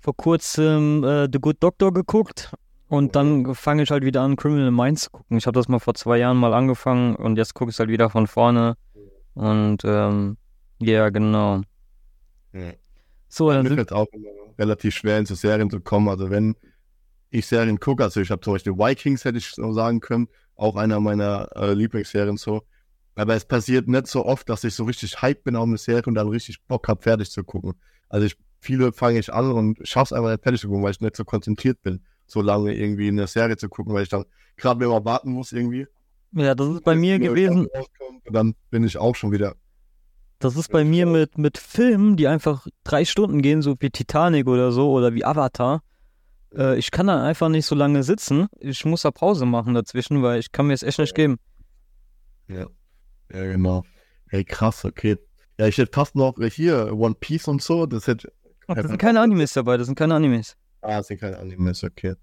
vor 0.00 0.14
kurzem 0.14 1.02
äh, 1.02 1.28
The 1.32 1.38
Good 1.40 1.56
Doctor 1.60 1.92
geguckt 1.92 2.50
und 2.92 3.16
dann 3.16 3.54
fange 3.54 3.84
ich 3.84 3.90
halt 3.90 4.04
wieder 4.04 4.20
an, 4.20 4.36
Criminal 4.36 4.70
Minds 4.70 5.04
zu 5.04 5.10
gucken. 5.12 5.38
Ich 5.38 5.46
habe 5.46 5.58
das 5.58 5.66
mal 5.66 5.78
vor 5.78 5.94
zwei 5.94 6.18
Jahren 6.18 6.36
mal 6.36 6.52
angefangen 6.52 7.16
und 7.16 7.38
jetzt 7.38 7.54
gucke 7.54 7.70
ich 7.70 7.76
es 7.76 7.80
halt 7.80 7.88
wieder 7.88 8.10
von 8.10 8.26
vorne. 8.26 8.76
Und 9.32 9.82
ähm, 9.82 10.36
ja, 10.78 10.98
yeah, 11.00 11.08
genau. 11.08 11.62
Ja. 12.52 12.70
So, 13.30 13.48
dann 13.50 13.64
Ich 13.64 13.68
finde 13.68 13.84
es 13.84 13.92
auch 13.92 14.08
immer 14.12 14.28
relativ 14.58 14.94
schwer 14.94 15.18
in 15.18 15.24
so 15.24 15.34
Serien 15.34 15.70
zu 15.70 15.80
kommen. 15.80 16.06
Also 16.10 16.28
wenn 16.28 16.54
ich 17.30 17.46
Serien 17.46 17.80
gucke, 17.80 18.02
also 18.04 18.20
ich 18.20 18.30
habe 18.30 18.42
zum 18.42 18.52
Beispiel 18.52 18.74
Vikings, 18.74 19.24
hätte 19.24 19.38
ich 19.38 19.46
so 19.52 19.72
sagen 19.72 20.00
können, 20.00 20.28
auch 20.56 20.76
einer 20.76 21.00
meiner 21.00 21.48
äh, 21.56 21.72
Lieblingsserien 21.72 22.36
so. 22.36 22.60
Aber 23.14 23.34
es 23.34 23.46
passiert 23.46 23.88
nicht 23.88 24.06
so 24.06 24.26
oft, 24.26 24.50
dass 24.50 24.64
ich 24.64 24.74
so 24.74 24.84
richtig 24.84 25.22
hype 25.22 25.42
bin 25.44 25.56
auf 25.56 25.64
eine 25.64 25.78
Serie 25.78 26.02
und 26.04 26.14
dann 26.14 26.28
richtig 26.28 26.60
Bock 26.68 26.88
habe, 26.88 27.00
fertig 27.00 27.30
zu 27.30 27.42
gucken. 27.42 27.72
Also 28.10 28.26
ich, 28.26 28.36
viele 28.60 28.92
fange 28.92 29.18
ich 29.18 29.32
an 29.32 29.50
und 29.50 29.88
schaffe 29.88 30.12
es 30.14 30.18
einfach 30.18 30.30
nicht 30.30 30.42
fertig 30.42 30.60
zu 30.60 30.68
gucken, 30.68 30.82
weil 30.82 30.90
ich 30.90 31.00
nicht 31.00 31.16
so 31.16 31.24
konzentriert 31.24 31.80
bin 31.82 32.02
so 32.32 32.40
lange 32.40 32.74
irgendwie 32.74 33.08
in 33.08 33.16
der 33.16 33.26
Serie 33.28 33.56
zu 33.56 33.68
gucken, 33.68 33.92
weil 33.94 34.02
ich 34.04 34.08
dann 34.08 34.24
gerade 34.56 34.80
mir 34.80 34.86
immer 34.86 35.04
warten 35.04 35.30
muss 35.32 35.52
irgendwie. 35.52 35.86
Ja, 36.32 36.54
das 36.54 36.68
ist 36.68 36.84
bei 36.84 36.94
mir 36.96 37.18
gewesen. 37.18 37.68
Dann 38.24 38.54
bin 38.70 38.84
ich 38.84 38.96
auch 38.96 39.14
schon 39.14 39.32
wieder. 39.32 39.54
Das 40.38 40.56
ist 40.56 40.70
bei 40.72 40.82
mir 40.82 41.06
mit, 41.06 41.36
mit 41.38 41.58
Filmen, 41.58 42.16
die 42.16 42.26
einfach 42.26 42.66
drei 42.84 43.04
Stunden 43.04 43.42
gehen, 43.42 43.62
so 43.62 43.76
wie 43.78 43.90
Titanic 43.90 44.48
oder 44.48 44.72
so 44.72 44.90
oder 44.90 45.12
wie 45.14 45.24
Avatar. 45.24 45.82
Äh, 46.56 46.78
ich 46.78 46.90
kann 46.90 47.06
dann 47.06 47.20
einfach 47.20 47.48
nicht 47.48 47.66
so 47.66 47.74
lange 47.76 48.02
sitzen. 48.02 48.48
Ich 48.58 48.84
muss 48.84 49.02
da 49.02 49.10
Pause 49.10 49.46
machen 49.46 49.74
dazwischen, 49.74 50.22
weil 50.22 50.40
ich 50.40 50.50
kann 50.50 50.66
mir 50.66 50.74
es 50.74 50.82
echt 50.82 50.98
nicht 50.98 51.14
geben. 51.14 51.38
Ja. 52.48 52.66
Ja, 53.32 53.44
genau. 53.44 53.84
Hey, 54.28 54.44
krass, 54.44 54.84
okay. 54.84 55.16
Ja, 55.58 55.66
ich 55.66 55.78
hätte 55.78 55.92
fast 55.92 56.14
noch 56.16 56.34
hier 56.38 56.92
One 56.94 57.14
Piece 57.14 57.46
und 57.46 57.62
so. 57.62 57.86
Das 57.86 58.06
hätte. 58.06 58.32
Ach, 58.66 58.74
das 58.74 58.86
sind 58.86 58.98
keine 58.98 59.20
Animes 59.20 59.52
dabei, 59.52 59.76
das 59.76 59.86
sind 59.86 59.96
keine 59.98 60.14
Animes. 60.14 60.56
Ah, 60.84 61.00
sind 61.00 61.20
keine 61.20 61.38
Animes, 61.38 61.84
okay. 61.84 62.14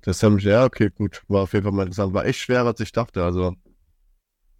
Das 0.00 0.22
haben 0.22 0.38
ja, 0.38 0.64
okay, 0.64 0.88
gut. 0.90 1.22
War 1.28 1.42
auf 1.42 1.52
jeden 1.52 1.64
Fall 1.64 1.72
mal 1.72 1.82
interessant. 1.82 2.14
War 2.14 2.24
echt 2.24 2.40
schwerer, 2.40 2.68
als 2.68 2.80
ich 2.80 2.90
dachte, 2.90 3.22
also. 3.22 3.54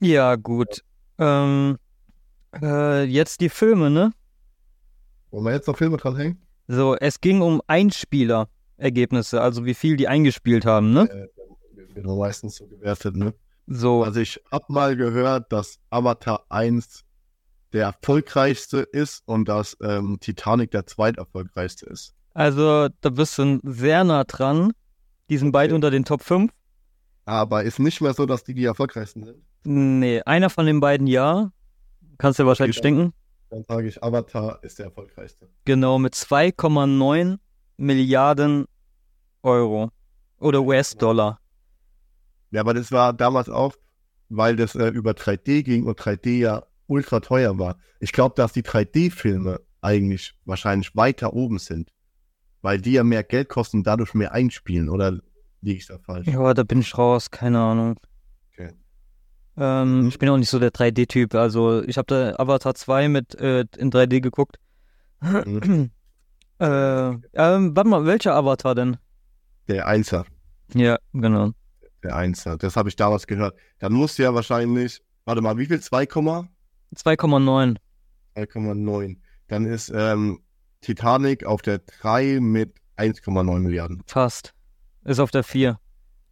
Ja, 0.00 0.36
gut. 0.36 0.84
Ähm, 1.18 1.78
äh, 2.60 3.04
jetzt 3.04 3.40
die 3.40 3.48
Filme, 3.48 3.88
ne? 3.90 4.12
Wollen 5.30 5.44
wir 5.46 5.52
jetzt 5.52 5.66
noch 5.66 5.78
Filme 5.78 5.96
dranhängen? 5.96 6.42
So, 6.68 6.94
es 6.94 7.20
ging 7.22 7.40
um 7.40 7.62
Einspielerergebnisse, 7.66 9.40
also 9.40 9.64
wie 9.64 9.74
viel 9.74 9.96
die 9.96 10.08
eingespielt 10.08 10.66
haben, 10.66 10.92
ne? 10.92 11.08
Äh, 11.08 11.94
wird 11.94 12.04
meistens 12.06 12.56
so 12.56 12.66
gewertet, 12.66 13.16
ne? 13.16 13.32
So. 13.66 14.02
Also 14.04 14.20
ich 14.20 14.42
hab 14.50 14.68
mal 14.68 14.94
gehört, 14.94 15.50
dass 15.52 15.78
Avatar 15.88 16.44
1 16.50 17.02
der 17.72 17.86
erfolgreichste 17.96 18.80
ist 18.80 19.22
und 19.26 19.48
dass 19.48 19.74
ähm, 19.82 20.18
Titanic 20.20 20.70
der 20.72 20.86
zweiterfolgreichste 20.86 21.86
ist. 21.86 22.14
Also 22.34 22.88
da 23.02 23.10
bist 23.10 23.36
du 23.38 23.60
sehr 23.62 24.04
nah 24.04 24.24
dran. 24.24 24.72
Die 25.28 25.36
sind 25.38 25.48
okay. 25.48 25.52
beide 25.52 25.74
unter 25.74 25.90
den 25.90 26.04
Top 26.04 26.22
5. 26.22 26.50
Aber 27.24 27.62
ist 27.62 27.78
nicht 27.78 28.00
mehr 28.00 28.14
so, 28.14 28.26
dass 28.26 28.42
die 28.44 28.54
die 28.54 28.64
erfolgreichsten 28.64 29.24
sind. 29.24 29.42
Nee, 29.64 30.22
einer 30.22 30.50
von 30.50 30.66
den 30.66 30.80
beiden 30.80 31.06
ja. 31.06 31.50
Kannst 32.18 32.38
du 32.38 32.42
ja 32.42 32.46
wahrscheinlich 32.48 32.78
okay, 32.78 32.82
denken. 32.88 33.12
Dann 33.50 33.64
sage 33.64 33.86
ich, 33.86 34.02
Avatar 34.02 34.58
ist 34.62 34.78
der 34.78 34.86
erfolgreichste. 34.86 35.48
Genau, 35.64 35.98
mit 35.98 36.14
2,9 36.14 37.38
Milliarden 37.76 38.66
Euro 39.42 39.90
oder 40.38 40.62
US-Dollar. 40.62 41.30
Genau. 41.30 41.38
Ja, 42.50 42.60
aber 42.62 42.74
das 42.74 42.92
war 42.92 43.12
damals 43.12 43.48
auch, 43.48 43.72
weil 44.28 44.56
das 44.56 44.74
äh, 44.74 44.88
über 44.88 45.12
3D 45.12 45.62
ging 45.62 45.86
und 45.86 45.98
3D 46.00 46.38
ja 46.38 46.64
ultra 46.86 47.20
teuer 47.20 47.58
war. 47.58 47.78
Ich 48.00 48.12
glaube, 48.12 48.34
dass 48.36 48.52
die 48.52 48.62
3D-Filme 48.62 49.60
eigentlich 49.80 50.34
wahrscheinlich 50.44 50.94
weiter 50.96 51.32
oben 51.32 51.58
sind 51.58 51.90
weil 52.62 52.80
die 52.80 52.92
ja 52.92 53.04
mehr 53.04 53.22
Geld 53.24 53.48
kosten 53.50 53.78
und 53.78 53.86
dadurch 53.86 54.14
mehr 54.14 54.30
einspielen, 54.32 54.88
oder 54.88 55.18
liege 55.60 55.78
ich 55.78 55.86
da 55.86 55.98
falsch? 55.98 56.26
Ja, 56.28 56.54
da 56.54 56.62
bin 56.62 56.80
ich 56.80 56.96
raus, 56.96 57.30
keine 57.30 57.58
Ahnung. 57.60 57.96
Okay. 58.52 58.70
Ähm, 59.56 60.06
ich 60.08 60.18
bin 60.18 60.28
auch 60.30 60.36
nicht 60.38 60.48
so 60.50 60.58
der 60.60 60.72
3D-Typ, 60.72 61.34
also 61.34 61.82
ich 61.82 61.98
habe 61.98 62.06
da 62.06 62.32
Avatar 62.42 62.74
2 62.74 63.08
mit 63.08 63.34
äh, 63.34 63.66
in 63.76 63.90
3D 63.90 64.20
geguckt. 64.20 64.56
Mhm. 65.20 65.90
äh, 66.58 67.08
ähm, 67.08 67.76
warte 67.76 67.88
mal, 67.88 68.06
welcher 68.06 68.34
Avatar 68.34 68.74
denn? 68.74 68.96
Der 69.68 69.86
1er. 69.88 70.24
Ja, 70.74 70.98
genau. 71.12 71.50
Der 72.02 72.14
1er, 72.16 72.56
das 72.56 72.74
habe 72.76 72.88
ich 72.88 72.96
damals 72.96 73.26
gehört. 73.28 73.56
Dann 73.80 73.92
musst 73.92 74.18
du 74.18 74.22
ja 74.22 74.32
wahrscheinlich, 74.34 75.00
warte 75.24 75.40
mal, 75.42 75.56
wie 75.58 75.66
viel? 75.66 75.80
2, 75.80 76.02
2,9. 76.04 76.46
2,9. 76.96 79.16
Dann 79.48 79.66
ist 79.66 79.92
ähm, 79.94 80.40
Titanic 80.82 81.44
auf 81.46 81.62
der 81.62 81.78
3 82.02 82.40
mit 82.40 82.74
1,9 82.98 83.58
Milliarden. 83.60 84.02
Fast. 84.06 84.52
Ist 85.04 85.20
auf 85.20 85.30
der 85.30 85.44
4. 85.44 85.78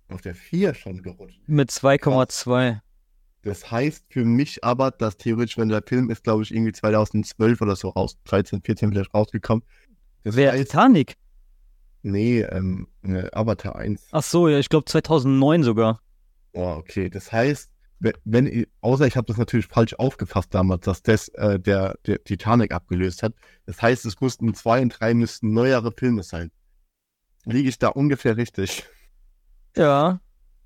Auf 0.09 0.20
der 0.20 0.34
4 0.34 0.74
schon 0.74 1.03
gerutscht. 1.03 1.40
Mit 1.46 1.70
2,2. 1.70 2.78
Das 3.42 3.70
heißt 3.70 4.05
für 4.11 4.24
mich 4.24 4.62
aber, 4.62 4.90
dass 4.90 5.16
theoretisch, 5.16 5.57
wenn 5.57 5.68
der 5.70 5.82
Film 5.86 6.11
ist, 6.11 6.24
glaube 6.24 6.42
ich, 6.42 6.53
irgendwie 6.53 6.72
2012 6.72 7.61
oder 7.62 7.74
so 7.74 7.88
raus, 7.90 8.18
13, 8.24 8.61
14 8.62 8.90
vielleicht 8.92 9.14
rausgekommen. 9.14 9.64
Das 10.24 10.36
Wer 10.36 10.53
Titanic? 10.55 11.14
Nee, 12.03 12.40
ähm, 12.42 12.88
ne, 13.03 13.30
Avatar 13.32 13.76
1. 13.76 14.09
Ach 14.12 14.22
so, 14.22 14.48
ja, 14.48 14.59
ich 14.59 14.68
glaube 14.68 14.84
2009 14.84 15.62
sogar. 15.62 16.01
Oh, 16.53 16.74
okay. 16.78 17.09
Das 17.09 17.30
heißt, 17.32 17.70
wenn, 18.24 18.66
außer 18.80 19.07
ich 19.07 19.16
habe 19.16 19.26
das 19.26 19.36
natürlich 19.36 19.66
falsch 19.66 19.94
aufgefasst 19.94 20.55
damals, 20.55 20.84
dass 20.86 21.03
das 21.03 21.28
äh, 21.28 21.61
der, 21.61 21.96
der 22.07 22.22
Titanic 22.24 22.72
abgelöst 22.72 23.22
hat. 23.22 23.34
Das 23.66 23.80
heißt, 23.80 24.07
es 24.07 24.20
mussten 24.20 24.55
zwei 24.55 24.80
und 24.82 24.88
drei 24.98 25.12
müssten 25.14 25.53
neuere 25.53 25.92
Filme 25.92 26.22
sein. 26.22 26.51
Liege 27.44 27.68
ich 27.68 27.78
da 27.78 27.88
ungefähr 27.88 28.36
richtig? 28.36 28.84
Ja. 29.76 30.20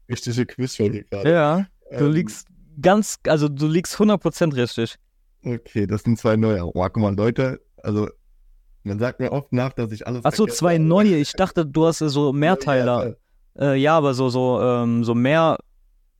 Richtige 0.08 0.46
Quizfrage 0.46 1.04
gerade. 1.04 1.30
Ja, 1.30 1.66
du 1.98 2.04
ähm, 2.06 2.12
liegst 2.12 2.46
ganz, 2.80 3.18
also 3.26 3.48
du 3.48 3.66
liegst 3.66 3.96
100% 3.96 4.54
richtig. 4.54 4.96
Okay, 5.44 5.86
das 5.86 6.02
sind 6.04 6.18
zwei 6.18 6.36
neue. 6.36 6.64
Oh, 6.64 6.72
guck 6.72 6.96
mal, 6.98 7.14
Leute, 7.14 7.60
also 7.82 8.08
man 8.84 8.98
sagt 8.98 9.18
mir 9.18 9.32
oft 9.32 9.52
nach, 9.52 9.72
dass 9.72 9.90
ich 9.92 10.06
alles. 10.06 10.24
Achso, 10.24 10.46
zwei 10.46 10.78
neue. 10.78 11.16
Ich 11.16 11.32
dachte, 11.32 11.66
du 11.66 11.86
hast 11.86 11.98
so 11.98 12.32
Mehrteiler. 12.32 13.16
Ja, 13.56 13.64
ja. 13.66 13.72
Äh, 13.72 13.74
ja, 13.76 13.96
aber 13.96 14.14
so, 14.14 14.28
so, 14.28 14.60
ähm, 14.60 15.04
so 15.04 15.14
mehr 15.14 15.58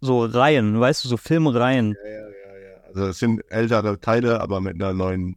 so 0.05 0.23
Reihen, 0.25 0.79
weißt 0.79 1.05
du, 1.05 1.09
so 1.09 1.17
Filmreihen. 1.17 1.97
Ja, 2.03 2.09
ja, 2.11 2.19
ja, 2.19 2.21
ja. 2.29 2.87
Also 2.89 3.07
es 3.09 3.19
sind 3.19 3.41
ältere 3.49 3.99
Teile, 4.01 4.41
aber 4.41 4.61
mit 4.61 4.75
einer 4.77 4.93
neuen. 4.93 5.37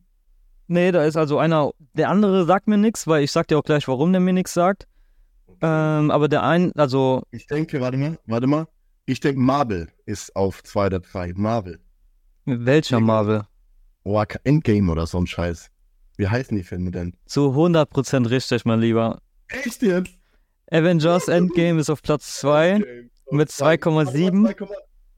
Nee, 0.68 0.92
da 0.92 1.04
ist 1.06 1.16
also 1.16 1.40
einer, 1.40 1.72
der 1.94 2.10
andere 2.10 2.46
sagt 2.46 2.68
mir 2.68 2.78
nichts, 2.78 3.08
weil 3.08 3.24
ich 3.24 3.32
sag 3.32 3.48
dir 3.48 3.58
auch 3.58 3.64
gleich, 3.64 3.88
warum 3.88 4.12
der 4.12 4.20
mir 4.20 4.34
nichts 4.34 4.54
sagt. 4.54 4.88
Ähm, 5.62 6.12
aber 6.12 6.28
der 6.28 6.44
ein, 6.44 6.72
also. 6.74 7.24
Ich 7.32 7.48
denke, 7.48 7.80
warte 7.82 7.98
mal, 7.98 8.20
warte 8.26 8.48
mal. 8.48 8.68
Ich 9.06 9.22
denke, 9.22 9.40
Marvel 9.40 9.88
ist 10.06 10.36
auf 10.36 10.62
2 10.64 10.88
oder 10.88 11.00
3. 11.00 11.34
Marvel. 11.38 11.80
Welcher 12.46 13.00
Marvel? 13.00 13.44
Oh, 14.04 14.22
Endgame 14.44 14.92
oder 14.92 15.08
so 15.08 15.18
ein 15.18 15.28
Scheiß. 15.28 15.70
Wie 16.18 16.28
heißen 16.28 16.56
die 16.58 16.64
Filme 16.64 16.92
denn? 16.92 17.14
Zu 17.26 17.48
100% 17.52 18.30
richtig, 18.30 18.66
mein 18.66 18.80
Lieber. 18.82 19.20
Echt 19.48 19.82
jetzt? 19.82 20.18
Avengers 20.70 21.30
Endgame 21.30 21.80
ist 21.80 21.90
auf 21.90 22.02
Platz 22.02 22.40
2. 22.42 23.08
Mit 23.32 23.50
2,7? 23.50 24.56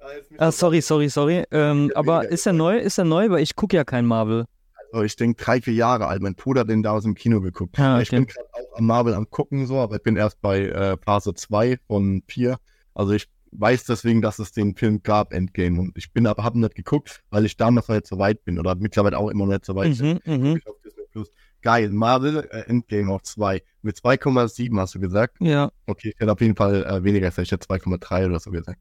Ah, 0.02 0.08
ah 0.38 0.52
sorry, 0.52 0.82
sorry, 0.82 1.10
sorry. 1.10 1.44
Ähm, 1.52 1.92
aber 1.96 2.28
ist 2.30 2.46
er 2.48 2.54
neu? 2.54 2.78
Ist 2.78 2.98
er 2.98 3.04
neu? 3.06 3.30
Weil 3.30 3.44
ich 3.44 3.56
gucke 3.56 3.76
ja 3.76 3.84
kein 3.84 4.06
Marvel. 4.06 4.46
Also 4.92 5.04
ich 5.04 5.16
denke 5.16 5.44
drei, 5.44 5.62
vier 5.62 5.74
Jahre 5.74 6.08
alt. 6.08 6.22
Mein 6.22 6.36
Bruder 6.36 6.62
hat 6.62 6.70
den 6.70 6.82
da 6.82 6.92
aus 6.92 7.04
dem 7.04 7.14
Kino 7.14 7.42
geguckt. 7.42 7.78
Ah, 7.80 7.96
okay. 7.96 8.04
Ich 8.04 8.10
bin 8.12 8.26
gerade 8.26 8.48
auch 8.54 8.78
am 8.78 8.86
Marvel 8.86 9.14
am 9.14 9.30
gucken 9.30 9.68
so, 9.68 9.78
aber 9.78 9.98
ich 9.98 10.04
bin 10.04 10.16
erst 10.18 10.42
bei 10.42 10.62
äh, 10.68 10.98
Phase 11.06 11.34
2 11.36 11.78
von 11.88 12.24
4. 12.28 12.58
Also 12.96 13.12
ich 13.12 13.30
weiß 13.52 13.86
deswegen, 13.86 14.22
dass 14.24 14.40
es 14.40 14.52
den 14.52 14.76
Film 14.76 15.04
gab, 15.04 15.32
Endgame. 15.32 15.80
Und 15.80 15.96
ich 15.96 16.12
bin 16.12 16.26
aber, 16.26 16.44
habe 16.44 16.60
nicht 16.60 16.76
geguckt, 16.76 17.22
weil 17.30 17.46
ich 17.46 17.58
damals 17.58 17.88
noch 17.88 17.96
nicht 17.96 18.08
so 18.08 18.18
weit 18.18 18.44
bin 18.46 18.58
oder 18.60 18.74
mittlerweile 18.76 19.18
auch 19.18 19.30
immer 19.30 19.46
noch 19.46 19.54
nicht 19.54 19.66
so 19.66 19.76
weit 19.76 20.00
mhm, 20.00 20.20
bin. 20.26 20.42
Mhm. 20.42 20.62
Auf 20.66 20.82
Disney 20.84 21.04
Plus. 21.12 21.30
Geil, 21.62 21.90
Marvel 21.90 22.48
äh, 22.52 22.62
Endgame 22.70 23.12
auf 23.12 23.24
2. 23.24 23.62
Mit 23.82 23.98
2,7 23.98 24.78
hast 24.80 24.96
du 24.96 25.00
gesagt. 25.00 25.36
Ja. 25.42 25.72
Okay, 25.88 26.10
ich 26.16 26.20
hätte 26.20 26.32
auf 26.32 26.40
jeden 26.40 26.56
Fall 26.56 26.86
äh, 26.86 27.04
weniger 27.04 27.28
gesagt. 27.30 27.48
Ich 27.48 27.52
hätte 27.52 27.68
2,3 27.68 28.28
oder 28.28 28.40
so 28.40 28.52
gesagt. 28.52 28.80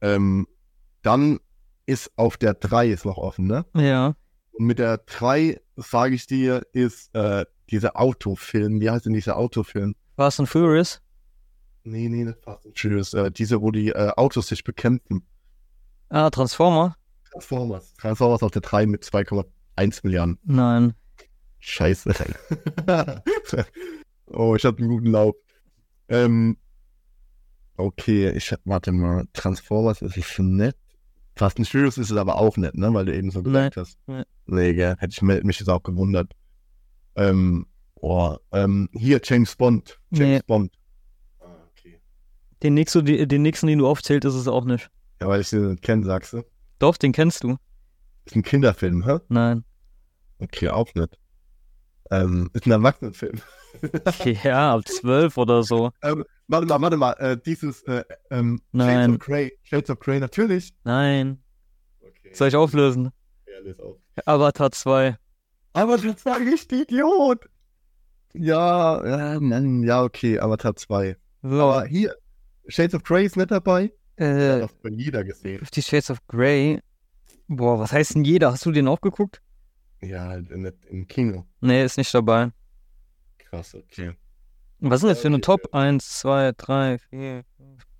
Ähm, 0.00 0.46
dann 1.02 1.38
ist 1.86 2.10
auf 2.16 2.36
der 2.36 2.54
3 2.54 2.88
ist 2.88 3.04
noch 3.04 3.16
offen, 3.16 3.46
ne? 3.46 3.64
Ja. 3.74 4.16
Und 4.52 4.66
mit 4.66 4.80
der 4.80 4.98
3, 4.98 5.60
sage 5.76 6.14
ich 6.16 6.26
dir, 6.26 6.62
ist 6.72 7.14
äh, 7.14 7.44
dieser 7.70 7.98
Autofilm. 8.00 8.80
Wie 8.80 8.90
heißt 8.90 9.06
denn 9.06 9.12
dieser 9.12 9.36
Autofilm? 9.36 9.94
Fast 10.16 10.40
and 10.40 10.48
Furious? 10.48 11.00
Nee, 11.84 12.08
nee, 12.08 12.24
nicht 12.24 12.38
Fast 12.42 12.66
and 12.66 12.76
Furious. 12.78 13.14
Äh, 13.14 13.30
diese, 13.30 13.60
wo 13.62 13.70
die 13.70 13.90
äh, 13.90 14.10
Autos 14.16 14.48
sich 14.48 14.64
bekämpfen. 14.64 15.24
Ah, 16.08 16.30
Transformer? 16.30 16.96
Transformers. 17.30 17.94
Transformers 17.94 18.42
auf 18.42 18.50
der 18.50 18.62
3 18.62 18.86
mit 18.86 19.04
2,1 19.04 20.00
Milliarden. 20.02 20.38
Nein. 20.42 20.94
Scheiße. 21.60 22.14
oh, 24.26 24.54
ich 24.56 24.64
hatte 24.64 24.78
einen 24.78 24.88
guten 24.88 25.10
Lauf. 25.10 25.34
Ähm, 26.08 26.56
okay, 27.76 28.30
ich 28.32 28.50
hab, 28.52 28.60
warte 28.64 28.92
mal. 28.92 29.24
Transformers 29.32 30.02
ist 30.02 30.16
es 30.16 30.38
nett. 30.38 30.76
Fast 31.36 31.58
ein 31.58 31.64
Furious 31.66 31.98
ist 31.98 32.10
es 32.10 32.16
aber 32.16 32.36
auch 32.36 32.56
nett, 32.56 32.74
ne? 32.76 32.92
Weil 32.94 33.06
du 33.06 33.16
eben 33.16 33.30
so 33.30 33.42
gesagt 33.42 33.76
hast. 33.76 33.98
Nee, 34.46 34.74
gell? 34.74 34.96
hätte 34.98 35.08
ich 35.12 35.20
mich 35.22 35.58
jetzt 35.58 35.68
auch 35.68 35.82
gewundert. 35.82 36.32
Ähm, 37.14 37.66
oh, 37.96 38.36
ähm, 38.52 38.88
hier 38.92 39.20
James 39.22 39.54
Bond. 39.56 39.98
James 40.12 40.38
nee. 40.38 40.42
Bond. 40.46 40.72
Ah, 41.40 41.50
okay. 41.70 42.00
Den 42.62 42.74
nächsten, 42.74 43.04
den 43.04 43.42
nächsten, 43.42 43.66
den 43.66 43.78
du 43.80 43.86
aufzählt, 43.86 44.24
ist 44.24 44.34
es 44.34 44.48
auch 44.48 44.64
nicht. 44.64 44.88
Ja, 45.20 45.28
weil 45.28 45.42
ich 45.42 45.50
den 45.50 45.78
kenne, 45.80 46.04
sagst 46.04 46.32
du. 46.32 46.42
Doch, 46.78 46.96
den 46.96 47.12
kennst 47.12 47.42
du. 47.44 47.56
Ist 48.24 48.36
ein 48.36 48.42
Kinderfilm, 48.42 49.04
hä? 49.06 49.18
Nein. 49.28 49.64
Okay, 50.38 50.68
auch 50.70 50.92
nicht. 50.94 51.18
Ähm, 52.10 52.50
ist 52.52 52.66
ein 52.66 52.70
Erwachsenenfilm. 52.72 53.40
ja, 54.42 54.74
ab 54.74 54.86
zwölf 54.88 55.36
oder 55.36 55.62
so. 55.62 55.90
Ähm, 56.02 56.24
warte 56.48 56.66
mal, 56.66 56.80
warte 56.80 56.96
mal. 56.96 57.12
Äh, 57.14 57.36
dieses 57.44 57.82
äh, 57.82 58.04
ähm, 58.30 58.60
Shades 58.74 59.08
of 59.10 59.18
Grey. 59.18 59.52
Shades 59.62 59.90
of 59.90 59.98
Grey, 60.00 60.20
natürlich. 60.20 60.72
Nein. 60.84 61.42
Okay. 62.00 62.32
Soll 62.32 62.48
ich 62.48 62.56
auflösen? 62.56 63.10
Ja, 63.48 63.58
löse 63.62 63.82
auf. 63.82 63.96
Avatar 64.24 64.70
2. 64.72 65.16
Avatar 65.74 66.16
2, 66.16 66.40
ich 66.54 66.72
Idiot. 66.72 67.46
Ja, 68.32 69.38
ja, 69.40 69.60
ja, 69.82 70.02
okay, 70.04 70.38
Avatar 70.38 70.76
2. 70.76 71.16
So. 71.42 71.60
Aber 71.62 71.84
hier, 71.86 72.14
Shades 72.68 72.94
of 72.94 73.02
Grey 73.02 73.26
ist 73.26 73.36
nicht 73.36 73.50
dabei. 73.50 73.84
Äh, 74.16 74.60
das 74.60 74.62
hat 74.62 74.70
jeder 74.92 75.24
gesehen. 75.24 75.66
Die 75.74 75.82
Shades 75.82 76.10
of 76.10 76.18
Grey. 76.28 76.80
Boah, 77.48 77.78
was 77.78 77.92
heißt 77.92 78.14
denn 78.14 78.24
jeder? 78.24 78.52
Hast 78.52 78.64
du 78.64 78.72
den 78.72 78.88
auch 78.88 79.00
geguckt? 79.00 79.42
Ja, 80.00 80.34
in, 80.34 80.70
im 80.90 81.08
Kino. 81.08 81.46
Nee, 81.60 81.84
ist 81.84 81.96
nicht 81.96 82.12
dabei. 82.14 82.50
Krass, 83.38 83.74
okay. 83.74 84.12
Was 84.78 85.00
sind 85.00 85.08
das 85.10 85.20
für 85.20 85.28
eine 85.28 85.40
Top? 85.40 85.60
1, 85.74 86.18
2, 86.20 86.52
3, 86.52 86.98
4, 86.98 87.44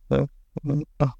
5, 0.09 0.27
6, 0.59 0.81
8, 0.99 1.19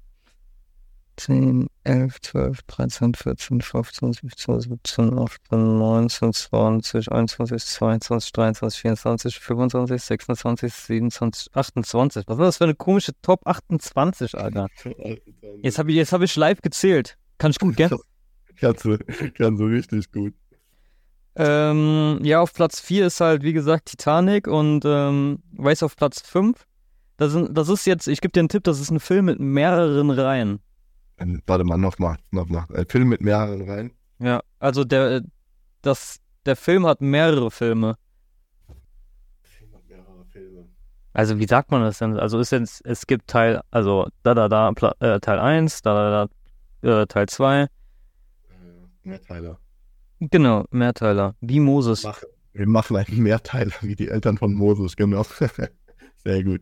10, 1.15 1.67
11, 1.83 2.21
12, 2.21 2.61
13, 2.67 3.13
14, 3.15 3.61
15, 3.61 4.13
16, 4.13 4.59
17, 4.61 5.17
18, 5.17 5.77
19, 5.79 6.33
20, 6.33 7.11
21, 7.11 7.65
22, 7.65 8.31
23, 8.33 8.79
24, 9.39 9.39
25, 9.39 10.03
26, 10.03 10.73
27, 10.73 11.55
28. 11.55 12.23
Was 12.27 12.37
war 12.37 12.45
das 12.45 12.57
für 12.57 12.63
eine 12.65 12.75
komische 12.75 13.13
Top 13.23 13.41
28, 13.47 14.35
Alter? 14.37 14.67
Jetzt 15.63 15.79
habe 15.79 15.91
ich, 15.91 16.13
hab 16.13 16.21
ich 16.21 16.35
live 16.35 16.61
gezählt. 16.61 17.17
Kann 17.39 17.49
ich 17.49 17.57
gut, 17.57 17.75
gell? 17.75 17.89
kannst, 18.57 18.85
du, 18.85 18.97
kannst 18.99 19.59
du 19.61 19.65
richtig 19.65 20.11
gut. 20.11 20.35
Ähm, 21.39 22.19
ja, 22.23 22.41
auf 22.41 22.51
Platz 22.51 22.79
4 22.79 23.05
ist 23.07 23.21
halt, 23.21 23.43
wie 23.43 23.53
gesagt, 23.53 23.85
Titanic 23.89 24.47
und 24.47 24.81
ähm, 24.85 25.43
Race 25.59 25.83
auf 25.83 25.95
Platz 25.95 26.19
5. 26.21 26.65
Das, 27.17 27.35
das 27.51 27.69
ist 27.69 27.85
jetzt, 27.85 28.07
ich 28.07 28.21
gebe 28.21 28.31
dir 28.31 28.39
einen 28.39 28.49
Tipp, 28.49 28.63
das 28.63 28.79
ist 28.79 28.89
ein 28.89 28.99
Film 28.99 29.25
mit 29.25 29.39
mehreren 29.39 30.09
Reihen. 30.09 30.59
Ähm, 31.19 31.43
warte 31.45 31.63
mal, 31.63 31.77
nochmal, 31.77 32.17
nochmal. 32.31 32.65
Ein 32.73 32.87
Film 32.89 33.09
mit 33.09 33.21
mehreren 33.21 33.69
Reihen? 33.69 33.91
Ja, 34.17 34.41
also 34.57 34.83
der, 34.83 35.21
das, 35.83 36.17
der 36.47 36.55
Film 36.55 36.87
hat 36.87 37.01
mehrere 37.01 37.51
Filme. 37.51 37.97
Also 41.13 41.39
wie 41.39 41.45
sagt 41.47 41.69
man 41.71 41.81
das 41.81 41.99
denn? 41.99 42.17
Also 42.19 42.39
ist 42.39 42.51
jetzt, 42.51 42.83
es 42.85 43.05
gibt 43.05 43.27
Teil, 43.27 43.61
also 43.71 44.07
da 44.21 44.35
da 44.35 44.47
da 44.49 44.69
äh, 44.99 45.19
Teil 45.19 45.39
1, 45.39 45.81
da 45.81 46.27
da 46.81 46.81
da 46.81 47.01
äh, 47.01 47.07
Teil 47.07 47.27
2. 47.27 47.63
Äh, 47.63 47.67
mehr 49.03 49.21
Teile. 49.21 49.57
Genau, 50.19 50.65
Mehrteiler, 50.71 51.35
wie 51.41 51.59
Moses. 51.59 52.03
Mach, 52.03 52.23
wir 52.53 52.67
machen 52.67 52.97
einen 52.97 53.21
Mehrteiler 53.21 53.73
wie 53.81 53.95
die 53.95 54.07
Eltern 54.07 54.37
von 54.37 54.53
Moses, 54.53 54.95
genau. 54.95 55.23
Sehr 56.23 56.43
gut. 56.43 56.61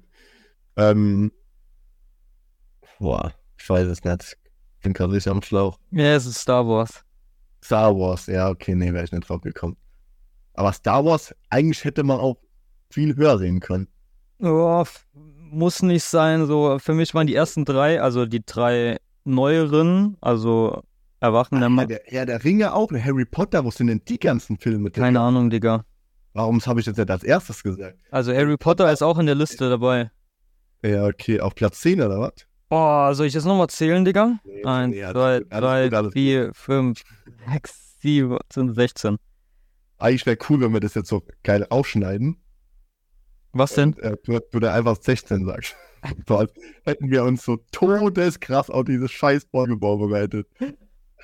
Ähm, 0.75 1.31
boah, 2.99 3.31
ich 3.57 3.69
weiß 3.69 3.87
es 3.87 4.03
nicht. 4.03 4.37
Ich 4.77 4.83
bin 4.83 4.91
gerade 4.93 5.13
nicht 5.13 5.27
am 5.27 5.41
Schlauch. 5.41 5.79
Ja, 5.91 6.15
es 6.15 6.25
ist 6.25 6.39
Star 6.39 6.67
Wars. 6.67 7.01
Star 7.63 7.97
Wars, 7.97 8.27
ja, 8.27 8.49
okay, 8.49 8.75
nee, 8.75 8.91
wäre 8.93 9.05
ich 9.05 9.11
nicht 9.13 9.27
drauf 9.27 9.41
gekommen. 9.41 9.77
Aber 10.53 10.73
Star 10.73 11.05
Wars, 11.05 11.33
eigentlich 11.49 11.83
hätte 11.85 12.03
man 12.03 12.19
auch 12.19 12.35
viel 12.91 13.15
höher 13.15 13.37
sehen 13.37 13.61
können. 13.61 13.87
Oh, 14.39 14.83
muss 15.13 15.81
nicht 15.81 16.03
sein. 16.03 16.45
So, 16.45 16.77
für 16.79 16.93
mich 16.93 17.13
waren 17.13 17.27
die 17.27 17.35
ersten 17.35 17.63
drei, 17.63 18.01
also 18.01 18.25
die 18.25 18.45
drei 18.45 18.97
neueren, 19.23 20.17
also 20.19 20.83
erwachen 21.25 21.59
dann 21.61 21.73
mal. 21.73 21.81
Ja, 21.81 21.87
der 21.97 22.01
Herr 22.11 22.25
der 22.25 22.43
Ringe 22.43 22.73
auch, 22.73 22.91
Harry 22.91 23.25
Potter, 23.25 23.65
wo 23.65 23.71
sind 23.71 23.87
denn 23.87 24.01
die 24.07 24.19
ganzen 24.19 24.57
Filme? 24.57 24.89
Digga? 24.89 25.05
Keine 25.07 25.19
Ahnung, 25.19 25.49
Digga. 25.49 25.83
Warum 26.33 26.59
habe 26.65 26.79
ich 26.79 26.85
das 26.85 26.97
jetzt 26.97 27.09
als 27.11 27.23
erstes 27.23 27.63
gesagt? 27.63 27.97
Also 28.11 28.33
Harry 28.33 28.57
Potter 28.57 28.91
ist 28.91 29.01
auch 29.01 29.17
in 29.19 29.25
der 29.25 29.35
Liste 29.35 29.69
dabei. 29.69 30.11
Ja, 30.83 31.05
okay, 31.05 31.39
auf 31.39 31.55
Platz 31.55 31.79
10 31.81 32.01
oder 32.01 32.19
was? 32.19 32.33
Boah, 32.69 33.13
soll 33.13 33.27
ich 33.27 33.33
das 33.33 33.45
nochmal 33.45 33.67
zählen, 33.69 34.03
Digga? 34.05 34.39
1, 34.63 34.95
2, 34.95 35.41
3, 35.49 36.09
4, 36.11 36.53
5, 36.53 37.01
6, 37.51 38.01
7, 38.01 38.29
fünf, 38.51 38.75
sechs, 38.75 38.75
16. 39.01 39.17
Eigentlich 39.97 40.25
wäre 40.25 40.37
cool, 40.49 40.61
wenn 40.61 40.73
wir 40.73 40.81
das 40.81 40.93
jetzt 40.93 41.09
so 41.09 41.21
geil 41.43 41.65
aufschneiden. 41.69 42.37
Was 43.53 43.73
denn? 43.75 43.93
Und, 43.93 43.99
äh, 43.99 44.17
du, 44.49 44.59
da 44.59 44.73
einfach 44.73 44.97
16 44.99 45.45
sagst. 45.45 45.75
Hätten 46.83 47.09
wir 47.09 47.23
uns 47.23 47.45
so 47.45 47.57
todeskrass 47.71 48.69
auf 48.69 48.83
dieses 48.83 49.09
scheiß 49.11 49.45
Bäume 49.45 49.77
vorbereitet. 49.79 50.47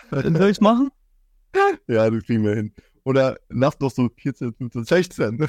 Dann 0.09 0.35
soll 0.35 0.45
ich 0.45 0.57
es 0.57 0.61
machen? 0.61 0.89
Ja, 1.87 2.09
das 2.09 2.23
kriegen 2.23 2.45
wir 2.45 2.55
hin. 2.55 2.73
Oder 3.03 3.35
lass 3.49 3.77
noch 3.81 3.91
so 3.91 4.09
14, 4.21 4.53
15, 4.53 4.85
16. 4.85 5.47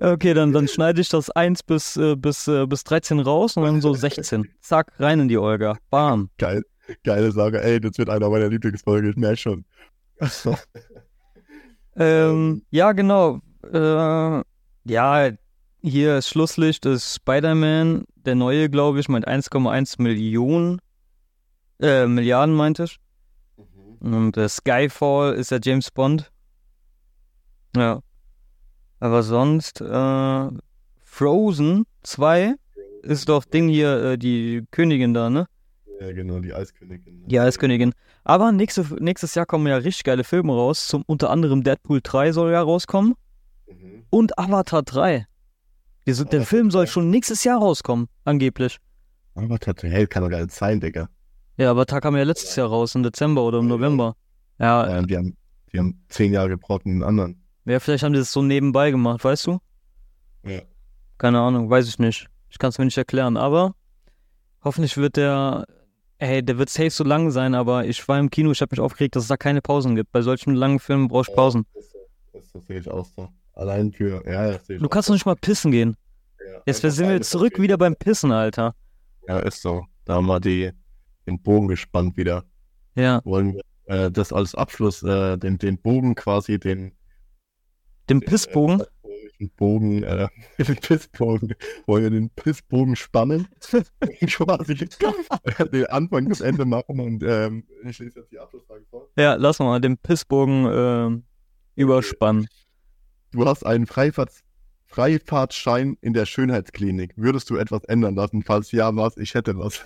okay, 0.00 0.34
dann, 0.34 0.52
dann 0.52 0.68
schneide 0.68 1.00
ich 1.00 1.08
das 1.08 1.30
1 1.30 1.64
bis, 1.64 1.96
äh, 1.96 2.14
bis, 2.14 2.46
äh, 2.46 2.64
bis 2.66 2.84
13 2.84 3.18
raus 3.18 3.56
und 3.56 3.64
dann 3.64 3.80
so 3.80 3.92
16. 3.92 4.46
Zack, 4.60 4.92
rein 5.00 5.18
in 5.20 5.26
die 5.28 5.36
Olga. 5.36 5.76
Bam. 5.90 6.30
Geil, 6.38 6.62
geile 7.02 7.32
Sache. 7.32 7.60
Ey, 7.60 7.80
das 7.80 7.98
wird 7.98 8.08
einer 8.08 8.30
meiner 8.30 8.48
Lieblingsfolgen, 8.48 9.10
ich 9.10 9.16
merke 9.16 9.38
schon. 9.38 9.64
Achso. 10.20 10.56
ähm, 11.96 12.62
ja, 12.70 12.92
genau. 12.92 13.40
Äh, 13.72 14.42
ja, 14.84 15.30
hier 15.80 16.18
ist 16.18 16.28
Schlusslicht, 16.28 16.86
ist 16.86 17.16
Spider-Man, 17.16 18.04
der 18.14 18.36
neue, 18.36 18.70
glaube 18.70 19.00
ich, 19.00 19.08
mit 19.08 19.26
1,1 19.26 20.00
Millionen 20.00 20.78
äh, 21.82 22.06
Milliarden 22.06 22.54
meinte 22.54 22.84
ich. 22.84 23.00
Mhm. 24.00 24.14
Und 24.16 24.36
äh, 24.36 24.48
Skyfall 24.48 25.34
ist 25.34 25.50
ja 25.50 25.58
James 25.62 25.90
Bond. 25.90 26.30
Ja. 27.76 28.00
Aber 29.00 29.22
sonst, 29.24 29.80
äh, 29.80 30.48
Frozen 31.02 31.84
2 32.04 32.54
ist 33.02 33.28
doch 33.28 33.44
Ding 33.44 33.68
hier, 33.68 34.02
äh, 34.12 34.16
die 34.18 34.62
Königin 34.70 35.12
da, 35.12 35.28
ne? 35.28 35.46
Ja, 36.00 36.12
genau, 36.12 36.38
die 36.38 36.54
Eiskönigin. 36.54 37.20
Ne? 37.22 37.26
Die 37.28 37.40
Eiskönigin. 37.40 37.92
Aber 38.24 38.52
nächste, 38.52 38.82
nächstes 39.00 39.34
Jahr 39.34 39.46
kommen 39.46 39.66
ja 39.66 39.76
richtig 39.76 40.04
geile 40.04 40.22
Filme 40.24 40.52
raus. 40.52 40.86
Zum, 40.86 41.02
unter 41.06 41.30
anderem 41.30 41.64
Deadpool 41.64 42.00
3 42.02 42.30
soll 42.32 42.52
ja 42.52 42.62
rauskommen. 42.62 43.14
Mhm. 43.66 44.04
Und 44.10 44.38
Avatar 44.38 44.82
3. 44.84 45.26
Die, 46.06 46.12
der 46.12 46.22
Avatar 46.22 46.44
Film 46.46 46.70
soll 46.70 46.84
3. 46.86 46.90
schon 46.92 47.10
nächstes 47.10 47.42
Jahr 47.42 47.58
rauskommen, 47.60 48.08
angeblich. 48.24 48.78
Avatar 49.34 49.74
3 49.74 49.88
hey, 49.88 50.06
kann 50.06 50.22
doch 50.22 50.30
gar 50.30 50.38
nicht 50.42 50.52
sein, 50.54 50.78
Digga. 50.80 51.08
Ja, 51.58 51.70
aber 51.70 51.84
Tag 51.86 52.02
kam 52.02 52.16
ja 52.16 52.22
letztes 52.22 52.56
Jahr 52.56 52.68
raus, 52.68 52.94
im 52.94 53.02
Dezember 53.02 53.42
oder 53.42 53.58
im 53.58 53.68
November. 53.68 54.16
Ja. 54.58 54.88
ja 54.88 55.02
die, 55.02 55.16
haben, 55.16 55.36
die 55.72 55.78
haben 55.78 56.02
zehn 56.08 56.32
Jahre 56.32 56.50
gebraucht 56.50 56.86
mit 56.86 56.94
den 56.96 57.02
anderen. 57.02 57.42
Ja, 57.66 57.78
vielleicht 57.80 58.04
haben 58.04 58.12
die 58.12 58.18
das 58.20 58.32
so 58.32 58.42
nebenbei 58.42 58.90
gemacht, 58.90 59.22
weißt 59.22 59.46
du? 59.46 59.58
Ja. 60.44 60.60
Keine 61.18 61.40
Ahnung, 61.40 61.68
weiß 61.70 61.88
ich 61.88 61.98
nicht. 61.98 62.28
Ich 62.48 62.58
kann 62.58 62.70
es 62.70 62.78
mir 62.78 62.84
nicht 62.86 62.98
erklären, 62.98 63.36
aber 63.36 63.74
hoffentlich 64.64 64.96
wird 64.96 65.16
der, 65.16 65.66
ey, 66.18 66.42
der 66.44 66.58
wird 66.58 66.70
safe 66.70 66.90
so 66.90 67.04
lang 67.04 67.30
sein, 67.30 67.54
aber 67.54 67.86
ich 67.86 68.06
war 68.08 68.18
im 68.18 68.30
Kino, 68.30 68.50
ich 68.50 68.60
habe 68.60 68.72
mich 68.74 68.80
aufgeregt, 68.80 69.14
dass 69.14 69.24
es 69.24 69.28
da 69.28 69.36
keine 69.36 69.60
Pausen 69.62 69.94
gibt. 69.94 70.10
Bei 70.10 70.22
solchen 70.22 70.54
langen 70.54 70.80
Filmen 70.80 71.08
brauchst 71.08 71.28
du 71.28 71.32
oh, 71.34 71.36
Pausen. 71.36 71.66
Ja, 71.74 71.80
das, 71.82 71.92
das, 72.32 72.52
das 72.52 72.66
sehe 72.66 72.80
ich 72.80 72.90
auch 72.90 73.06
so. 73.16 73.28
Allein 73.54 73.92
Tür, 73.92 74.22
ja, 74.26 74.52
das 74.52 74.66
sehe 74.66 74.76
ich 74.76 74.82
Du 74.82 74.88
kannst 74.88 75.08
doch 75.10 75.14
nicht 75.14 75.26
mal 75.26 75.36
pissen 75.36 75.70
gehen. 75.70 75.96
Ja, 76.40 76.62
jetzt 76.66 76.80
sind 76.80 77.08
wir 77.08 77.20
zurück 77.22 77.60
wieder 77.60 77.76
beim 77.76 77.94
Pissen, 77.94 78.32
Alter. 78.32 78.74
Ja, 79.28 79.38
ist 79.38 79.60
so. 79.62 79.84
Da 80.04 80.14
haben 80.14 80.26
wir 80.26 80.40
die 80.40 80.72
den 81.26 81.40
Bogen 81.40 81.68
gespannt 81.68 82.16
wieder. 82.16 82.44
Ja. 82.94 83.20
Wollen 83.24 83.54
wir 83.54 83.62
äh, 83.86 84.10
das 84.10 84.32
als 84.32 84.54
Abschluss, 84.54 85.02
äh, 85.02 85.36
den, 85.38 85.58
den 85.58 85.78
Bogen 85.78 86.14
quasi, 86.14 86.58
den. 86.58 86.92
Den 88.08 88.20
äh, 88.22 88.26
Pissbogen? 88.26 88.82
Den, 89.38 89.50
Bogen, 89.52 90.02
äh, 90.02 90.28
den 90.58 90.76
Pissbogen. 90.76 91.54
Wollen 91.86 92.02
wir 92.02 92.10
den 92.10 92.30
Pissbogen 92.30 92.96
spannen? 92.96 93.46
quasi 93.60 94.74
den 95.72 95.86
Anfang 95.86 96.28
bis 96.28 96.40
Ende 96.40 96.64
machen 96.64 97.00
und 97.00 97.22
ähm, 97.22 97.64
ich 97.86 97.98
lese 97.98 98.20
jetzt 98.20 98.32
die 98.32 98.38
Abschlussfrage 98.38 98.84
vor. 98.90 99.08
Ja, 99.16 99.34
lass 99.34 99.58
mal 99.58 99.80
den 99.80 99.96
Pissbogen 99.98 100.66
ähm, 100.70 101.24
überspannen. 101.74 102.46
Du 103.30 103.46
hast 103.46 103.64
einen 103.64 103.86
Freifahrts 103.86 104.42
Freifahrtschein 104.92 105.96
in 106.02 106.12
der 106.12 106.26
Schönheitsklinik. 106.26 107.12
Würdest 107.16 107.48
du 107.48 107.56
etwas 107.56 107.82
ändern 107.84 108.14
lassen? 108.14 108.42
Falls 108.42 108.70
ja, 108.72 108.94
was? 108.94 109.16
Ich 109.16 109.32
hätte 109.34 109.56
was. 109.58 109.80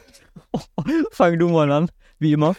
Fang 1.13 1.39
du 1.39 1.49
mal 1.49 1.71
an, 1.71 1.89
wie 2.19 2.33
immer. 2.33 2.57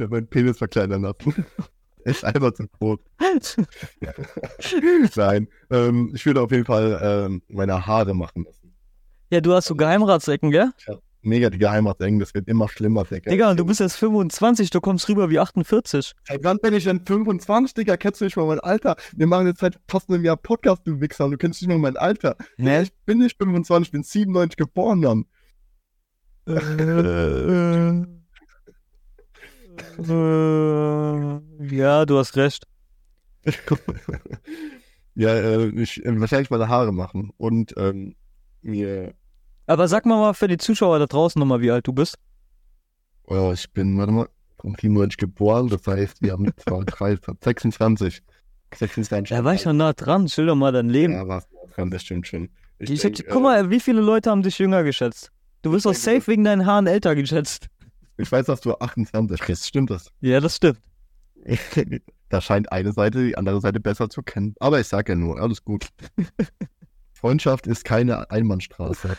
Ja, 0.00 0.06
mein 0.08 0.26
Penis 0.26 0.56
verkleinern 0.58 1.02
lassen. 1.02 1.44
Er 2.04 2.12
ist 2.12 2.24
einfach 2.24 2.52
zu 2.54 2.66
groß. 2.78 2.98
Nein, 5.16 5.48
ähm, 5.72 6.12
ich 6.14 6.24
würde 6.24 6.40
auf 6.40 6.52
jeden 6.52 6.64
Fall 6.64 7.00
ähm, 7.02 7.42
meine 7.48 7.84
Haare 7.84 8.14
machen 8.14 8.44
lassen. 8.44 8.72
Ja, 9.32 9.40
du 9.40 9.52
hast 9.52 9.64
so 9.66 9.74
Geheimratsecken, 9.74 10.52
gell? 10.52 10.70
Ja 10.86 10.94
mega 11.26 11.50
die 11.50 11.58
Geheimratsecken, 11.58 12.18
das 12.18 12.32
wird 12.34 12.48
immer 12.48 12.68
schlimmer, 12.68 13.04
Digga. 13.04 13.30
Digga, 13.30 13.54
du 13.54 13.64
bist 13.66 13.80
jetzt 13.80 13.96
25, 13.96 14.70
du 14.70 14.80
kommst 14.80 15.08
rüber 15.08 15.28
wie 15.28 15.38
48. 15.38 16.12
Ey, 16.28 16.38
wann 16.42 16.58
bin 16.58 16.72
ich 16.72 16.84
denn 16.84 17.04
25, 17.04 17.74
Digga? 17.74 17.96
Kennst 17.96 18.20
du 18.20 18.24
nicht 18.24 18.36
mal 18.36 18.46
mein 18.46 18.60
Alter? 18.60 18.96
Wir 19.14 19.26
machen 19.26 19.46
jetzt 19.48 19.60
seit 19.60 19.78
fast 19.88 20.08
einem 20.08 20.24
Jahr 20.24 20.36
Podcast, 20.36 20.82
du 20.86 21.00
Wichser, 21.00 21.28
du 21.28 21.36
kennst 21.36 21.60
nicht 21.60 21.68
mal 21.68 21.78
mein 21.78 21.96
Alter. 21.96 22.36
Nee. 22.56 22.82
Ich 22.82 22.94
bin 23.04 23.18
nicht 23.18 23.36
25, 23.38 23.88
ich 23.88 23.92
bin 23.92 24.02
97 24.02 24.56
geboren, 24.56 25.02
dann. 25.02 25.24
Äh, 26.48 28.00
äh, 28.00 28.04
äh, 30.00 31.76
ja, 31.76 32.06
du 32.06 32.18
hast 32.18 32.36
recht. 32.36 32.64
ja, 35.16 35.30
äh, 35.34 35.66
ich, 35.70 36.00
wahrscheinlich 36.06 36.50
meine 36.50 36.68
Haare 36.68 36.92
machen 36.92 37.32
und 37.36 37.74
ähm, 37.76 38.14
mir 38.62 39.14
aber 39.68 39.88
sag 39.88 40.06
mal 40.06 40.32
für 40.32 40.46
die 40.46 40.58
Zuschauer 40.58 41.00
da 41.00 41.06
draußen 41.06 41.40
nochmal, 41.40 41.60
wie 41.60 41.72
alt 41.72 41.86
du 41.86 41.92
bist. 41.92 42.18
Oh, 43.24 43.50
ich 43.52 43.68
bin, 43.72 43.98
warte 43.98 44.12
mal, 44.12 44.28
um 44.62 44.76
97 44.80 45.18
geboren, 45.18 45.68
das 45.68 45.84
heißt, 45.88 46.22
wir 46.22 46.32
haben 46.32 46.46
26. 47.48 48.22
26. 48.74 49.30
Da 49.36 49.42
war 49.44 49.54
ich 49.54 49.64
noch 49.64 49.72
nah 49.72 49.92
dran, 49.92 50.28
schilder 50.28 50.54
mal 50.54 50.70
dein 50.72 50.88
Leben. 50.88 51.14
Ja, 51.14 51.26
warst 51.26 51.48
nah 51.52 51.70
dran, 51.74 51.90
das 51.90 52.02
stimmt 52.04 52.28
schon. 52.28 52.48
Ich 52.78 52.90
ich 52.90 53.00
denk, 53.00 53.18
hab, 53.18 53.26
äh, 53.26 53.28
guck 53.30 53.42
mal, 53.42 53.58
äh, 53.64 53.70
wie 53.70 53.80
viele 53.80 54.00
Leute 54.02 54.30
haben 54.30 54.42
dich 54.42 54.56
jünger 54.60 54.84
geschätzt? 54.84 55.32
Du 55.62 55.72
wirst 55.72 55.84
doch 55.86 55.94
safe 55.94 56.24
wegen 56.28 56.44
deinen 56.44 56.64
Haaren 56.66 56.86
älter 56.86 57.14
geschätzt. 57.16 57.66
Ich 58.18 58.30
weiß, 58.30 58.46
dass 58.46 58.60
du 58.60 58.72
28 58.74 59.40
bist, 59.44 59.66
stimmt 59.66 59.90
das? 59.90 60.12
Ja, 60.20 60.38
das 60.40 60.56
stimmt. 60.56 60.80
da 62.28 62.40
scheint 62.40 62.70
eine 62.70 62.92
Seite 62.92 63.24
die 63.26 63.36
andere 63.36 63.60
Seite 63.60 63.80
besser 63.80 64.08
zu 64.10 64.22
kennen. 64.22 64.54
Aber 64.60 64.78
ich 64.78 64.86
sag 64.86 65.08
ja 65.08 65.14
nur, 65.16 65.40
alles 65.40 65.64
gut. 65.64 65.88
Freundschaft 67.16 67.66
ist 67.66 67.86
keine 67.86 68.30
Einbahnstraße. 68.30 69.16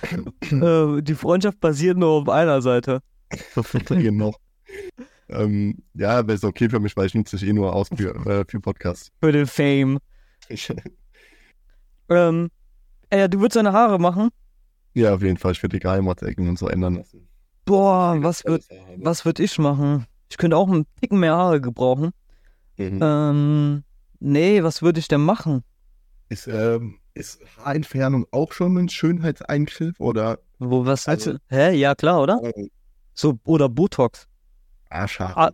Äh, 0.51 1.01
die 1.01 1.15
Freundschaft 1.15 1.59
basiert 1.59 1.97
nur 1.97 2.09
auf 2.09 2.29
einer 2.29 2.61
Seite. 2.61 3.01
genau. 3.89 4.35
ähm, 5.29 5.79
ja, 5.95 6.19
aber 6.19 6.35
ist 6.35 6.43
okay 6.45 6.69
für 6.69 6.79
mich, 6.79 6.95
weil 6.95 7.07
ich 7.07 7.15
nutze 7.15 7.37
dich 7.37 7.49
eh 7.49 7.53
nur 7.53 7.73
aus 7.73 7.87
für, 7.95 8.13
äh, 8.27 8.45
für 8.47 8.59
Podcasts. 8.59 9.09
Für 9.19 9.31
den 9.31 9.47
Fame. 9.47 9.97
ähm, 12.09 12.51
äh, 13.09 13.27
du 13.27 13.39
würdest 13.41 13.55
deine 13.55 13.73
Haare 13.73 13.97
machen? 13.99 14.29
Ja, 14.93 15.15
auf 15.15 15.23
jeden 15.23 15.37
Fall. 15.37 15.53
Ich 15.53 15.63
würde 15.63 15.77
die 15.77 15.81
Geheimratsecken 15.81 16.47
und 16.47 16.59
so 16.59 16.67
ändern 16.67 16.97
lassen. 16.97 17.27
Boah, 17.65 18.15
was 18.21 18.45
würde 18.45 18.63
was 18.97 19.25
würd 19.25 19.39
ich 19.39 19.57
machen? 19.57 20.05
Ich 20.29 20.37
könnte 20.37 20.55
auch 20.55 20.69
einen 20.69 20.85
Ticken 21.01 21.19
mehr 21.19 21.35
Haare 21.35 21.59
gebrauchen. 21.61 22.11
Mhm. 22.77 22.99
Ähm, 23.01 23.83
nee, 24.19 24.61
was 24.61 24.83
würde 24.83 24.99
ich 24.99 25.07
denn 25.07 25.21
machen? 25.21 25.63
Ist, 26.29 26.47
ähm, 26.47 26.99
ist 27.18 27.39
Haarentfernung 27.57 28.28
auch 28.32 28.53
schon 28.53 28.78
ein 28.78 28.89
Schönheitseingriff 28.89 29.99
oder? 29.99 30.38
Wo 30.59 30.86
was? 30.86 31.07
Also, 31.07 31.32
also 31.32 31.41
hä? 31.49 31.72
Ja, 31.74 31.95
klar, 31.95 32.22
oder? 32.22 32.39
Äh, 32.43 32.70
so, 33.15 33.39
oder 33.45 33.68
Botox. 33.70 34.28
Ah, 34.89 35.07
schade. 35.07 35.36
Ah, 35.36 35.51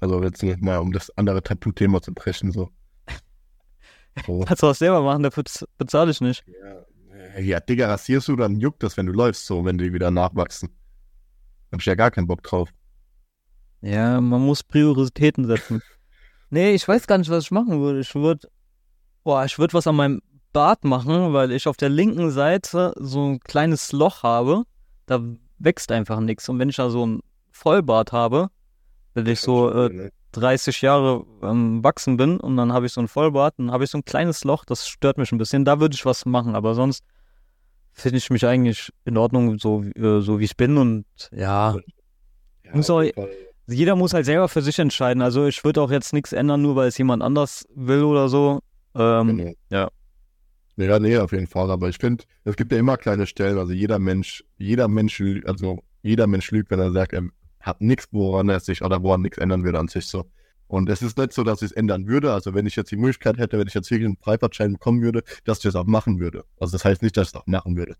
also 0.00 0.22
jetzt 0.22 0.42
nicht 0.42 0.62
mal, 0.62 0.78
um 0.78 0.90
das 0.92 1.10
andere 1.18 1.42
Tattoo-Thema 1.42 2.00
zu 2.00 2.14
brechen, 2.14 2.50
so. 2.50 2.68
Oh. 4.26 4.40
Kannst 4.40 4.62
du 4.64 4.66
auch 4.66 4.74
selber 4.74 5.02
machen, 5.02 5.22
dafür 5.22 5.44
bezahle 5.78 6.10
ich 6.10 6.20
nicht. 6.20 6.44
Ja, 6.48 7.14
äh, 7.36 7.42
ja, 7.44 7.60
Digga, 7.60 7.86
rasierst 7.86 8.26
du, 8.26 8.34
dann 8.34 8.58
juckt 8.58 8.82
das, 8.82 8.96
wenn 8.96 9.06
du 9.06 9.12
läufst, 9.12 9.46
so, 9.46 9.64
wenn 9.64 9.78
die 9.78 9.92
wieder 9.92 10.10
nachwachsen. 10.10 10.70
Hab 11.70 11.78
ich 11.78 11.86
ja 11.86 11.94
gar 11.94 12.10
keinen 12.10 12.26
Bock 12.26 12.42
drauf. 12.42 12.70
Ja, 13.82 14.20
man 14.20 14.40
muss 14.40 14.64
Prioritäten 14.64 15.46
setzen. 15.46 15.80
nee, 16.50 16.74
ich 16.74 16.88
weiß 16.88 17.06
gar 17.06 17.18
nicht, 17.18 17.30
was 17.30 17.44
ich 17.44 17.50
machen 17.52 17.80
würde. 17.80 18.00
Ich 18.00 18.12
würde, 18.16 18.48
boah, 19.22 19.44
ich 19.44 19.60
würde 19.60 19.74
was 19.74 19.86
an 19.86 19.94
meinem 19.94 20.20
Bart 20.52 20.84
machen, 20.84 21.32
weil 21.32 21.52
ich 21.52 21.68
auf 21.68 21.76
der 21.76 21.88
linken 21.88 22.30
Seite 22.30 22.92
so 22.96 23.24
ein 23.30 23.40
kleines 23.40 23.92
Loch 23.92 24.22
habe. 24.22 24.64
Da 25.06 25.20
wächst 25.58 25.92
einfach 25.92 26.20
nichts. 26.20 26.48
Und 26.48 26.58
wenn 26.58 26.68
ich 26.68 26.76
da 26.76 26.90
so 26.90 27.06
ein 27.06 27.20
Vollbart 27.50 28.12
habe, 28.12 28.48
wenn 29.14 29.26
ich 29.26 29.40
so 29.40 29.70
äh, 29.70 30.10
30 30.32 30.74
ne? 30.82 30.86
Jahre 30.86 31.24
ähm, 31.42 31.84
wachsen 31.84 32.16
bin 32.16 32.38
und 32.40 32.56
dann 32.56 32.72
habe 32.72 32.86
ich 32.86 32.92
so 32.92 33.00
ein 33.00 33.08
Vollbart, 33.08 33.54
dann 33.58 33.70
habe 33.70 33.84
ich 33.84 33.90
so 33.90 33.98
ein 33.98 34.04
kleines 34.04 34.44
Loch, 34.44 34.64
das 34.64 34.88
stört 34.88 35.18
mich 35.18 35.32
ein 35.32 35.38
bisschen. 35.38 35.64
Da 35.64 35.80
würde 35.80 35.94
ich 35.94 36.04
was 36.06 36.26
machen, 36.26 36.54
aber 36.54 36.74
sonst 36.74 37.04
finde 37.92 38.18
ich 38.18 38.30
mich 38.30 38.46
eigentlich 38.46 38.92
in 39.04 39.16
Ordnung, 39.16 39.58
so, 39.58 39.82
äh, 39.82 40.20
so 40.20 40.38
wie 40.38 40.44
ich 40.44 40.56
bin 40.56 40.76
und 40.78 41.06
ja. 41.32 41.76
ja 42.64 42.72
und 42.72 42.84
so, 42.84 43.02
jeder 43.66 43.96
muss 43.96 44.14
halt 44.14 44.24
selber 44.26 44.48
für 44.48 44.62
sich 44.62 44.78
entscheiden. 44.78 45.22
Also 45.22 45.46
ich 45.46 45.62
würde 45.64 45.82
auch 45.82 45.90
jetzt 45.90 46.12
nichts 46.12 46.32
ändern, 46.32 46.62
nur 46.62 46.76
weil 46.76 46.88
es 46.88 46.98
jemand 46.98 47.22
anders 47.22 47.64
will 47.74 48.02
oder 48.04 48.28
so. 48.28 48.60
Ähm, 48.94 49.36
genau. 49.36 49.50
Ja. 49.70 49.88
Ja, 50.82 50.98
nee, 50.98 51.18
auf 51.18 51.32
jeden 51.32 51.46
Fall. 51.46 51.70
Aber 51.70 51.88
ich 51.90 51.98
finde, 51.98 52.24
es 52.44 52.56
gibt 52.56 52.72
ja 52.72 52.78
immer 52.78 52.96
kleine 52.96 53.26
Stellen. 53.26 53.58
Also 53.58 53.72
jeder 53.72 53.98
Mensch, 53.98 54.42
jeder 54.56 54.88
Mensch, 54.88 55.22
also 55.44 55.80
jeder 56.02 56.26
Mensch 56.26 56.50
lügt, 56.50 56.70
wenn 56.70 56.78
er 56.80 56.92
sagt, 56.92 57.12
er 57.12 57.24
hat 57.60 57.80
nichts, 57.82 58.08
woran 58.12 58.48
er 58.48 58.60
sich 58.60 58.82
oder 58.82 59.02
woran 59.02 59.20
nichts 59.22 59.38
ändern 59.38 59.64
würde 59.64 59.78
an 59.78 59.88
sich 59.88 60.06
so. 60.06 60.30
Und 60.66 60.88
es 60.88 61.02
ist 61.02 61.18
nicht 61.18 61.32
so, 61.32 61.42
dass 61.42 61.62
ich 61.62 61.66
es 61.72 61.76
ändern 61.76 62.06
würde. 62.06 62.32
Also 62.32 62.54
wenn 62.54 62.64
ich 62.66 62.76
jetzt 62.76 62.90
die 62.90 62.96
Möglichkeit 62.96 63.38
hätte, 63.38 63.58
wenn 63.58 63.66
ich 63.66 63.74
jetzt 63.74 63.90
wirklich 63.90 64.06
einen 64.06 64.16
Freifahrtschein 64.16 64.74
bekommen 64.74 65.02
würde, 65.02 65.22
dass 65.44 65.58
ich 65.58 65.64
das 65.64 65.76
auch 65.76 65.84
machen 65.86 66.20
würde. 66.20 66.44
Also 66.58 66.72
das 66.72 66.84
heißt 66.84 67.02
nicht, 67.02 67.16
dass 67.16 67.28
ich 67.28 67.32
das 67.32 67.42
auch 67.42 67.46
machen 67.46 67.76
würde. 67.76 67.96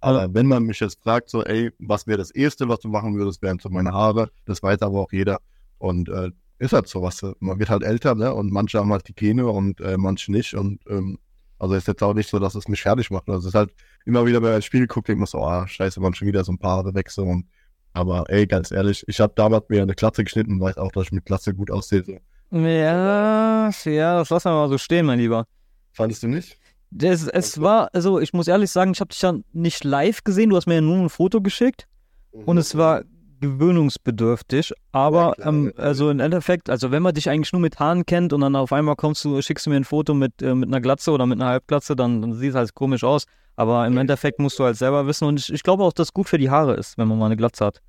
Aber 0.00 0.32
wenn 0.34 0.46
man 0.46 0.64
mich 0.64 0.80
jetzt 0.80 1.02
fragt, 1.02 1.30
so, 1.30 1.44
ey, 1.44 1.70
was 1.78 2.06
wäre 2.06 2.18
das 2.18 2.30
Erste, 2.30 2.68
was 2.68 2.80
du 2.80 2.88
machen 2.88 3.16
würdest, 3.16 3.42
wären 3.42 3.58
so 3.58 3.68
meine 3.68 3.92
Haare. 3.92 4.30
Das 4.46 4.62
weiß 4.62 4.80
aber 4.82 5.00
auch 5.00 5.12
jeder. 5.12 5.40
Und 5.78 6.08
äh, 6.08 6.30
ist 6.58 6.72
halt 6.72 6.88
so 6.88 7.02
was. 7.02 7.22
Man 7.40 7.58
wird 7.58 7.68
halt 7.70 7.82
älter, 7.84 8.14
ne? 8.14 8.32
Und 8.34 8.50
manche 8.50 8.78
haben 8.78 8.90
halt 8.90 9.06
die 9.06 9.14
Gene 9.14 9.46
und 9.46 9.80
äh, 9.80 9.96
manche 9.98 10.32
nicht. 10.32 10.54
Und 10.54 10.80
ähm, 10.88 11.18
also 11.58 11.74
ist 11.74 11.86
jetzt 11.88 12.02
auch 12.02 12.14
nicht 12.14 12.28
so, 12.28 12.38
dass 12.38 12.54
es 12.54 12.68
mich 12.68 12.82
fertig 12.82 13.10
macht. 13.10 13.28
Also 13.28 13.40
es 13.40 13.44
ist 13.54 13.54
halt 13.54 13.70
immer 14.06 14.26
wieder, 14.26 14.36
wenn 14.38 14.48
man 14.48 14.56
ins 14.56 14.64
Spiel 14.64 14.86
guckt, 14.86 15.08
denkt 15.08 15.20
man 15.20 15.26
so, 15.26 15.38
ah, 15.38 15.66
scheiße, 15.66 16.00
man 16.00 16.14
schon 16.14 16.28
wieder 16.28 16.44
so 16.44 16.52
ein 16.52 16.58
paar 16.58 16.84
Wechsel. 16.94 17.24
Und, 17.24 17.46
aber 17.92 18.24
ey, 18.28 18.46
ganz 18.46 18.70
ehrlich, 18.70 19.04
ich 19.06 19.20
habe 19.20 19.32
damals 19.36 19.64
mir 19.68 19.82
eine 19.82 19.94
Klatze 19.94 20.24
geschnitten, 20.24 20.60
weiß 20.60 20.76
auch, 20.78 20.92
dass 20.92 21.04
ich 21.04 21.12
mit 21.12 21.26
Klatze 21.26 21.54
gut 21.54 21.70
aussehe. 21.70 22.20
Ja, 22.50 23.70
ja, 23.70 24.18
das 24.18 24.30
lassen 24.30 24.44
wir 24.48 24.52
mal 24.52 24.68
so 24.68 24.78
stehen, 24.78 25.06
mein 25.06 25.18
Lieber. 25.18 25.46
Fandest 25.92 26.22
du 26.22 26.28
nicht? 26.28 26.58
Das, 26.90 27.26
es 27.26 27.60
war, 27.60 27.88
also 27.92 28.20
ich 28.20 28.32
muss 28.32 28.46
ehrlich 28.48 28.70
sagen, 28.70 28.92
ich 28.92 29.00
habe 29.00 29.08
dich 29.10 29.22
ja 29.22 29.34
nicht 29.52 29.82
live 29.84 30.22
gesehen, 30.22 30.50
du 30.50 30.56
hast 30.56 30.66
mir 30.66 30.76
ja 30.76 30.80
nur 30.80 30.98
ein 30.98 31.08
Foto 31.08 31.40
geschickt. 31.40 31.86
Mhm. 32.32 32.44
Und 32.44 32.58
es 32.58 32.76
war 32.76 33.02
gewöhnungsbedürftig, 33.44 34.72
aber 34.92 35.28
ja, 35.28 35.32
klar, 35.34 35.46
ähm, 35.46 35.72
also 35.76 36.10
im 36.10 36.20
Endeffekt, 36.20 36.70
also 36.70 36.90
wenn 36.90 37.02
man 37.02 37.14
dich 37.14 37.28
eigentlich 37.28 37.52
nur 37.52 37.60
mit 37.60 37.78
Haaren 37.78 38.06
kennt 38.06 38.32
und 38.32 38.40
dann 38.40 38.56
auf 38.56 38.72
einmal 38.72 38.96
kommst 38.96 39.24
du, 39.24 39.40
schickst 39.42 39.66
du 39.66 39.70
mir 39.70 39.76
ein 39.76 39.84
Foto 39.84 40.14
mit, 40.14 40.42
äh, 40.42 40.54
mit 40.54 40.68
einer 40.68 40.80
Glatze 40.80 41.10
oder 41.10 41.26
mit 41.26 41.40
einer 41.40 41.50
Halbglatze, 41.50 41.94
dann, 41.94 42.20
dann 42.20 42.34
sieht 42.34 42.50
es 42.50 42.56
halt 42.56 42.74
komisch 42.74 43.04
aus. 43.04 43.24
Aber 43.56 43.86
im 43.86 43.94
ja. 43.94 44.00
Endeffekt 44.00 44.40
musst 44.40 44.58
du 44.58 44.64
halt 44.64 44.76
selber 44.76 45.06
wissen 45.06 45.26
und 45.26 45.38
ich, 45.38 45.52
ich 45.52 45.62
glaube 45.62 45.84
auch, 45.84 45.92
dass 45.92 46.08
es 46.08 46.12
gut 46.12 46.28
für 46.28 46.38
die 46.38 46.50
Haare 46.50 46.74
ist, 46.74 46.98
wenn 46.98 47.06
man 47.06 47.18
mal 47.18 47.26
eine 47.26 47.36
Glatze 47.36 47.66
hat. 47.66 47.82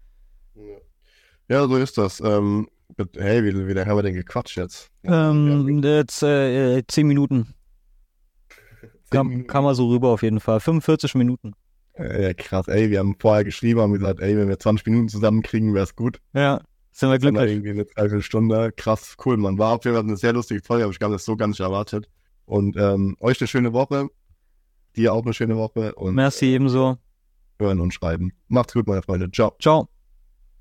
Ja, 1.48 1.68
so 1.68 1.76
ist 1.78 1.98
das. 1.98 2.20
Ähm, 2.22 2.68
hey, 3.18 3.44
wie, 3.44 3.68
wie 3.68 3.74
lange 3.74 3.90
haben 3.90 3.98
wir 3.98 4.04
denn 4.04 4.14
gequatscht 4.14 4.58
jetzt? 4.58 4.90
Ähm, 5.04 5.82
jetzt 5.84 6.22
äh, 6.22 6.84
zehn 6.88 7.08
Minuten. 7.08 7.54
Kam, 9.12 9.46
kam 9.48 9.64
mal 9.64 9.74
so 9.76 9.88
rüber 9.88 10.10
auf 10.10 10.22
jeden 10.24 10.40
Fall. 10.40 10.60
45 10.60 11.14
Minuten. 11.16 11.54
Äh, 11.98 12.24
ja, 12.24 12.34
krass, 12.34 12.68
ey, 12.68 12.90
wir 12.92 13.00
haben 13.00 13.16
vorher 13.18 13.44
geschrieben, 13.46 13.80
haben 13.80 13.94
gesagt, 13.94 14.20
ey, 14.20 14.36
wenn 14.38 14.50
wir 14.50 14.60
20 14.60 14.86
Minuten 14.86 15.08
zusammenkriegen, 15.10 15.74
wär's 15.74 15.96
gut. 15.96 16.20
Ja, 16.34 16.62
sind 16.92 17.10
wir 17.10 17.20
glücklich. 17.20 17.42
Dann 17.42 17.50
irgendwie 17.50 17.70
eine 17.72 17.86
Dreiviertelstunde, 17.86 18.72
krass, 18.76 19.16
cool, 19.26 19.38
man. 19.38 19.58
War 19.58 19.76
auf 19.76 19.86
jeden 19.86 19.96
Fall 19.96 20.04
eine 20.04 20.18
sehr 20.18 20.34
lustige 20.34 20.62
Folge, 20.62 20.84
aber 20.84 20.92
ich 20.92 21.00
glaube, 21.00 21.16
das 21.16 21.24
so 21.26 21.38
gar 21.38 21.48
nicht 21.48 21.60
erwartet. 21.62 22.10
Und 22.46 22.76
ähm, 22.78 23.16
euch 23.22 23.40
eine 23.40 23.48
schöne 23.48 23.72
Woche, 23.74 24.10
dir 24.96 25.14
auch 25.14 25.24
eine 25.24 25.34
schöne 25.34 25.56
Woche 25.58 25.96
und 25.96 26.16
Merci 26.16 26.48
ebenso. 26.48 26.98
Äh, 27.60 27.64
hören 27.64 27.80
und 27.80 27.94
schreiben. 27.94 28.34
Macht's 28.50 28.74
gut, 28.74 28.86
meine 28.88 29.02
Freunde. 29.02 29.32
Ciao. 29.32 29.56
Ciao. 29.60 29.90